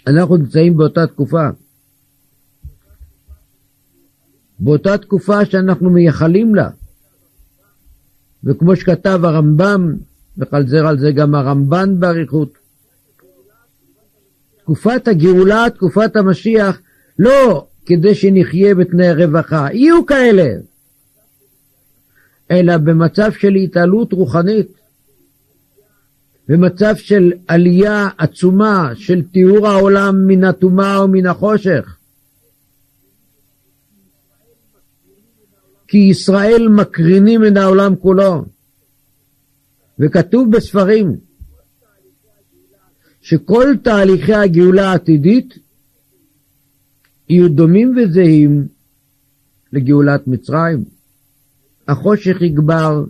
אנחנו 0.06 0.36
נמצאים 0.36 0.76
באותה 0.76 1.06
תקופה. 1.06 1.48
באותה 4.58 4.98
תקופה 4.98 5.44
שאנחנו 5.44 5.90
מייחלים 5.90 6.54
לה. 6.54 6.70
וכמו 8.44 8.76
שכתב 8.76 9.20
הרמב"ם, 9.24 9.94
וחזר 10.38 10.86
על 10.86 10.98
זה 10.98 11.12
גם 11.12 11.34
הרמב"ן 11.34 12.00
באריכות, 12.00 12.52
תקופת 14.62 15.08
הגאולה, 15.08 15.66
תקופת 15.74 16.16
המשיח, 16.16 16.80
לא 17.18 17.66
כדי 17.86 18.14
שנחיה 18.14 18.74
בתנאי 18.74 19.12
רווחה, 19.14 19.68
יהיו 19.72 20.06
כאלה, 20.06 20.48
אלא 22.50 22.76
במצב 22.76 23.32
של 23.32 23.54
התעלות 23.54 24.12
רוחנית, 24.12 24.79
במצב 26.50 26.96
של 26.96 27.32
עלייה 27.48 28.08
עצומה 28.18 28.92
של 28.94 29.22
תיאור 29.22 29.68
העולם 29.68 30.26
מן 30.26 30.44
הטומאה 30.44 31.04
ומן 31.04 31.26
החושך. 31.26 31.96
כי 35.88 35.98
ישראל 35.98 36.68
מקרינים 36.68 37.40
מן 37.40 37.56
העולם 37.56 37.96
כולו. 37.96 38.44
וכתוב 39.98 40.50
בספרים 40.50 41.16
שכל 43.22 43.74
תהליכי 43.82 44.34
הגאולה 44.34 44.90
העתידית 44.90 45.58
יהיו 47.28 47.48
דומים 47.48 47.94
וזהים 47.96 48.68
לגאולת 49.72 50.26
מצרים. 50.26 50.84
החושך 51.88 52.40
יגבר 52.40 53.04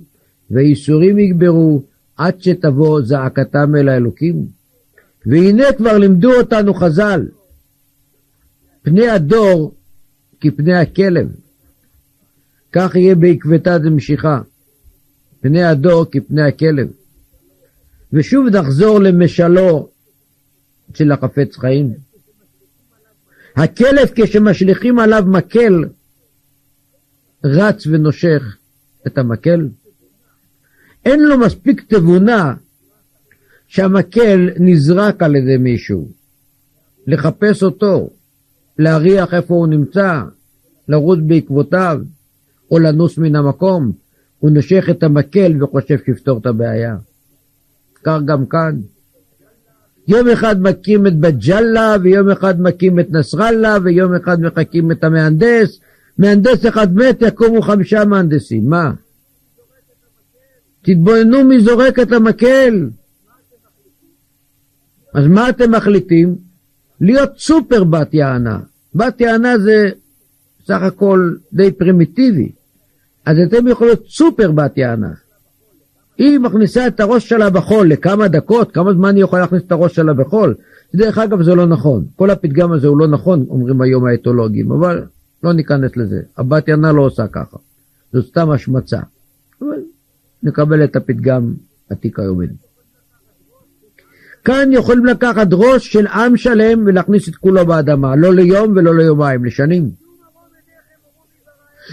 והייסורים 0.51 1.18
יגברו 1.18 1.82
עד 2.21 2.43
שתבוא 2.43 3.03
זעקתם 3.03 3.77
אל 3.77 3.89
האלוקים. 3.89 4.47
והנה 5.27 5.73
כבר 5.77 5.99
לימדו 5.99 6.33
אותנו 6.33 6.75
חז"ל, 6.75 7.29
פני 8.83 9.09
הדור 9.09 9.75
כפני 10.41 10.75
הכלב. 10.75 11.29
כך 12.73 12.95
יהיה 12.95 13.14
בעקבתא 13.14 13.79
דמשיחא, 13.79 14.39
פני 15.41 15.64
הדור 15.64 16.05
כפני 16.11 16.43
הכלב. 16.43 16.89
ושוב 18.12 18.47
נחזור 18.49 18.99
למשלו 18.99 19.89
אצל 20.91 21.12
החפץ 21.12 21.57
חיים. 21.57 21.95
הכלב 23.57 24.11
כשמשליכים 24.14 24.99
עליו 24.99 25.25
מקל, 25.27 25.85
רץ 27.45 27.87
ונושך 27.87 28.57
את 29.07 29.18
המקל. 29.18 29.68
אין 31.05 31.20
לו 31.20 31.38
מספיק 31.38 31.84
תבונה 31.88 32.55
שהמקל 33.66 34.51
נזרק 34.59 35.22
על 35.22 35.36
ידי 35.36 35.57
מישהו. 35.57 36.09
לחפש 37.07 37.62
אותו, 37.62 38.11
להריח 38.78 39.34
איפה 39.34 39.55
הוא 39.55 39.66
נמצא, 39.66 40.22
לרוץ 40.88 41.18
בעקבותיו, 41.26 42.01
או 42.70 42.78
לנוס 42.78 43.18
מן 43.18 43.36
המקום. 43.36 43.92
הוא 44.38 44.51
נושך 44.51 44.84
את 44.90 45.03
המקל 45.03 45.62
וחושב 45.62 45.96
שיפתור 46.07 46.38
את 46.38 46.46
הבעיה. 46.46 46.96
כך 48.05 48.18
גם 48.24 48.46
כאן. 48.46 48.76
יום 50.09 50.28
אחד 50.28 50.62
מכים 50.62 51.07
את 51.07 51.16
בג'אלה, 51.16 51.96
ויום 52.03 52.30
אחד 52.30 52.61
מכים 52.61 53.01
את 53.01 53.07
נסראללה, 53.11 53.76
ויום 53.84 54.14
אחד 54.14 54.40
מחכים 54.40 54.92
את 54.92 55.05
המהנדס. 55.05 55.80
מהנדס 56.18 56.66
אחד 56.66 56.94
מת, 56.94 57.22
יקומו 57.22 57.62
חמישה 57.62 58.05
מהנדסים. 58.05 58.70
מה? 58.70 58.92
תתבוננו 60.83 61.45
מי 61.45 61.61
זורק 61.61 61.99
את 61.99 62.12
המקל. 62.12 62.89
אז 65.14 65.26
מה 65.26 65.49
אתם 65.49 65.70
מחליטים? 65.70 66.37
להיות 67.01 67.31
סופר 67.39 67.85
בת 67.85 68.14
יענה. 68.14 68.59
בת 68.95 69.20
יענה 69.20 69.59
זה 69.59 69.91
סך 70.66 70.83
הכל 70.83 71.35
די 71.53 71.72
פרימיטיבי. 71.72 72.53
אז 73.26 73.37
אתם 73.49 73.68
יכולים 73.68 73.93
להיות 73.93 74.07
סופר 74.09 74.51
בת 74.51 74.76
יענה. 74.76 75.12
היא 76.18 76.39
מכניסה 76.39 76.87
את 76.87 77.01
הראש 77.01 77.28
שלה 77.28 77.51
בחול 77.51 77.89
לכמה 77.89 78.28
דקות, 78.28 78.72
כמה 78.72 78.93
זמן 78.93 79.16
היא 79.16 79.24
יכולה 79.24 79.43
להכניס 79.43 79.62
את 79.66 79.72
הראש 79.72 79.95
שלה 79.95 80.12
בחול? 80.12 80.55
דרך 80.95 81.18
אגב 81.18 81.43
זה 81.43 81.55
לא 81.55 81.66
נכון, 81.66 82.05
כל 82.16 82.31
הפתגם 82.31 82.72
הזה 82.72 82.89
הוא 82.89 82.99
לא 82.99 83.09
נכון, 83.09 83.47
אומרים 83.49 83.81
היום 83.81 84.07
האתולוגים, 84.07 84.72
אבל 84.72 85.03
לא 85.43 85.53
ניכנס 85.53 85.97
לזה, 85.97 86.20
הבת 86.39 86.68
יענה 86.68 86.93
לא 86.93 87.03
עושה 87.03 87.26
ככה, 87.26 87.57
זו 88.12 88.22
סתם 88.22 88.51
השמצה, 88.51 89.01
נקבל 90.43 90.84
את 90.84 90.97
הפתגם 90.97 91.55
עתיק 91.91 92.18
היומין. 92.18 92.51
כאן 94.45 94.68
יכולים 94.72 95.05
לקחת 95.07 95.47
ראש 95.53 95.93
של 95.93 96.07
עם 96.07 96.36
שלם 96.36 96.86
ולהכניס 96.86 97.28
את 97.28 97.36
כולו 97.36 97.66
באדמה, 97.66 98.16
לא 98.16 98.34
ליום 98.34 98.76
ולא 98.76 98.97
ליומיים, 98.97 99.45
לשנים. 99.45 99.91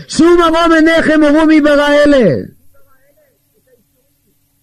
שאו 0.08 0.26
מרום 0.38 0.72
עיניכם 0.76 1.20
וראו 1.24 1.46
מי 1.46 1.62
ברא 1.62 1.90
אלה. 1.90 2.36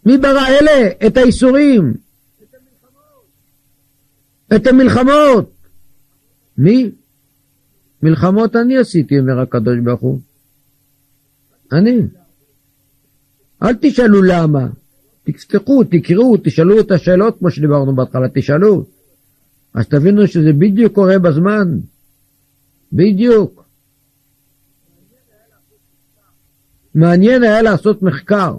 מי 0.06 0.18
ברא 0.18 0.46
אלה? 0.48 0.90
את 1.06 1.16
האיסורים. 1.16 1.94
את 4.56 4.66
המלחמות. 4.66 5.54
מי? 6.58 6.90
מלחמות 8.02 8.56
אני 8.56 8.78
עשיתי, 8.78 9.18
אומר 9.18 9.40
הקדוש 9.40 9.78
ברוך 9.84 10.00
הוא. 10.00 10.20
אני. 11.72 12.00
אל 13.64 13.74
תשאלו 13.80 14.22
למה. 14.22 14.68
תפתחו, 15.24 15.84
תקראו, 15.84 16.36
תשאלו 16.44 16.80
את 16.80 16.90
השאלות 16.90 17.38
כמו 17.38 17.50
שדיברנו 17.50 17.94
בהתחלה, 17.94 18.28
תשאלו. 18.34 18.84
אז 19.74 19.86
תבינו 19.88 20.26
שזה 20.26 20.52
בדיוק 20.52 20.92
קורה 20.92 21.18
בזמן. 21.18 21.78
בדיוק. 22.92 23.64
מעניין 26.94 27.42
היה 27.42 27.62
לעשות 27.62 28.02
מחקר. 28.02 28.56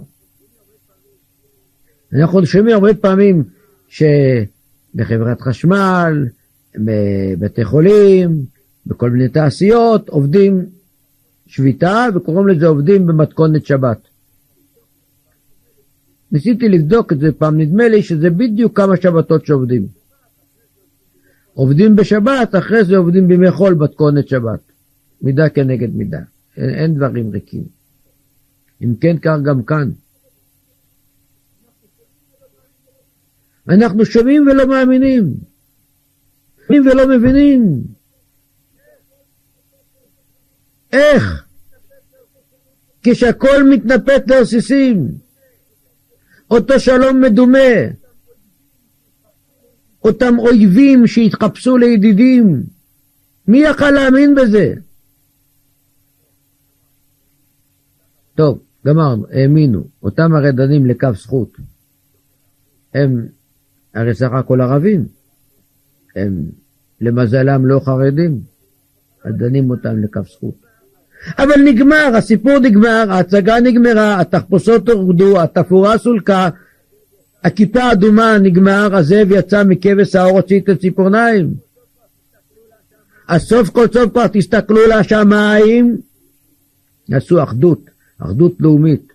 אנחנו 2.12 2.46
שומעים 2.46 2.74
הרבה 2.74 2.94
פעמים 2.94 3.44
שבחברת 3.88 5.40
חשמל, 5.40 6.26
בבתי 6.74 7.64
חולים, 7.64 8.44
בכל 8.86 9.10
מיני 9.10 9.28
תעשיות, 9.28 10.08
עובדים 10.08 10.66
שביתה 11.46 12.06
וקוראים 12.14 12.48
לזה 12.48 12.66
עובדים 12.66 13.06
במתכונת 13.06 13.66
שבת. 13.66 13.98
ניסיתי 16.32 16.68
לבדוק 16.68 17.12
את 17.12 17.18
זה 17.18 17.32
פעם, 17.32 17.60
נדמה 17.60 17.88
לי 17.88 18.02
שזה 18.02 18.30
בדיוק 18.30 18.76
כמה 18.76 18.96
שבתות 18.96 19.46
שעובדים. 19.46 19.86
עובדים 21.54 21.96
בשבת, 21.96 22.54
אחרי 22.58 22.84
זה 22.84 22.96
עובדים 22.96 23.28
בימי 23.28 23.50
חול 23.50 23.74
מתכונת 23.74 24.28
שבת. 24.28 24.60
מידה 25.22 25.48
כנגד 25.48 25.94
מידה. 25.94 26.20
אין, 26.56 26.70
אין 26.70 26.94
דברים 26.94 27.30
ריקים. 27.30 27.64
אם 28.82 28.94
כן, 29.00 29.18
כך 29.18 29.36
גם 29.42 29.62
כאן. 29.62 29.90
אנחנו 33.68 34.04
שומעים 34.04 34.48
ולא 34.48 34.66
מאמינים. 34.66 35.34
שומעים 36.66 36.86
ולא 36.86 37.08
מבינים. 37.08 37.82
איך? 40.92 41.46
כשהכול 43.02 43.62
מתנפץ 43.70 44.22
לרסיסים. 44.26 45.25
אותו 46.50 46.80
שלום 46.80 47.20
מדומה. 47.20 47.58
אותם 50.04 50.38
אויבים 50.38 51.06
שהתחפשו 51.06 51.76
לידידים. 51.76 52.62
מי 53.48 53.58
יכל 53.58 53.90
להאמין 53.90 54.34
בזה? 54.34 54.74
טוב, 58.34 58.62
גמרנו, 58.86 59.26
האמינו. 59.30 59.84
אותם 60.02 60.32
הרדנים 60.34 60.86
לקו 60.86 61.08
זכות. 61.14 61.56
הם 62.94 63.26
הרי 63.94 64.14
סך 64.14 64.30
הכל 64.32 64.60
ערבים. 64.60 65.06
הם 66.16 66.50
למזלם 67.00 67.66
לא 67.66 67.80
חרדים, 67.84 68.40
אז 69.24 69.34
דנים 69.34 69.70
אותם 69.70 70.02
לכף 70.02 70.28
זכות. 70.28 70.65
אבל 71.38 71.62
נגמר, 71.64 72.10
הסיפור 72.14 72.58
נגמר, 72.58 73.04
ההצגה 73.10 73.60
נגמרה, 73.60 74.20
התחפושות 74.20 74.88
הורדו, 74.88 75.40
התפאורה 75.40 75.98
סולקה, 75.98 76.48
הכיפה 77.44 77.82
האדומה 77.82 78.38
נגמר, 78.38 78.96
הזאב 78.96 79.28
יצא 79.30 79.64
מכבש 79.64 80.14
האור 80.14 80.36
הוציא 80.36 80.60
את 80.60 80.68
הציפורניים. 80.68 81.54
אז 83.28 83.42
סוף 83.42 83.70
כל 83.70 83.86
סוף 83.92 84.12
כבר 84.12 84.26
תסתכלו 84.26 84.80
לשמיים, 84.86 85.96
יעשו 87.08 87.42
אחדות, 87.42 87.80
אחדות 88.18 88.52
לאומית. 88.60 89.12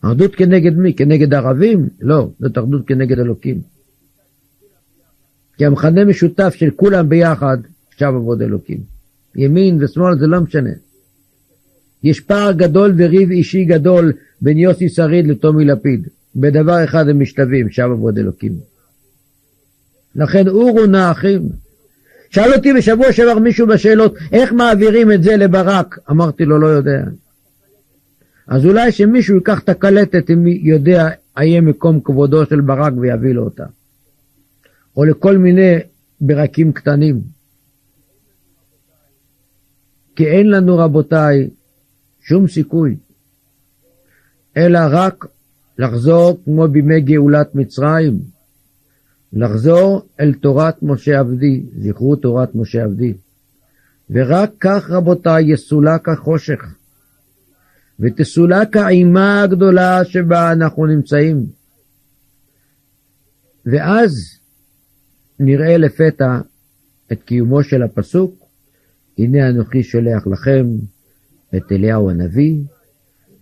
אחדות 0.00 0.34
כנגד 0.34 0.76
מי? 0.76 0.94
כנגד 0.94 1.34
ערבים? 1.34 1.88
לא, 2.00 2.28
זאת 2.40 2.58
אחדות 2.58 2.86
כנגד 2.86 3.18
אלוקים. 3.18 3.60
כי 5.56 5.66
המכנה 5.66 6.04
משותף 6.04 6.54
של 6.56 6.70
כולם 6.76 7.08
ביחד, 7.08 7.58
עכשיו 8.02 8.16
עבוד 8.16 8.42
אלוקים. 8.42 8.80
ימין 9.36 9.84
ושמאל 9.84 10.18
זה 10.18 10.26
לא 10.26 10.40
משנה. 10.40 10.70
יש 12.02 12.20
פער 12.20 12.52
גדול 12.52 12.94
וריב 12.96 13.30
אישי 13.30 13.64
גדול 13.64 14.12
בין 14.40 14.58
יוסי 14.58 14.88
שריד 14.88 15.26
לטומי 15.26 15.64
לפיד. 15.64 16.08
בדבר 16.36 16.84
אחד 16.84 17.08
הם 17.08 17.22
משתווים, 17.22 17.70
שם 17.70 17.90
עבוד 17.92 18.18
אלוקים. 18.18 18.52
לכן 20.16 20.48
אורו 20.48 20.86
נא 20.86 21.10
אחים. 21.10 21.42
שאל 22.30 22.54
אותי 22.54 22.72
בשבוע 22.72 23.12
שעבר 23.12 23.38
מישהו 23.38 23.66
בשאלות, 23.66 24.14
איך 24.32 24.52
מעבירים 24.52 25.12
את 25.12 25.22
זה 25.22 25.36
לברק? 25.36 25.98
אמרתי 26.10 26.44
לו, 26.44 26.58
לא 26.58 26.66
יודע. 26.66 27.04
אז 28.48 28.66
אולי 28.66 28.92
שמישהו 28.92 29.34
ייקח 29.34 29.60
את 29.60 29.68
הקלטת 29.68 30.30
אם 30.30 30.46
יודע 30.46 31.08
איה 31.38 31.60
מקום 31.60 32.00
כבודו 32.00 32.46
של 32.46 32.60
ברק 32.60 32.92
ויביא 33.00 33.32
לו 33.32 33.44
אותה. 33.44 33.64
או 34.96 35.04
לכל 35.04 35.38
מיני 35.38 35.78
ברקים 36.20 36.72
קטנים. 36.72 37.39
כי 40.16 40.26
אין 40.26 40.50
לנו 40.50 40.76
רבותיי 40.76 41.50
שום 42.20 42.48
סיכוי, 42.48 42.96
אלא 44.56 44.78
רק 44.90 45.26
לחזור 45.78 46.40
כמו 46.44 46.68
בימי 46.68 47.00
גאולת 47.00 47.54
מצרים, 47.54 48.20
לחזור 49.32 50.08
אל 50.20 50.34
תורת 50.34 50.82
משה 50.82 51.18
עבדי, 51.18 51.62
זכרו 51.78 52.16
תורת 52.16 52.54
משה 52.54 52.84
עבדי. 52.84 53.14
ורק 54.10 54.50
כך 54.60 54.90
רבותיי 54.90 55.52
יסולק 55.52 56.08
החושך. 56.08 56.60
ותסולק 58.00 58.76
האימה 58.76 59.42
הגדולה 59.42 60.04
שבה 60.04 60.52
אנחנו 60.52 60.86
נמצאים. 60.86 61.46
ואז 63.66 64.10
נראה 65.40 65.76
לפתע 65.78 66.40
את 67.12 67.22
קיומו 67.22 67.62
של 67.62 67.82
הפסוק, 67.82 68.39
הנה 69.24 69.48
אנוכי 69.48 69.82
שולח 69.82 70.26
לכם 70.26 70.66
את 71.56 71.72
אליהו 71.72 72.10
הנביא, 72.10 72.54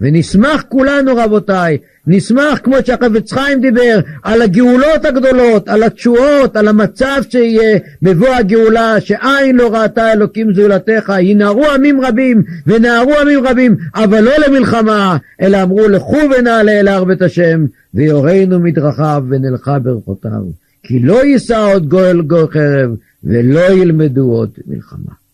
ונשמח 0.01 0.65
כולנו 0.69 1.17
רבותיי, 1.17 1.79
נשמח 2.07 2.59
כמו 2.63 2.77
שהחפץ 2.85 3.33
חיים 3.33 3.61
דיבר 3.61 4.01
על 4.23 4.43
הגאולות 4.43 5.05
הגדולות, 5.05 5.69
על 5.69 5.83
התשואות, 5.83 6.57
על 6.57 6.69
המצב 6.69 7.23
שיהיה 7.31 7.79
בבוא 8.03 8.29
הגאולה, 8.29 9.01
שעין 9.01 9.57
לא 9.57 9.75
ראתה 9.75 10.13
אלוקים 10.13 10.55
זולתך, 10.55 11.13
ינערו 11.21 11.67
עמים 11.67 12.01
רבים 12.01 12.43
ונערו 12.67 13.13
עמים 13.23 13.47
רבים, 13.47 13.77
אבל 13.95 14.21
לא 14.21 14.33
למלחמה, 14.47 15.17
אלא 15.41 15.63
אמרו 15.63 15.89
לכו 15.89 16.19
ונעלה 16.39 16.81
אל 16.81 16.89
הר 16.89 17.05
בית 17.05 17.23
השם, 17.23 17.65
ויורנו 17.95 18.61
מדרכיו 18.61 19.25
ונלכה 19.31 19.79
ברכותיו, 19.79 20.43
כי 20.83 21.01
לא 21.01 21.25
יישא 21.25 21.73
עוד 21.73 21.89
גואל 21.89 22.23
גוי 22.23 22.47
חרב, 22.51 22.91
ולא 23.25 23.73
ילמדו 23.73 24.23
עוד 24.23 24.51
מלחמה. 24.67 25.28